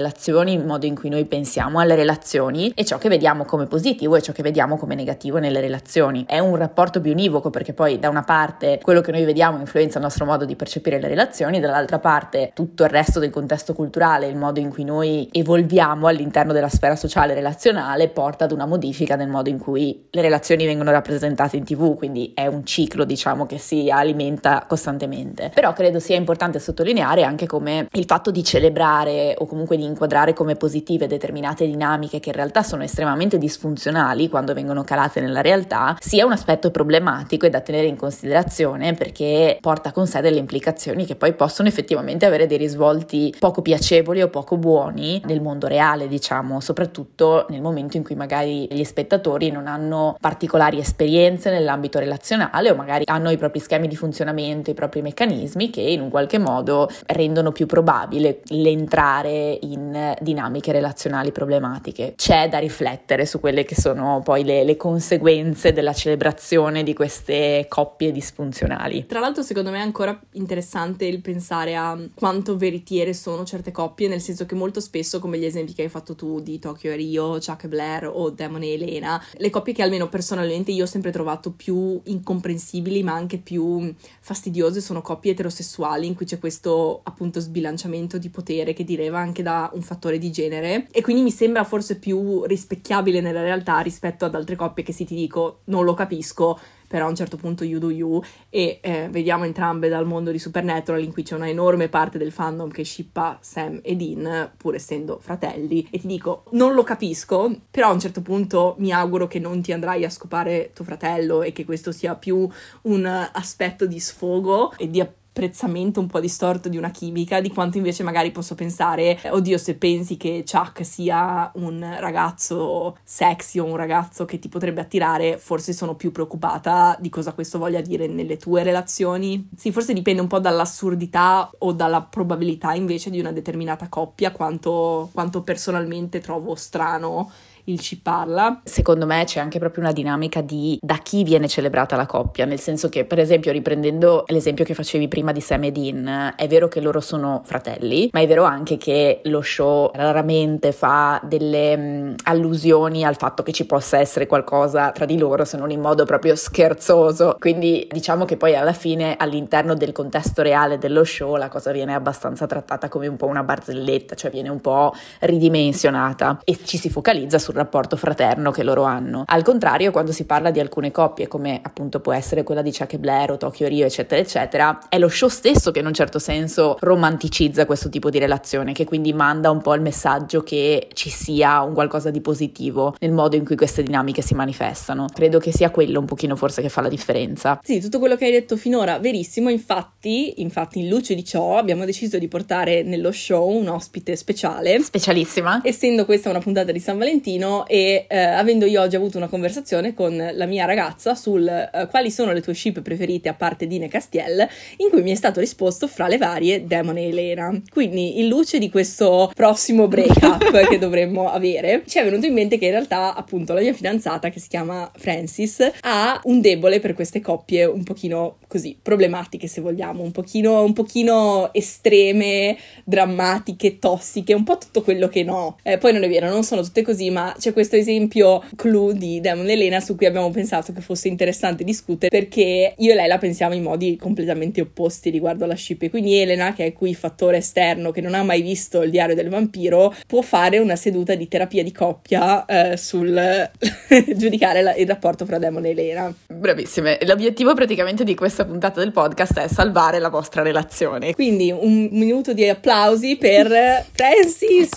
il 0.52 0.64
modo 0.64 0.86
in 0.86 0.94
cui 0.94 1.08
noi 1.08 1.24
pensiamo 1.24 1.80
alle 1.80 1.94
relazioni 1.94 2.72
e 2.74 2.84
ciò 2.84 2.98
che 2.98 3.08
vediamo 3.08 3.44
come 3.44 3.66
positivo 3.66 4.16
e 4.16 4.22
ciò 4.22 4.32
che 4.32 4.42
vediamo 4.42 4.76
come 4.76 4.94
negativo 4.94 5.38
nelle 5.38 5.60
relazioni. 5.60 6.24
È 6.26 6.38
un 6.38 6.56
rapporto 6.56 7.00
bionivoco 7.00 7.50
perché 7.50 7.72
poi 7.72 7.98
da 7.98 8.08
una 8.08 8.22
parte 8.22 8.80
quello 8.82 9.00
che 9.00 9.12
noi 9.12 9.24
vediamo 9.24 9.58
influenza 9.58 9.98
il 9.98 10.04
nostro 10.04 10.24
modo 10.24 10.44
di 10.44 10.56
percepire 10.56 11.00
le 11.00 11.08
relazioni, 11.08 11.60
dall'altra 11.60 11.98
parte 11.98 12.50
tutto 12.54 12.84
il 12.84 12.90
resto 12.90 13.18
del 13.18 13.30
contesto 13.30 13.72
culturale, 13.74 14.26
il 14.26 14.36
modo 14.36 14.60
in 14.60 14.70
cui 14.70 14.84
noi 14.84 15.28
evolviamo 15.32 16.06
all'interno 16.06 16.52
della 16.52 16.68
sfera 16.68 16.96
sociale 16.96 17.32
e 17.32 17.36
relazionale 17.36 18.08
porta 18.08 18.44
ad 18.44 18.52
una 18.52 18.66
modifica 18.66 19.16
nel 19.16 19.28
modo 19.28 19.48
in 19.48 19.58
cui 19.58 20.06
le 20.10 20.22
relazioni 20.22 20.64
vengono 20.66 20.90
rappresentate 20.90 21.56
in 21.56 21.64
tv, 21.64 21.96
quindi 21.96 22.32
è 22.34 22.46
un 22.46 22.64
ciclo 22.64 23.04
diciamo 23.04 23.46
che 23.46 23.58
si 23.58 23.90
alimenta 23.90 24.64
costantemente. 24.66 25.50
Però 25.54 25.72
credo 25.72 26.00
sia 26.00 26.16
importante 26.16 26.58
sottolineare 26.58 27.24
anche 27.24 27.46
come 27.46 27.88
il 27.92 28.04
fatto 28.04 28.30
di 28.30 28.44
celebrare 28.44 29.34
o 29.38 29.46
comunque 29.46 29.76
di 29.76 29.84
inquadrare 29.88 30.32
come 30.32 30.54
positive 30.54 31.06
determinate 31.06 31.66
dinamiche 31.66 32.20
che 32.20 32.28
in 32.28 32.36
realtà 32.36 32.62
sono 32.62 32.82
estremamente 32.82 33.38
disfunzionali 33.38 34.28
quando 34.28 34.54
vengono 34.54 34.84
calate 34.84 35.20
nella 35.20 35.40
realtà, 35.40 35.96
sia 35.98 36.24
un 36.24 36.32
aspetto 36.32 36.70
problematico 36.70 37.46
e 37.46 37.50
da 37.50 37.60
tenere 37.60 37.86
in 37.86 37.96
considerazione 37.96 38.94
perché 38.94 39.58
porta 39.60 39.92
con 39.92 40.06
sé 40.06 40.20
delle 40.20 40.38
implicazioni 40.38 41.04
che 41.04 41.16
poi 41.16 41.32
possono 41.32 41.68
effettivamente 41.68 42.26
avere 42.26 42.46
dei 42.46 42.58
risvolti 42.58 43.34
poco 43.38 43.62
piacevoli 43.62 44.22
o 44.22 44.28
poco 44.28 44.56
buoni 44.56 45.20
nel 45.24 45.40
mondo 45.40 45.66
reale, 45.66 46.08
diciamo, 46.08 46.60
soprattutto 46.60 47.46
nel 47.48 47.60
momento 47.60 47.96
in 47.96 48.04
cui 48.04 48.14
magari 48.14 48.68
gli 48.70 48.84
spettatori 48.84 49.50
non 49.50 49.66
hanno 49.66 50.16
particolari 50.20 50.78
esperienze 50.78 51.50
nell'ambito 51.50 51.98
relazionale 51.98 52.70
o 52.70 52.74
magari 52.74 53.04
hanno 53.06 53.30
i 53.30 53.36
propri 53.36 53.60
schemi 53.60 53.88
di 53.88 53.96
funzionamento, 53.96 54.70
i 54.70 54.74
propri 54.74 55.02
meccanismi 55.02 55.70
che 55.70 55.80
in 55.80 56.00
un 56.00 56.10
qualche 56.10 56.38
modo 56.38 56.88
rendono 57.06 57.52
più 57.52 57.66
probabile 57.66 58.40
l'entrare 58.46 59.58
in 59.62 59.77
dinamiche 60.20 60.72
relazionali 60.72 61.32
problematiche. 61.32 62.14
C'è 62.16 62.48
da 62.48 62.58
riflettere 62.58 63.26
su 63.26 63.40
quelle 63.40 63.64
che 63.64 63.74
sono 63.74 64.20
poi 64.24 64.44
le, 64.44 64.64
le 64.64 64.76
conseguenze 64.76 65.72
della 65.72 65.92
celebrazione 65.92 66.82
di 66.82 66.94
queste 66.94 67.66
coppie 67.68 68.12
disfunzionali. 68.12 69.06
Tra 69.06 69.20
l'altro 69.20 69.42
secondo 69.42 69.70
me 69.70 69.78
è 69.78 69.82
ancora 69.82 70.18
interessante 70.32 71.06
il 71.06 71.20
pensare 71.20 71.76
a 71.76 71.98
quanto 72.14 72.56
veritiere 72.56 73.14
sono 73.14 73.44
certe 73.44 73.70
coppie, 73.70 74.08
nel 74.08 74.20
senso 74.20 74.46
che 74.46 74.54
molto 74.54 74.80
spesso, 74.80 75.18
come 75.18 75.38
gli 75.38 75.44
esempi 75.44 75.74
che 75.74 75.82
hai 75.82 75.88
fatto 75.88 76.14
tu 76.14 76.40
di 76.40 76.58
Tokyo 76.58 76.92
e 76.92 76.96
Rio, 76.96 77.38
Chuck 77.38 77.64
e 77.64 77.68
Blair 77.68 78.10
o 78.12 78.30
Demon 78.30 78.62
e 78.62 78.72
Elena, 78.72 79.22
le 79.36 79.50
coppie 79.50 79.72
che 79.72 79.82
almeno 79.82 80.08
personalmente 80.08 80.72
io 80.72 80.84
ho 80.84 80.86
sempre 80.86 81.10
trovato 81.10 81.52
più 81.52 82.00
incomprensibili 82.04 83.02
ma 83.02 83.12
anche 83.12 83.38
più 83.38 83.92
fastidiose 84.20 84.80
sono 84.80 85.02
coppie 85.02 85.32
eterosessuali 85.32 86.06
in 86.06 86.14
cui 86.14 86.26
c'è 86.26 86.38
questo 86.38 87.00
appunto 87.04 87.40
sbilanciamento 87.40 88.18
di 88.18 88.28
potere 88.28 88.72
che 88.72 88.84
deriva 88.84 89.18
anche 89.18 89.42
da 89.42 89.57
un 89.72 89.82
fattore 89.82 90.18
di 90.18 90.30
genere 90.30 90.86
e 90.90 91.02
quindi 91.02 91.22
mi 91.22 91.30
sembra 91.30 91.64
forse 91.64 91.98
più 91.98 92.44
rispecchiabile 92.44 93.20
nella 93.20 93.42
realtà 93.42 93.78
rispetto 93.80 94.24
ad 94.24 94.34
altre 94.34 94.56
coppie 94.56 94.84
che 94.84 94.92
si 94.92 95.04
ti 95.04 95.14
dico 95.14 95.60
non 95.64 95.84
lo 95.84 95.94
capisco 95.94 96.58
però 96.88 97.04
a 97.04 97.08
un 97.08 97.14
certo 97.14 97.36
punto 97.36 97.64
you 97.64 97.78
do 97.78 97.90
you 97.90 98.20
e 98.48 98.78
eh, 98.80 99.08
vediamo 99.10 99.44
entrambe 99.44 99.88
dal 99.88 100.06
mondo 100.06 100.30
di 100.30 100.38
Supernatural 100.38 101.02
in 101.02 101.12
cui 101.12 101.22
c'è 101.22 101.34
una 101.34 101.48
enorme 101.48 101.88
parte 101.88 102.18
del 102.18 102.32
fandom 102.32 102.70
che 102.70 102.84
shippa 102.84 103.38
Sam 103.40 103.80
e 103.82 103.94
Dean 103.94 104.52
pur 104.56 104.74
essendo 104.74 105.18
fratelli 105.20 105.86
e 105.90 105.98
ti 105.98 106.06
dico 106.06 106.44
non 106.52 106.74
lo 106.74 106.82
capisco 106.82 107.54
però 107.70 107.90
a 107.90 107.92
un 107.92 108.00
certo 108.00 108.22
punto 108.22 108.74
mi 108.78 108.90
auguro 108.90 109.26
che 109.26 109.38
non 109.38 109.60
ti 109.60 109.72
andrai 109.72 110.04
a 110.04 110.10
scopare 110.10 110.70
tuo 110.74 110.84
fratello 110.84 111.42
e 111.42 111.52
che 111.52 111.64
questo 111.64 111.92
sia 111.92 112.14
più 112.14 112.48
un 112.82 113.28
aspetto 113.32 113.86
di 113.86 114.00
sfogo 114.00 114.72
e 114.76 114.88
di 114.88 115.00
apprezzamento 115.38 116.00
un 116.00 116.08
po' 116.08 116.18
distorto 116.18 116.68
di 116.68 116.76
una 116.76 116.90
chimica, 116.90 117.40
di 117.40 117.50
quanto 117.50 117.76
invece 117.76 118.02
magari 118.02 118.32
posso 118.32 118.56
pensare, 118.56 119.20
oddio, 119.30 119.56
se 119.56 119.76
pensi 119.76 120.16
che 120.16 120.42
Chuck 120.44 120.84
sia 120.84 121.48
un 121.54 121.96
ragazzo 122.00 122.98
sexy 123.04 123.60
o 123.60 123.64
un 123.64 123.76
ragazzo 123.76 124.24
che 124.24 124.40
ti 124.40 124.48
potrebbe 124.48 124.80
attirare, 124.80 125.38
forse 125.38 125.72
sono 125.72 125.94
più 125.94 126.10
preoccupata 126.10 126.96
di 126.98 127.08
cosa 127.08 127.32
questo 127.32 127.58
voglia 127.58 127.80
dire 127.80 128.08
nelle 128.08 128.36
tue 128.36 128.64
relazioni. 128.64 129.48
Sì, 129.56 129.70
forse 129.70 129.92
dipende 129.92 130.20
un 130.20 130.26
po' 130.26 130.40
dall'assurdità 130.40 131.48
o 131.58 131.72
dalla 131.72 132.02
probabilità 132.02 132.74
invece 132.74 133.08
di 133.08 133.20
una 133.20 133.30
determinata 133.30 133.88
coppia, 133.88 134.32
quanto, 134.32 135.08
quanto 135.12 135.42
personalmente 135.42 136.18
trovo 136.18 136.56
strano 136.56 137.30
il 137.68 137.80
ci 137.80 138.00
parla. 138.00 138.60
Secondo 138.64 139.06
me 139.06 139.24
c'è 139.24 139.40
anche 139.40 139.58
proprio 139.58 139.82
una 139.82 139.92
dinamica 139.92 140.40
di 140.40 140.78
da 140.80 140.96
chi 140.96 141.22
viene 141.22 141.48
celebrata 141.48 141.96
la 141.96 142.06
coppia, 142.06 142.44
nel 142.44 142.58
senso 142.60 142.88
che 142.88 143.04
per 143.04 143.18
esempio 143.18 143.52
riprendendo 143.52 144.24
l'esempio 144.28 144.64
che 144.64 144.74
facevi 144.74 145.08
prima 145.08 145.32
di 145.32 145.40
Sam 145.40 145.64
e 145.64 145.72
Dean, 145.72 146.34
è 146.36 146.46
vero 146.46 146.68
che 146.68 146.80
loro 146.80 147.00
sono 147.00 147.42
fratelli, 147.44 148.08
ma 148.12 148.20
è 148.20 148.26
vero 148.26 148.44
anche 148.44 148.76
che 148.76 149.20
lo 149.24 149.42
show 149.42 149.90
raramente 149.94 150.72
fa 150.72 151.20
delle 151.24 151.76
mh, 151.76 151.82
mm, 151.82 152.14
allusioni 152.24 153.04
al 153.04 153.16
fatto 153.16 153.42
che 153.42 153.52
ci 153.52 153.66
possa 153.66 153.98
essere 153.98 154.26
qualcosa 154.26 154.90
tra 154.90 155.04
di 155.04 155.18
loro, 155.18 155.44
se 155.44 155.56
non 155.56 155.70
in 155.70 155.80
modo 155.80 156.04
proprio 156.04 156.34
scherzoso. 156.36 157.36
Quindi 157.38 157.86
diciamo 157.90 158.24
che 158.24 158.36
poi 158.36 158.56
alla 158.56 158.72
fine 158.72 159.16
all'interno 159.18 159.74
del 159.74 159.92
contesto 159.92 160.42
reale 160.42 160.78
dello 160.78 161.04
show 161.04 161.36
la 161.36 161.48
cosa 161.48 161.72
viene 161.72 161.94
abbastanza 161.94 162.46
trattata 162.46 162.88
come 162.88 163.06
un 163.06 163.16
po' 163.16 163.26
una 163.26 163.42
barzelletta, 163.42 164.14
cioè 164.14 164.30
viene 164.30 164.48
un 164.48 164.60
po' 164.60 164.94
ridimensionata 165.20 166.40
e 166.44 166.58
ci 166.64 166.78
si 166.78 166.88
focalizza 166.90 167.38
sul 167.38 167.57
rapporto 167.58 167.96
fraterno 167.96 168.50
che 168.50 168.62
loro 168.62 168.84
hanno. 168.84 169.24
Al 169.26 169.42
contrario, 169.42 169.90
quando 169.90 170.12
si 170.12 170.24
parla 170.24 170.50
di 170.50 170.60
alcune 170.60 170.90
coppie, 170.90 171.28
come 171.28 171.60
appunto 171.62 172.00
può 172.00 172.12
essere 172.12 172.42
quella 172.42 172.62
di 172.62 172.72
Chuck 172.72 172.94
e 172.94 172.98
Blair 172.98 173.32
o 173.32 173.36
Tokyo 173.36 173.68
Rio, 173.68 173.84
eccetera, 173.84 174.20
eccetera, 174.20 174.78
è 174.88 174.98
lo 174.98 175.08
show 175.08 175.28
stesso 175.28 175.70
che 175.70 175.80
in 175.80 175.86
un 175.86 175.92
certo 175.92 176.18
senso 176.18 176.76
romanticizza 176.80 177.66
questo 177.66 177.88
tipo 177.88 178.08
di 178.10 178.18
relazione, 178.18 178.72
che 178.72 178.84
quindi 178.84 179.12
manda 179.12 179.50
un 179.50 179.60
po' 179.60 179.74
il 179.74 179.82
messaggio 179.82 180.42
che 180.42 180.88
ci 180.94 181.10
sia 181.10 181.60
un 181.62 181.74
qualcosa 181.74 182.10
di 182.10 182.20
positivo 182.20 182.94
nel 183.00 183.12
modo 183.12 183.36
in 183.36 183.44
cui 183.44 183.56
queste 183.56 183.82
dinamiche 183.82 184.22
si 184.22 184.34
manifestano. 184.34 185.06
Credo 185.12 185.38
che 185.38 185.52
sia 185.52 185.70
quello 185.70 186.00
un 186.00 186.06
pochino 186.06 186.36
forse 186.36 186.62
che 186.62 186.68
fa 186.68 186.80
la 186.80 186.88
differenza. 186.88 187.60
Sì, 187.62 187.80
tutto 187.80 187.98
quello 187.98 188.16
che 188.16 188.24
hai 188.24 188.32
detto 188.32 188.56
finora 188.56 188.98
verissimo, 188.98 189.50
infatti, 189.50 190.40
infatti 190.40 190.80
in 190.80 190.88
luce 190.88 191.14
di 191.14 191.24
ciò 191.24 191.58
abbiamo 191.58 191.84
deciso 191.84 192.18
di 192.18 192.28
portare 192.28 192.82
nello 192.82 193.12
show 193.12 193.48
un 193.48 193.68
ospite 193.68 194.16
speciale. 194.16 194.80
Specialissima. 194.80 195.60
Essendo 195.62 196.04
questa 196.04 196.30
una 196.30 196.40
puntata 196.40 196.72
di 196.72 196.80
San 196.80 196.98
Valentino, 196.98 197.37
Torino 197.38 197.66
e 197.66 198.06
eh, 198.08 198.18
avendo 198.18 198.66
io 198.66 198.82
oggi 198.82 198.96
avuto 198.96 199.16
una 199.16 199.28
conversazione 199.28 199.94
con 199.94 200.30
la 200.32 200.46
mia 200.46 200.64
ragazza 200.64 201.14
sul 201.14 201.46
eh, 201.46 201.86
quali 201.88 202.10
sono 202.10 202.32
le 202.32 202.40
tue 202.40 202.54
ship 202.54 202.82
preferite 202.82 203.28
a 203.28 203.34
parte 203.34 203.66
Dine 203.66 203.88
Castiel, 203.88 204.46
in 204.78 204.88
cui 204.90 205.02
mi 205.02 205.12
è 205.12 205.14
stato 205.14 205.40
risposto 205.40 205.86
fra 205.86 206.08
le 206.08 206.18
varie 206.18 206.66
Demone 206.66 207.02
e 207.02 207.08
Elena. 207.08 207.62
Quindi 207.70 208.18
in 208.18 208.28
luce 208.28 208.58
di 208.58 208.68
questo 208.68 209.30
prossimo 209.34 209.86
break-up 209.86 210.50
che 210.68 210.78
dovremmo 210.78 211.30
avere, 211.30 211.84
ci 211.86 211.98
è 211.98 212.04
venuto 212.04 212.26
in 212.26 212.34
mente 212.34 212.58
che 212.58 212.66
in 212.66 212.72
realtà 212.72 213.14
appunto 213.14 213.52
la 213.52 213.60
mia 213.60 213.72
fidanzata 213.72 214.30
che 214.30 214.40
si 214.40 214.48
chiama 214.48 214.90
Francis 214.96 215.70
ha 215.80 216.20
un 216.24 216.40
debole 216.40 216.80
per 216.80 216.94
queste 216.94 217.20
coppie 217.20 217.64
un 217.64 217.84
pochino 217.84 218.38
così 218.48 218.76
problematiche 218.80 219.46
se 219.46 219.60
vogliamo, 219.60 220.02
un 220.02 220.10
pochino, 220.10 220.64
un 220.64 220.72
pochino 220.72 221.52
estreme, 221.52 222.56
drammatiche, 222.84 223.78
tossiche, 223.78 224.34
un 224.34 224.42
po' 224.42 224.58
tutto 224.58 224.82
quello 224.82 225.08
che 225.08 225.22
no. 225.22 225.58
Eh, 225.62 225.78
poi 225.78 225.92
non 225.92 226.02
è 226.02 226.08
vero, 226.08 226.28
non 226.28 226.42
sono 226.42 226.62
tutte 226.62 226.82
così, 226.82 227.10
ma 227.10 227.27
c'è 227.38 227.52
questo 227.52 227.76
esempio 227.76 228.42
clou 228.56 228.92
di 228.92 229.20
Demon 229.20 229.48
Elena 229.48 229.80
su 229.80 229.96
cui 229.96 230.06
abbiamo 230.06 230.30
pensato 230.30 230.72
che 230.72 230.80
fosse 230.80 231.08
interessante 231.08 231.64
discutere 231.64 232.08
perché 232.08 232.74
io 232.76 232.92
e 232.92 232.94
lei 232.94 233.08
la 233.08 233.18
pensiamo 233.18 233.54
in 233.54 233.62
modi 233.62 233.96
completamente 233.96 234.60
opposti 234.60 235.10
riguardo 235.10 235.44
alla 235.44 235.56
ship 235.56 235.82
e 235.82 235.90
quindi 235.90 236.18
Elena 236.18 236.52
che 236.52 236.66
è 236.66 236.72
qui 236.72 236.94
fattore 236.94 237.38
esterno 237.38 237.90
che 237.90 238.00
non 238.00 238.14
ha 238.14 238.22
mai 238.22 238.42
visto 238.42 238.82
il 238.82 238.90
diario 238.90 239.14
del 239.14 239.28
vampiro 239.28 239.94
può 240.06 240.22
fare 240.22 240.58
una 240.58 240.76
seduta 240.76 241.14
di 241.14 241.28
terapia 241.28 241.62
di 241.62 241.72
coppia 241.72 242.44
eh, 242.44 242.76
sul 242.76 243.50
giudicare 244.16 244.62
la, 244.62 244.74
il 244.74 244.86
rapporto 244.86 245.24
fra 245.24 245.38
Demon 245.38 245.64
e 245.64 245.70
Elena. 245.70 246.14
Bravissime, 246.26 246.98
l'obiettivo 247.02 247.54
praticamente 247.54 248.04
di 248.04 248.14
questa 248.14 248.44
puntata 248.44 248.80
del 248.80 248.92
podcast 248.92 249.38
è 249.40 249.48
salvare 249.48 249.98
la 249.98 250.08
vostra 250.08 250.42
relazione. 250.42 251.14
Quindi 251.14 251.50
un 251.50 251.88
minuto 251.92 252.32
di 252.32 252.48
applausi 252.48 253.16
per 253.16 253.84
Francis! 253.92 254.70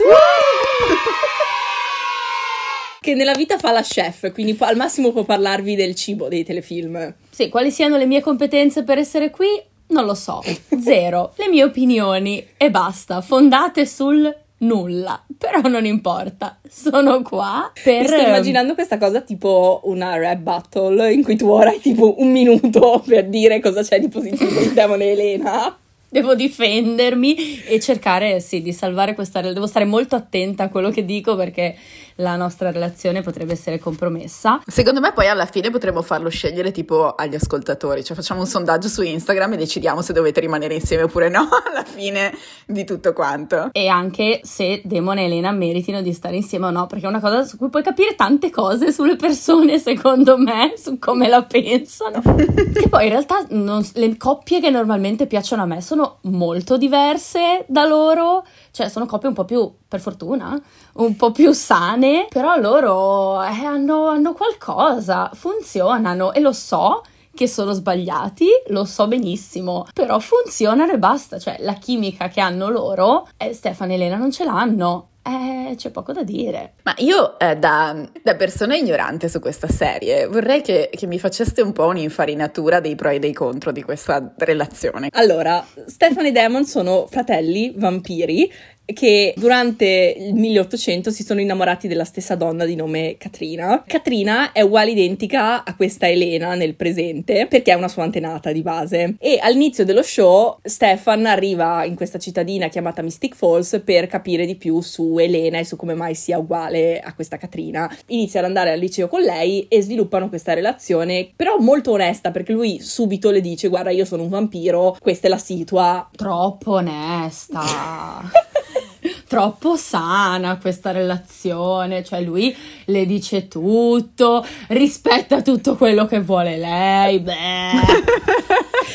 Che 3.03 3.15
nella 3.15 3.33
vita 3.33 3.57
fa 3.57 3.71
la 3.71 3.81
chef, 3.81 4.31
quindi 4.31 4.55
al 4.59 4.75
massimo 4.75 5.11
può 5.11 5.23
parlarvi 5.23 5.73
del 5.73 5.95
cibo 5.95 6.27
dei 6.27 6.43
telefilm. 6.43 7.15
Sì, 7.31 7.49
quali 7.49 7.71
siano 7.71 7.97
le 7.97 8.05
mie 8.05 8.21
competenze 8.21 8.83
per 8.83 8.99
essere 8.99 9.31
qui? 9.31 9.47
Non 9.87 10.05
lo 10.05 10.13
so. 10.13 10.39
Zero. 10.79 11.33
le 11.37 11.49
mie 11.49 11.63
opinioni 11.63 12.45
e 12.55 12.69
basta, 12.69 13.21
fondate 13.21 13.87
sul 13.87 14.31
nulla, 14.59 15.19
però 15.35 15.61
non 15.61 15.87
importa, 15.87 16.59
sono 16.69 17.23
qua 17.23 17.71
per... 17.83 18.01
Mi 18.01 18.07
sto 18.07 18.21
immaginando 18.21 18.75
questa 18.75 18.99
cosa 18.99 19.21
tipo 19.21 19.81
una 19.85 20.15
rap 20.19 20.37
battle 20.37 21.11
in 21.11 21.23
cui 21.23 21.35
tu 21.35 21.49
ora 21.49 21.71
hai 21.71 21.79
tipo 21.79 22.13
un 22.19 22.31
minuto 22.31 23.01
per 23.03 23.27
dire 23.27 23.59
cosa 23.59 23.81
c'è 23.81 23.99
di 23.99 24.09
positivo 24.09 24.59
in 24.59 24.75
Demone 24.75 25.09
Elena 25.09 25.75
devo 26.11 26.35
difendermi 26.35 27.63
e 27.63 27.79
cercare 27.79 28.41
sì, 28.41 28.61
di 28.61 28.73
salvare 28.73 29.15
questa. 29.15 29.39
Devo 29.39 29.65
stare 29.65 29.85
molto 29.85 30.17
attenta 30.17 30.65
a 30.65 30.69
quello 30.69 30.91
che 30.91 31.05
dico 31.05 31.37
perché 31.37 31.73
la 32.15 32.35
nostra 32.35 32.71
relazione 32.71 33.21
potrebbe 33.21 33.53
essere 33.53 33.79
compromessa. 33.79 34.61
Secondo 34.65 34.99
me 34.99 35.13
poi 35.13 35.27
alla 35.27 35.45
fine 35.45 35.69
potremmo 35.69 36.01
farlo 36.01 36.29
scegliere 36.29 36.71
tipo 36.71 37.15
agli 37.15 37.35
ascoltatori, 37.35 38.03
cioè 38.03 38.15
facciamo 38.15 38.41
un 38.41 38.47
sondaggio 38.47 38.87
su 38.87 39.01
Instagram 39.01 39.53
e 39.53 39.57
decidiamo 39.57 40.01
se 40.01 40.13
dovete 40.13 40.41
rimanere 40.41 40.73
insieme 40.73 41.03
oppure 41.03 41.29
no 41.29 41.47
alla 41.65 41.83
fine 41.83 42.35
di 42.65 42.83
tutto 42.83 43.13
quanto. 43.13 43.69
E 43.71 43.87
anche 43.87 44.41
se 44.43 44.81
Demone 44.83 45.21
e 45.21 45.25
Elena 45.25 45.51
meritino 45.51 46.01
di 46.01 46.13
stare 46.13 46.35
insieme 46.35 46.65
o 46.65 46.71
no, 46.71 46.87
perché 46.87 47.05
è 47.05 47.09
una 47.09 47.21
cosa 47.21 47.43
su 47.45 47.57
cui 47.57 47.69
puoi 47.69 47.83
capire 47.83 48.15
tante 48.15 48.49
cose 48.49 48.91
sulle 48.91 49.15
persone, 49.15 49.79
secondo 49.79 50.37
me, 50.37 50.73
su 50.77 50.99
come 50.99 51.27
la 51.29 51.43
pensano. 51.43 52.21
che 52.73 52.89
poi 52.89 53.03
in 53.05 53.09
realtà 53.09 53.45
non, 53.49 53.87
le 53.93 54.17
coppie 54.17 54.59
che 54.59 54.69
normalmente 54.69 55.25
piacciono 55.25 55.61
a 55.61 55.65
me 55.65 55.81
sono 55.81 56.01
sono 56.01 56.17
molto 56.21 56.77
diverse 56.77 57.65
da 57.67 57.85
loro, 57.85 58.43
cioè 58.71 58.89
sono 58.89 59.05
coppie 59.05 59.27
un 59.27 59.33
po' 59.33 59.45
più, 59.45 59.71
per 59.87 59.99
fortuna, 59.99 60.59
un 60.93 61.15
po' 61.15 61.31
più 61.31 61.51
sane, 61.51 62.27
però 62.29 62.55
loro 62.55 63.41
eh, 63.43 63.65
hanno, 63.65 64.07
hanno 64.07 64.33
qualcosa, 64.33 65.29
funzionano 65.33 66.33
e 66.33 66.39
lo 66.39 66.53
so 66.53 67.03
che 67.33 67.47
sono 67.47 67.71
sbagliati, 67.71 68.47
lo 68.67 68.85
so 68.85 69.07
benissimo, 69.07 69.87
però 69.93 70.19
funzionano 70.19 70.91
e 70.91 70.99
basta, 70.99 71.39
cioè 71.39 71.57
la 71.59 71.73
chimica 71.73 72.27
che 72.27 72.41
hanno 72.41 72.69
loro, 72.69 73.27
eh, 73.37 73.53
Stefano 73.53 73.91
e 73.91 73.95
Elena 73.95 74.17
non 74.17 74.31
ce 74.31 74.43
l'hanno. 74.43 75.10
Eh, 75.23 75.75
c'è 75.75 75.91
poco 75.91 76.13
da 76.13 76.23
dire. 76.23 76.73
Ma 76.81 76.95
io, 76.97 77.37
eh, 77.37 77.55
da, 77.55 78.09
da, 78.23 78.35
persona 78.35 78.75
ignorante 78.75 79.29
su 79.29 79.39
questa 79.39 79.67
serie, 79.67 80.25
vorrei 80.25 80.61
che, 80.61 80.89
che, 80.91 81.05
mi 81.05 81.19
faceste 81.19 81.61
un 81.61 81.73
po' 81.73 81.85
un'infarinatura 81.85 82.79
dei 82.79 82.95
pro 82.95 83.09
e 83.09 83.19
dei 83.19 83.31
contro 83.31 83.71
di 83.71 83.83
questa 83.83 84.33
relazione. 84.37 85.09
Allora, 85.11 85.63
Stefano 85.85 86.27
e 86.27 86.31
Demon 86.31 86.65
sono 86.65 87.05
fratelli 87.05 87.73
vampiri 87.75 88.51
che 88.85 89.33
durante 89.37 90.15
il 90.17 90.33
1800 90.33 91.11
si 91.11 91.23
sono 91.23 91.39
innamorati 91.39 91.87
della 91.87 92.03
stessa 92.03 92.35
donna 92.35 92.65
di 92.65 92.75
nome 92.75 93.15
Katrina. 93.17 93.83
Katrina 93.85 94.51
è 94.51 94.61
uguale 94.61 94.91
identica 94.91 95.63
a 95.63 95.75
questa 95.75 96.09
Elena 96.09 96.55
nel 96.55 96.75
presente 96.75 97.47
perché 97.47 97.71
è 97.71 97.75
una 97.75 97.87
sua 97.87 98.03
antenata 98.03 98.51
di 98.51 98.61
base 98.61 99.15
e 99.19 99.39
all'inizio 99.41 99.85
dello 99.85 100.03
show 100.03 100.59
Stefan 100.63 101.25
arriva 101.25 101.83
in 101.85 101.95
questa 101.95 102.19
cittadina 102.19 102.67
chiamata 102.67 103.01
Mystic 103.01 103.35
Falls 103.35 103.81
per 103.83 104.07
capire 104.07 104.45
di 104.45 104.55
più 104.55 104.81
su 104.81 105.17
Elena 105.17 105.59
e 105.59 105.65
su 105.65 105.75
come 105.75 105.93
mai 105.93 106.15
sia 106.15 106.37
uguale 106.37 106.99
a 106.99 107.13
questa 107.13 107.37
Katrina. 107.37 107.93
Inizia 108.07 108.39
ad 108.39 108.45
andare 108.45 108.71
al 108.71 108.79
liceo 108.79 109.07
con 109.07 109.21
lei 109.21 109.67
e 109.67 109.81
sviluppano 109.81 110.29
questa 110.29 110.53
relazione 110.53 111.31
però 111.35 111.57
molto 111.57 111.91
onesta 111.91 112.31
perché 112.31 112.51
lui 112.51 112.79
subito 112.79 113.31
le 113.31 113.41
dice 113.41 113.67
guarda 113.67 113.91
io 113.91 114.05
sono 114.05 114.23
un 114.23 114.29
vampiro, 114.29 114.97
questa 114.99 115.27
è 115.27 115.29
la 115.29 115.37
situa. 115.37 116.09
Troppo 116.15 116.73
onesta. 116.73 117.61
troppo 119.27 119.75
sana 119.75 120.57
questa 120.57 120.91
relazione, 120.91 122.03
cioè 122.03 122.21
lui 122.21 122.55
le 122.85 123.05
dice 123.05 123.47
tutto, 123.47 124.45
rispetta 124.67 125.41
tutto 125.41 125.75
quello 125.75 126.05
che 126.05 126.19
vuole 126.19 126.57
lei, 126.57 127.19
beh. 127.19 127.39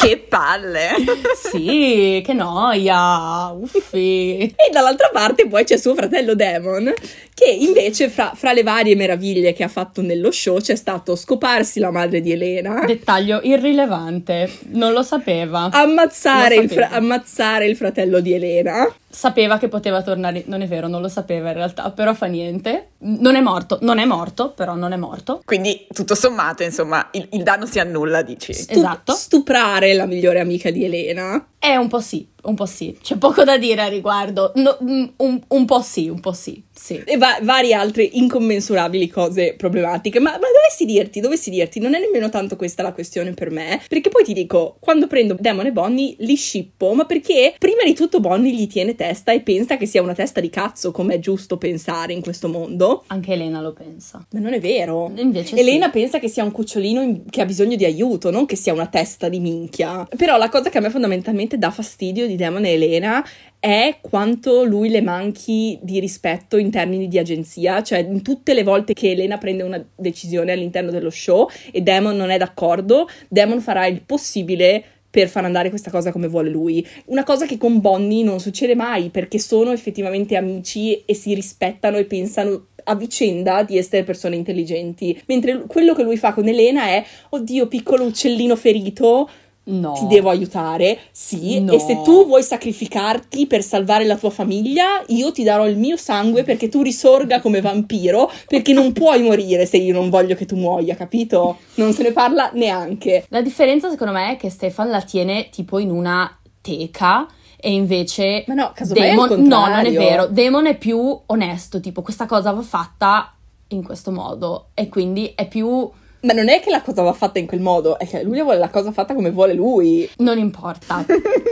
che 0.01 0.16
palle! 0.16 0.91
sì, 1.36 2.22
che 2.24 2.32
noia, 2.32 3.51
uffi. 3.51 4.38
E 4.57 4.70
dall'altra 4.72 5.11
parte 5.12 5.47
poi 5.47 5.64
c'è 5.64 5.76
suo 5.76 5.95
fratello 5.95 6.34
Demon, 6.34 6.93
che 7.34 7.51
invece 7.51 8.09
fra, 8.09 8.32
fra, 8.34 8.53
le 8.53 8.62
varie 8.62 8.97
meraviglie 8.97 9.53
che 9.53 9.62
ha 9.62 9.68
fatto 9.68 10.01
nello 10.01 10.30
show 10.30 10.59
c'è 10.59 10.74
stato 10.74 11.16
scoparsi 11.16 11.80
la 11.80 11.91
madre 11.91 12.20
di 12.20 12.32
Elena. 12.32 12.84
Dettaglio 12.86 13.41
irrilevante, 13.43 14.51
non 14.70 14.93
lo 14.93 15.03
sapeva. 15.03 15.68
Ammazzare, 15.70 16.57
lo 16.57 16.62
sapeva. 16.62 16.62
Il, 16.62 16.70
fra- 16.70 16.97
ammazzare 16.97 17.66
il 17.66 17.76
fratello 17.76 18.20
di 18.20 18.32
Elena 18.32 18.88
sapeva 19.11 19.59
che 19.59 19.69
poteva 19.69 20.03
tornare, 20.03 20.45
non 20.47 20.63
è 20.63 20.67
vero, 20.67 20.87
non 20.87 21.03
lo 21.03 21.09
sapeva 21.09 21.49
in 21.49 21.55
realtà, 21.55 21.91
però 21.91 22.15
fa 22.15 22.27
niente. 22.27 22.93
Non 22.99 23.35
è 23.35 23.41
morto, 23.41 23.79
non 23.83 23.99
è 23.99 24.05
morto, 24.05 24.53
però 24.53 24.75
non 24.75 24.93
è 24.93 24.97
morto. 24.97 25.43
Quindi 25.45 25.87
tutto 25.93 26.15
sommato, 26.15 26.63
insomma, 26.63 27.09
il, 27.13 27.27
il 27.33 27.43
danno 27.43 27.67
si 27.67 27.79
annulla, 27.81 28.23
dici. 28.23 28.53
Stup- 28.53 28.77
esatto. 28.77 29.13
Stuprare 29.13 29.93
la 29.95 30.07
migliore 30.07 30.41
amica 30.41 30.71
di 30.71 30.85
Elena. 30.85 31.45
È 31.63 31.77
un 31.77 31.89
po' 31.89 32.01
sì, 32.01 32.27
un 32.45 32.55
po' 32.55 32.65
sì. 32.65 32.97
C'è 33.03 33.19
poco 33.19 33.45
da 33.45 33.59
dire 33.59 33.83
a 33.83 33.89
riguardo. 33.89 34.53
No, 34.55 34.79
mm, 34.83 35.05
un, 35.17 35.41
un, 35.47 35.65
po' 35.67 35.83
sì, 35.83 36.09
un 36.09 36.19
po' 36.19 36.33
sì, 36.33 36.63
sì. 36.73 37.03
E 37.05 37.19
va- 37.19 37.39
varie 37.43 37.75
altre 37.75 38.03
incommensurabili 38.03 39.09
cose 39.09 39.53
problematiche. 39.59 40.21
Ma, 40.21 40.31
ma 40.31 40.39
dovessi 40.39 40.87
dirti, 40.87 41.21
dovessi 41.21 41.51
dirti, 41.51 41.79
non 41.79 41.95
è 41.95 42.01
nemmeno 42.01 42.31
tanto 42.31 42.57
questa 42.57 42.83
la 42.83 42.95
questione 42.95 43.35
per 43.35 43.51
me. 43.51 43.83
Perché 43.87 44.09
poi 44.09 44.25
ti 44.25 44.33
dico, 44.33 44.79
quando 44.81 45.07
prendo 45.07 45.37
Demon 45.39 45.67
e 45.67 45.73
Bonnie 45.73 46.15
li 46.21 46.35
scippo, 46.35 46.95
ma 46.95 47.05
perché 47.05 47.55
prima 47.59 47.83
di 47.85 47.93
tutto 47.93 48.21
Bonnie 48.21 48.55
gli 48.55 48.67
tiene 48.67 48.95
testa 48.95 49.33
e 49.33 49.41
pensa 49.41 49.77
che 49.77 49.85
sia 49.85 50.01
una 50.01 50.15
testa 50.15 50.41
di 50.41 50.49
cazzo, 50.49 50.93
come 50.93 51.17
è 51.17 51.19
giusto 51.19 51.59
pensare 51.59 52.15
in 52.15 52.23
questo 52.23 52.49
mondo. 52.49 53.05
Anche 53.09 53.35
Elena 53.35 53.61
lo 53.61 53.75
pensa. 53.75 54.27
Ma 54.31 54.41
non 54.41 54.55
è 54.55 54.61
vero. 54.61 55.13
Invece 55.17 55.57
Elena 55.57 55.87
sì. 55.87 55.91
pensa 55.93 56.19
che 56.19 56.29
sia 56.29 56.43
un 56.43 56.53
cucciolino 56.53 57.03
in- 57.03 57.29
che 57.29 57.43
ha 57.43 57.45
bisogno 57.45 57.77
di 57.77 57.85
aiuto, 57.85 58.31
non 58.31 58.47
che 58.47 58.57
sia 58.57 58.73
una 58.73 58.87
testa 58.87 59.29
di 59.29 59.41
minchia. 59.41 60.09
Però 60.17 60.39
la 60.39 60.49
cosa 60.49 60.71
che 60.71 60.79
a 60.79 60.81
me 60.81 60.89
fondamentalmente 60.89 61.49
veramente 61.51 61.59
dà 61.59 61.70
fastidio 61.70 62.26
di 62.26 62.36
Demon 62.36 62.64
e 62.64 62.72
Elena 62.72 63.26
è 63.59 63.98
quanto 64.01 64.64
lui 64.64 64.88
le 64.88 65.03
manchi 65.03 65.78
di 65.82 65.98
rispetto 65.98 66.57
in 66.57 66.70
termini 66.70 67.09
di 67.09 67.18
agenzia, 67.18 67.82
cioè 67.82 67.98
in 67.98 68.22
tutte 68.22 68.55
le 68.55 68.62
volte 68.62 68.94
che 68.94 69.11
Elena 69.11 69.36
prende 69.38 69.64
una 69.64 69.84
decisione 69.96 70.53
all'interno 70.53 70.90
dello 70.90 71.11
show 71.11 71.48
e 71.70 71.80
Demon 71.80 72.16
non 72.16 72.30
è 72.30 72.38
d'accordo, 72.38 73.09
Demon 73.28 73.61
farà 73.61 73.86
il 73.86 74.03
possibile 74.03 74.82
per 75.11 75.28
far 75.28 75.44
andare 75.44 75.70
questa 75.70 75.90
cosa 75.90 76.12
come 76.12 76.28
vuole 76.28 76.51
lui. 76.51 76.86
Una 77.07 77.24
cosa 77.24 77.44
che 77.44 77.59
con 77.59 77.80
Bonnie 77.80 78.22
non 78.22 78.38
succede 78.38 78.76
mai 78.76 79.11
perché 79.11 79.40
sono 79.40 79.72
effettivamente 79.72 80.36
amici 80.36 81.03
e 81.05 81.14
si 81.14 81.34
rispettano 81.34 81.96
e 81.96 82.05
pensano 82.05 82.66
a 82.84 82.94
vicenda 82.94 83.62
di 83.62 83.76
essere 83.76 84.05
persone 84.05 84.36
intelligenti. 84.36 85.20
Mentre 85.26 85.64
quello 85.66 85.94
che 85.94 86.05
lui 86.05 86.16
fa 86.16 86.32
con 86.32 86.46
Elena 86.46 86.86
è 86.86 87.05
oddio, 87.30 87.66
piccolo 87.66 88.05
uccellino 88.05 88.57
ferito, 88.57 89.28
No. 89.63 89.93
Ti 89.93 90.07
devo 90.07 90.31
aiutare, 90.31 90.99
sì. 91.13 91.61
No. 91.61 91.73
E 91.73 91.79
se 91.79 92.01
tu 92.03 92.27
vuoi 92.27 92.43
sacrificarti 92.43 93.47
per 93.47 93.63
salvare 93.63 94.05
la 94.05 94.17
tua 94.17 94.31
famiglia, 94.31 95.03
io 95.09 95.31
ti 95.33 95.43
darò 95.43 95.69
il 95.69 95.77
mio 95.77 95.97
sangue 95.97 96.43
perché 96.43 96.69
tu 96.69 96.83
risorga 96.83 97.41
come 97.41 97.61
vampiro. 97.61 98.31
Perché 98.49 98.73
non 98.73 98.93
puoi 98.93 99.23
morire 99.23 99.67
se 99.67 99.77
io 99.77 99.93
non 99.93 100.11
voglio 100.11 100.35
che 100.35 100.47
tu 100.47 100.57
muoia, 100.57 100.97
capito? 100.97 101.59
Non 101.75 101.93
se 101.93 102.03
ne 102.03 102.13
parla 102.13 102.51
neanche. 102.55 103.27
La 103.29 103.43
differenza, 103.43 103.91
secondo 103.91 104.13
me, 104.13 104.33
è 104.33 104.37
che 104.37 104.51
Stefan 104.51 104.91
la 104.91 105.03
tiene 105.03 105.51
tipo 105.51 105.79
in 105.79 105.91
una 105.91 106.39
teca. 106.61 107.29
E 107.57 107.71
invece. 107.71 108.45
Ma 108.49 108.55
no, 108.55 108.73
Demon, 108.89 109.43
no, 109.43 109.67
non 109.67 109.85
è 109.85 109.93
vero. 109.93 110.27
Demon 110.27 110.67
è 110.67 110.77
più 110.79 111.21
onesto. 111.27 111.79
Tipo, 111.79 112.03
questa 112.03 112.27
cosa 112.27 112.51
va 112.51 112.63
fatta 112.63 113.33
in 113.69 113.85
questo 113.85 114.11
modo. 114.11 114.71
E 114.75 114.89
quindi 114.89 115.33
è 115.35 115.47
più 115.47 115.89
ma 116.23 116.33
non 116.33 116.49
è 116.49 116.61
che 116.61 116.71
la 116.71 116.83
cosa 116.83 117.03
va 117.03 117.12
fatta 117.12 117.39
in 117.39 117.47
quel 117.47 117.61
modo, 117.61 117.99
è 117.99 118.07
che 118.07 118.23
lui 118.23 118.43
vuole 118.43 118.59
la 118.59 118.71
cosa 118.71 118.93
fatta 118.93 119.14
come 119.14 119.31
vuole 119.31 119.55
lui. 119.55 120.09
Non 120.18 120.39
importa. 120.39 121.05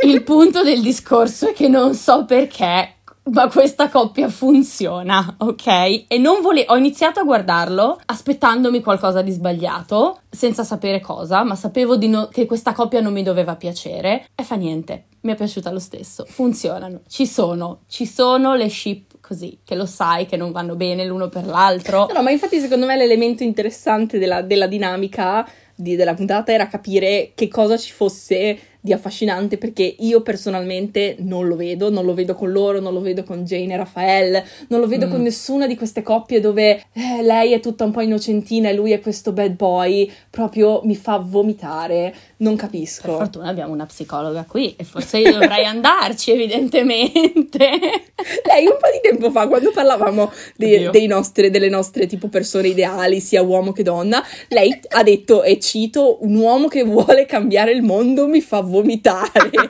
Il 0.04 0.22
punto 0.22 0.62
del 0.62 0.80
discorso 0.80 1.48
è 1.48 1.52
che 1.52 1.68
non 1.68 1.94
so 1.94 2.24
perché, 2.24 2.94
ma 3.32 3.48
questa 3.48 3.88
coppia 3.88 4.28
funziona, 4.28 5.36
ok? 5.38 6.04
E 6.08 6.18
non 6.18 6.40
vole- 6.40 6.64
ho 6.68 6.76
iniziato 6.76 7.20
a 7.20 7.24
guardarlo 7.24 8.00
aspettandomi 8.06 8.80
qualcosa 8.80 9.22
di 9.22 9.30
sbagliato, 9.30 10.20
senza 10.30 10.64
sapere 10.64 11.00
cosa, 11.00 11.44
ma 11.44 11.54
sapevo 11.54 11.96
no- 12.06 12.28
che 12.28 12.46
questa 12.46 12.72
coppia 12.72 13.00
non 13.00 13.12
mi 13.12 13.22
doveva 13.22 13.56
piacere 13.56 14.26
e 14.34 14.42
fa 14.42 14.54
niente. 14.54 15.04
Mi 15.20 15.32
è 15.32 15.34
piaciuta 15.34 15.70
lo 15.70 15.80
stesso. 15.80 16.24
Funzionano, 16.28 17.00
ci 17.08 17.26
sono, 17.26 17.80
ci 17.88 18.06
sono 18.06 18.54
le 18.54 18.68
ship 18.68 19.07
così, 19.28 19.58
che 19.62 19.74
lo 19.74 19.84
sai 19.84 20.24
che 20.24 20.38
non 20.38 20.52
vanno 20.52 20.74
bene 20.74 21.04
l'uno 21.04 21.28
per 21.28 21.44
l'altro. 21.44 22.06
No, 22.06 22.14
no 22.14 22.22
ma 22.22 22.30
infatti 22.30 22.58
secondo 22.58 22.86
me 22.86 22.96
l'elemento 22.96 23.42
interessante 23.42 24.18
della, 24.18 24.40
della 24.40 24.66
dinamica 24.66 25.46
di, 25.74 25.96
della 25.96 26.14
puntata 26.14 26.50
era 26.50 26.66
capire 26.66 27.32
che 27.34 27.46
cosa 27.46 27.76
ci 27.76 27.92
fosse 27.92 28.58
di 28.80 28.92
affascinante 28.92 29.58
perché 29.58 29.96
io 29.98 30.22
personalmente 30.22 31.16
non 31.20 31.48
lo 31.48 31.56
vedo, 31.56 31.90
non 31.90 32.04
lo 32.04 32.14
vedo 32.14 32.34
con 32.34 32.52
loro, 32.52 32.80
non 32.80 32.92
lo 32.92 33.00
vedo 33.00 33.24
con 33.24 33.44
Jane 33.44 33.74
e 33.74 33.76
Raffaele, 33.76 34.46
non 34.68 34.80
lo 34.80 34.86
vedo 34.86 35.06
mm. 35.06 35.10
con 35.10 35.22
nessuna 35.22 35.66
di 35.66 35.76
queste 35.76 36.02
coppie 36.02 36.40
dove 36.40 36.84
eh, 36.92 37.22
lei 37.22 37.52
è 37.52 37.60
tutta 37.60 37.84
un 37.84 37.90
po' 37.90 38.00
innocentina 38.00 38.68
e 38.68 38.74
lui 38.74 38.92
è 38.92 39.00
questo 39.00 39.32
bad 39.32 39.56
boy, 39.56 40.10
proprio 40.30 40.80
mi 40.84 40.94
fa 40.94 41.18
vomitare, 41.18 42.14
non 42.38 42.56
capisco. 42.56 43.08
Per 43.08 43.16
fortuna 43.16 43.48
abbiamo 43.48 43.72
una 43.72 43.86
psicologa 43.86 44.44
qui 44.46 44.74
e 44.76 44.84
forse 44.84 45.18
io 45.18 45.32
dovrei 45.32 45.64
andarci 45.66 46.30
evidentemente. 46.30 47.58
lei 48.46 48.66
un 48.66 48.76
po' 48.78 48.88
di 48.92 49.00
tempo 49.02 49.30
fa 49.30 49.48
quando 49.48 49.70
parlavamo 49.70 50.30
dei, 50.56 50.88
dei 50.90 51.06
nostri, 51.06 51.50
delle 51.50 51.68
nostre 51.68 52.06
tipo 52.06 52.28
persone 52.28 52.68
ideali, 52.68 53.20
sia 53.20 53.42
uomo 53.42 53.72
che 53.72 53.82
donna, 53.82 54.24
lei 54.48 54.78
ha 54.90 55.02
detto, 55.02 55.42
e 55.42 55.58
cito, 55.58 56.18
un 56.22 56.36
uomo 56.36 56.68
che 56.68 56.84
vuole 56.84 57.26
cambiare 57.26 57.72
il 57.72 57.82
mondo 57.82 58.26
mi 58.26 58.40
fa 58.40 58.60
vomitare. 58.68 59.50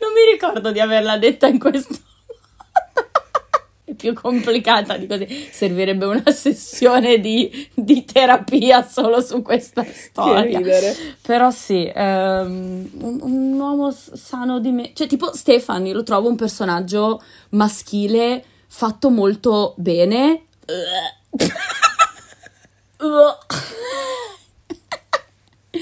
non 0.00 0.12
mi 0.12 0.32
ricordo 0.32 0.72
di 0.72 0.80
averla 0.80 1.18
detta 1.18 1.46
in 1.46 1.58
questo 1.58 2.08
è 3.90 3.94
più 3.94 4.14
complicata 4.14 4.96
di 4.96 5.06
così. 5.06 5.48
Servirebbe 5.50 6.06
una 6.06 6.30
sessione 6.30 7.18
di, 7.18 7.68
di 7.74 8.04
terapia 8.04 8.86
solo 8.86 9.20
su 9.20 9.42
questa 9.42 9.84
storia. 9.84 10.60
Però 11.20 11.50
sì, 11.50 11.90
um, 11.94 12.88
un, 13.00 13.18
un, 13.20 13.58
uomo 13.58 13.90
sano 13.90 14.60
di 14.60 14.70
me. 14.70 14.92
Cioè, 14.94 15.06
tipo 15.06 15.34
Stefan, 15.34 15.86
io 15.86 15.94
lo 15.94 16.02
trovo 16.02 16.28
un 16.28 16.36
personaggio 16.36 17.22
maschile 17.50 18.44
fatto 18.66 19.10
molto 19.10 19.74
bene. 19.76 20.44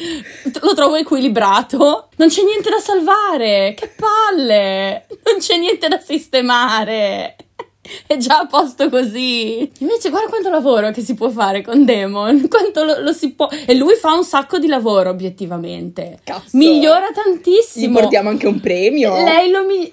Lo 0.62 0.74
trovo 0.74 0.96
equilibrato. 0.96 2.08
Non 2.16 2.28
c'è 2.28 2.42
niente 2.42 2.70
da 2.70 2.78
salvare. 2.78 3.74
Che 3.76 3.90
palle! 3.96 5.06
Non 5.24 5.38
c'è 5.38 5.56
niente 5.56 5.88
da 5.88 5.98
sistemare. 5.98 7.36
È 8.06 8.16
già 8.18 8.40
a 8.40 8.46
posto 8.46 8.90
così. 8.90 9.70
Invece, 9.78 10.10
guarda 10.10 10.28
quanto 10.28 10.50
lavoro 10.50 10.90
che 10.90 11.00
si 11.00 11.14
può 11.14 11.30
fare 11.30 11.62
con 11.62 11.84
Demon. 11.84 12.46
Quanto 12.48 12.84
lo, 12.84 13.00
lo 13.00 13.12
si 13.12 13.32
può. 13.32 13.48
E 13.66 13.74
lui 13.74 13.94
fa 13.94 14.12
un 14.12 14.24
sacco 14.24 14.58
di 14.58 14.66
lavoro, 14.66 15.10
obiettivamente. 15.10 16.18
Cazzo. 16.22 16.56
Migliora 16.56 17.06
tantissimo. 17.12 17.88
Gli 17.88 18.00
portiamo 18.00 18.28
anche 18.28 18.46
un 18.46 18.60
premio. 18.60 19.14
Lei 19.24 19.50
lo 19.50 19.64
mi 19.64 19.90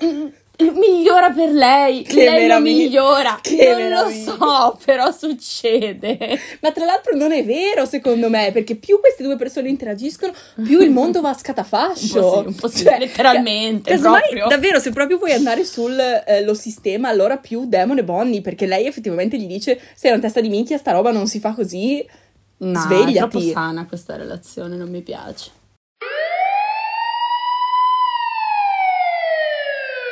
migliora 0.64 1.32
per 1.32 1.50
lei, 1.52 2.04
Che 2.04 2.16
lei 2.16 2.26
lo 2.48 2.60
meraviglia. 2.60 2.60
migliora. 2.84 3.40
Che 3.42 3.56
non 3.70 3.78
lo 3.82 3.84
meraviglia. 4.06 4.32
so, 4.38 4.80
però 4.86 5.12
succede. 5.12 6.40
Ma 6.62 6.72
tra 6.72 6.86
l'altro 6.86 7.16
non 7.16 7.32
è 7.32 7.44
vero, 7.44 7.86
secondo 7.86 8.30
me, 8.30 8.52
perché 8.54 8.76
più 8.76 9.00
queste 9.00 9.24
due 9.24 9.36
persone 9.36 9.70
interagiscono, 9.70 10.34
più 10.64 10.80
il 10.82 10.92
mondo 10.92 11.22
va 11.22 11.30
a 11.30 11.34
scatafascio. 11.38 12.44
Un 12.48 12.56
po' 12.56 12.68
sì, 12.68 12.84
Cioè, 12.84 13.00
letteralmente, 13.00 13.92
casomai, 13.92 14.22
davvero, 14.48 14.80
se 14.80 14.92
proprio 14.92 15.18
vuoi 15.18 15.34
andare 15.34 15.64
sullo 15.66 16.54
sistema, 16.54 17.10
allora 17.10 17.38
più 17.38 17.66
Demon 17.66 17.98
e 17.98 18.04
Bonnie, 18.04 18.42
perché 18.42 18.66
lei 18.66 18.86
effettivamente 18.88 19.38
gli 19.38 19.48
dice, 19.48 19.80
sei 19.96 20.12
una 20.12 20.22
testa 20.22 20.42
di 20.42 20.50
minchia, 20.50 20.78
sta 20.78 20.92
roba 20.92 21.12
non 21.12 21.28
si 21.28 21.40
fa 21.40 21.54
così. 21.54 22.06
No, 22.58 22.80
Svegliati. 22.80 23.14
è 23.14 23.18
troppo 23.18 23.40
sana 23.42 23.86
questa 23.86 24.16
relazione, 24.16 24.78
non 24.78 24.90
mi 24.90 25.02
piace. 25.02 25.52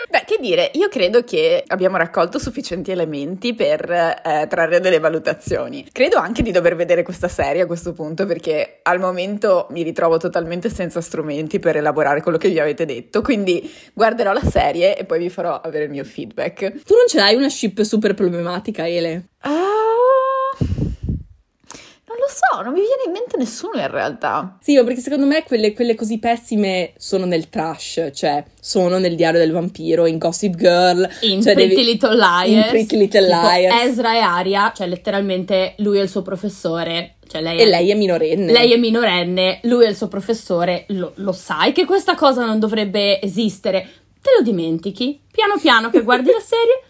Beh, 0.10 0.24
che 0.26 0.33
dire, 0.44 0.72
io 0.74 0.90
credo 0.90 1.24
che 1.24 1.64
abbiamo 1.68 1.98
raccolto 1.98 2.38
sufficienti 2.38 2.92
elementi 2.92 3.54
per 3.54 3.90
eh, 3.90 4.46
trarre 4.50 4.80
delle 4.80 5.00
valutazioni. 5.00 5.88
Credo 5.92 6.18
anche 6.18 6.44
di 6.44 6.52
dover 6.52 6.76
vedere 6.76 7.02
questa 7.04 7.28
serie 7.28 7.62
a 7.62 7.66
questo 7.66 7.94
punto 7.94 8.26
perché 8.26 8.80
al 8.84 9.00
momento 9.00 9.68
mi 9.72 9.82
ritrovo 9.84 10.18
totalmente 10.18 10.70
senza 10.70 11.02
strumenti 11.02 11.60
per 11.60 11.78
elaborare 11.78 12.22
quello 12.22 12.38
che 12.38 12.50
vi 12.50 12.60
avete 12.60 12.86
detto, 12.86 13.22
quindi 13.22 13.72
guarderò 13.94 14.34
la 14.34 14.44
serie 14.44 14.98
e 14.98 15.06
poi 15.06 15.20
vi 15.20 15.30
farò 15.30 15.62
avere 15.62 15.86
il 15.86 15.90
mio 15.90 16.04
feedback. 16.04 16.84
Tu 16.84 16.94
non 16.96 17.08
ce 17.08 17.18
l'hai 17.18 17.36
una 17.36 17.50
ship 17.50 17.82
super 17.82 18.14
problematica, 18.14 18.88
Ele? 18.88 19.30
Ah, 19.40 19.83
non 22.14 22.20
lo 22.20 22.28
so, 22.30 22.62
non 22.62 22.74
mi 22.74 22.82
viene 22.82 23.04
in 23.08 23.12
mente 23.12 23.38
nessuno 23.38 23.80
in 23.80 23.90
realtà. 23.90 24.58
Sì, 24.62 24.76
ma 24.76 24.84
perché 24.84 25.02
secondo 25.02 25.26
me 25.26 25.44
quelle, 25.44 25.74
quelle 25.74 25.96
così 25.96 26.20
pessime 26.20 26.94
sono 26.98 27.26
nel 27.26 27.50
trash, 27.50 28.12
cioè 28.14 28.44
sono 28.60 29.00
nel 29.00 29.16
diario 29.16 29.40
del 29.40 29.52
vampiro, 29.52 30.06
in 30.06 30.18
Gossip 30.20 30.56
Girl. 30.56 31.10
In 31.22 31.42
cioè 31.42 31.54
Pretty 31.54 31.76
devi- 31.76 31.86
Little 31.92 32.16
Liars, 32.16 32.50
in 32.50 32.66
Pretty 32.70 32.98
Little 32.98 33.28
Liars. 33.28 33.84
Ezra 33.84 34.16
e 34.16 34.20
Aria, 34.20 34.72
cioè 34.76 34.88
letteralmente 34.88 35.74
lui 35.78 35.98
è 35.98 36.02
il 36.02 36.10
suo 36.10 36.22
professore, 36.22 37.16
cioè 37.28 37.42
lei 37.42 37.60
E 37.60 37.66
lei 37.66 37.90
è 37.90 37.96
minorenne. 37.96 38.52
Lei 38.52 38.74
è 38.74 38.78
minorenne, 38.78 39.60
lui 39.64 39.86
è 39.86 39.90
il 39.90 39.96
suo 39.96 40.08
professore, 40.08 40.86
lo, 40.90 41.14
lo 41.16 41.32
sai 41.32 41.72
che 41.72 41.86
questa 41.86 42.16
cosa 42.16 42.46
non 42.46 42.60
dovrebbe 42.60 43.20
esistere. 43.22 43.88
Te 44.22 44.30
lo 44.38 44.44
dimentichi, 44.44 45.20
piano 45.32 45.58
piano 45.60 45.90
che 45.90 46.02
guardi 46.02 46.32
la 46.32 46.40
serie, 46.46 46.82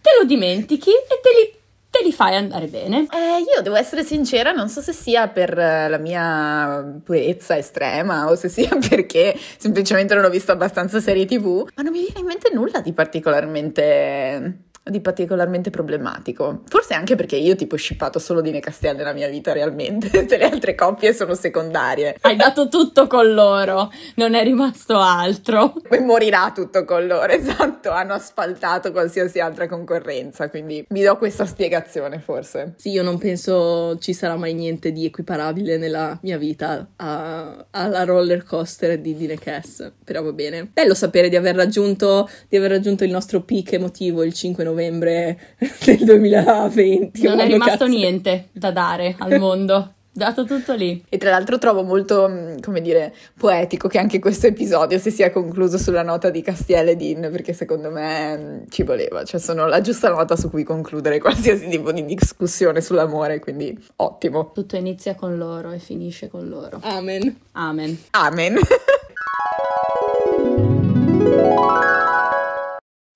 te 0.00 0.10
lo 0.18 0.24
dimentichi 0.26 0.90
e 0.90 1.20
te 1.22 1.28
li, 1.38 1.60
te 1.92 2.02
li 2.02 2.10
fai 2.10 2.34
andare 2.36 2.68
bene. 2.68 3.06
Eh, 3.12 3.44
io 3.54 3.60
devo 3.60 3.76
essere 3.76 4.02
sincera, 4.02 4.52
non 4.52 4.70
so 4.70 4.80
se 4.80 4.94
sia 4.94 5.28
per 5.28 5.56
eh, 5.56 5.88
la 5.90 5.98
mia 5.98 7.00
purezza 7.04 7.56
estrema 7.58 8.30
o 8.30 8.34
se 8.34 8.48
sia 8.48 8.70
perché 8.88 9.38
semplicemente 9.58 10.14
non 10.14 10.24
ho 10.24 10.30
visto 10.30 10.52
abbastanza 10.52 11.00
serie 11.00 11.26
TV, 11.26 11.68
ma 11.76 11.82
non 11.82 11.92
mi 11.92 12.00
viene 12.00 12.20
in 12.20 12.24
mente 12.24 12.50
nulla 12.50 12.80
di 12.80 12.94
particolarmente 12.94 14.70
di 14.84 15.00
particolarmente 15.00 15.70
problematico. 15.70 16.62
Forse 16.66 16.94
anche 16.94 17.14
perché 17.14 17.36
io 17.36 17.54
tipo 17.54 17.76
ho 17.76 17.78
shippato 17.78 18.18
solo 18.18 18.40
Dine 18.40 18.58
Castiel 18.60 18.96
nella 18.96 19.12
mia 19.12 19.28
vita 19.28 19.52
realmente, 19.52 20.10
tutte 20.10 20.36
le 20.36 20.44
altre 20.44 20.74
coppie 20.74 21.12
sono 21.14 21.34
secondarie. 21.34 22.16
Hai 22.20 22.34
dato 22.36 22.68
tutto 22.68 23.06
con 23.06 23.32
loro, 23.32 23.92
non 24.16 24.34
è 24.34 24.42
rimasto 24.42 24.98
altro. 24.98 25.74
E 25.88 26.00
morirà 26.00 26.50
tutto 26.54 26.84
con 26.84 27.06
loro, 27.06 27.30
esatto, 27.32 27.90
hanno 27.90 28.14
asfaltato 28.14 28.90
qualsiasi 28.90 29.38
altra 29.38 29.68
concorrenza, 29.68 30.50
quindi 30.50 30.84
mi 30.88 31.02
do 31.02 31.16
questa 31.16 31.46
spiegazione 31.46 32.18
forse. 32.18 32.74
Sì, 32.76 32.90
io 32.90 33.02
non 33.04 33.18
penso 33.18 33.96
ci 33.98 34.12
sarà 34.12 34.34
mai 34.36 34.52
niente 34.54 34.90
di 34.90 35.04
equiparabile 35.04 35.76
nella 35.76 36.18
mia 36.22 36.38
vita 36.38 36.88
a- 36.96 37.66
alla 37.70 38.04
roller 38.04 38.42
coaster 38.42 38.98
di 38.98 39.14
Dine 39.14 39.38
Cass, 39.38 39.92
però 40.04 40.22
va 40.22 40.32
bene. 40.32 40.68
Bello 40.72 40.94
sapere 40.94 41.28
di 41.28 41.36
aver 41.36 41.54
raggiunto, 41.54 42.28
di 42.48 42.56
aver 42.56 42.70
raggiunto 42.70 43.04
il 43.04 43.10
nostro 43.10 43.42
peak 43.42 43.72
emotivo 43.74 44.22
il 44.24 44.32
5 44.32 44.64
novembre 44.64 44.70
del 45.84 45.98
2020. 46.04 47.22
Non 47.22 47.40
è 47.40 47.46
rimasto 47.46 47.78
cazzo- 47.78 47.86
niente 47.86 48.48
da 48.52 48.70
dare 48.70 49.14
al 49.18 49.38
mondo. 49.40 49.94
Dato 50.14 50.44
tutto 50.44 50.74
lì. 50.74 51.02
E 51.08 51.16
tra 51.16 51.30
l'altro 51.30 51.56
trovo 51.56 51.82
molto, 51.84 52.28
mh, 52.28 52.60
come 52.60 52.82
dire, 52.82 53.14
poetico 53.38 53.88
che 53.88 53.98
anche 53.98 54.18
questo 54.18 54.46
episodio 54.46 54.98
si 54.98 55.10
sia 55.10 55.30
concluso 55.30 55.78
sulla 55.78 56.02
nota 56.02 56.28
di 56.28 56.42
Castiel 56.42 56.88
e 56.88 56.96
Dean, 56.96 57.30
perché 57.32 57.54
secondo 57.54 57.90
me 57.90 58.36
mh, 58.36 58.64
ci 58.68 58.82
voleva, 58.82 59.24
cioè 59.24 59.40
sono 59.40 59.66
la 59.66 59.80
giusta 59.80 60.10
nota 60.10 60.36
su 60.36 60.50
cui 60.50 60.64
concludere 60.64 61.18
qualsiasi 61.18 61.66
tipo 61.66 61.92
di 61.92 62.04
discussione 62.04 62.82
sull'amore, 62.82 63.38
quindi 63.40 63.74
ottimo. 63.96 64.50
Tutto 64.52 64.76
inizia 64.76 65.14
con 65.14 65.38
loro 65.38 65.70
e 65.70 65.78
finisce 65.78 66.28
con 66.28 66.46
loro. 66.46 66.78
Amen. 66.82 67.34
Amen. 67.52 67.98
Amen. 68.10 68.56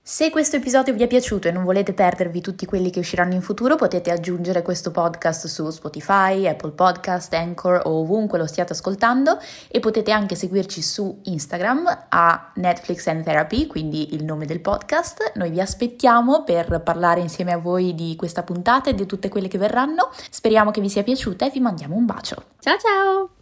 Se 0.09 0.30
questo 0.30 0.54
episodio 0.54 0.94
vi 0.94 1.02
è 1.02 1.09
piaciuto 1.09 1.48
e 1.48 1.50
non 1.50 1.64
volete 1.64 1.92
perdervi 1.92 2.40
tutti 2.40 2.64
quelli 2.64 2.90
che 2.90 3.00
usciranno 3.00 3.34
in 3.34 3.42
futuro, 3.42 3.74
potete 3.74 4.12
aggiungere 4.12 4.62
questo 4.62 4.92
podcast 4.92 5.48
su 5.48 5.68
Spotify, 5.68 6.46
Apple 6.46 6.70
Podcast, 6.70 7.34
Anchor 7.34 7.82
o 7.86 8.02
ovunque 8.02 8.38
lo 8.38 8.46
stiate 8.46 8.72
ascoltando 8.72 9.36
e 9.66 9.80
potete 9.80 10.12
anche 10.12 10.36
seguirci 10.36 10.80
su 10.80 11.22
Instagram 11.24 12.07
a 12.11 12.52
Netflix 12.54 13.09
and 13.09 13.24
Therapy, 13.24 13.66
quindi 13.66 14.14
il 14.14 14.22
nome 14.22 14.46
del 14.46 14.61
podcast. 14.61 15.32
Noi 15.34 15.50
vi 15.50 15.61
aspettiamo 15.61 16.44
per 16.44 16.82
parlare 16.84 17.18
insieme 17.18 17.52
a 17.52 17.59
voi 17.59 17.92
di 17.96 18.14
questa 18.14 18.44
puntata 18.44 18.90
e 18.90 18.94
di 18.94 19.07
tutte 19.07 19.28
quelle 19.28 19.48
che 19.48 19.59
verranno. 19.59 20.12
Speriamo 20.30 20.70
che 20.70 20.80
vi 20.80 20.88
sia 20.88 21.02
piaciuta 21.02 21.46
e 21.46 21.50
vi 21.50 21.59
mandiamo 21.59 21.96
un 21.96 22.07
bacio. 22.07 22.44
Ciao 22.61 22.76
ciao! 22.78 23.36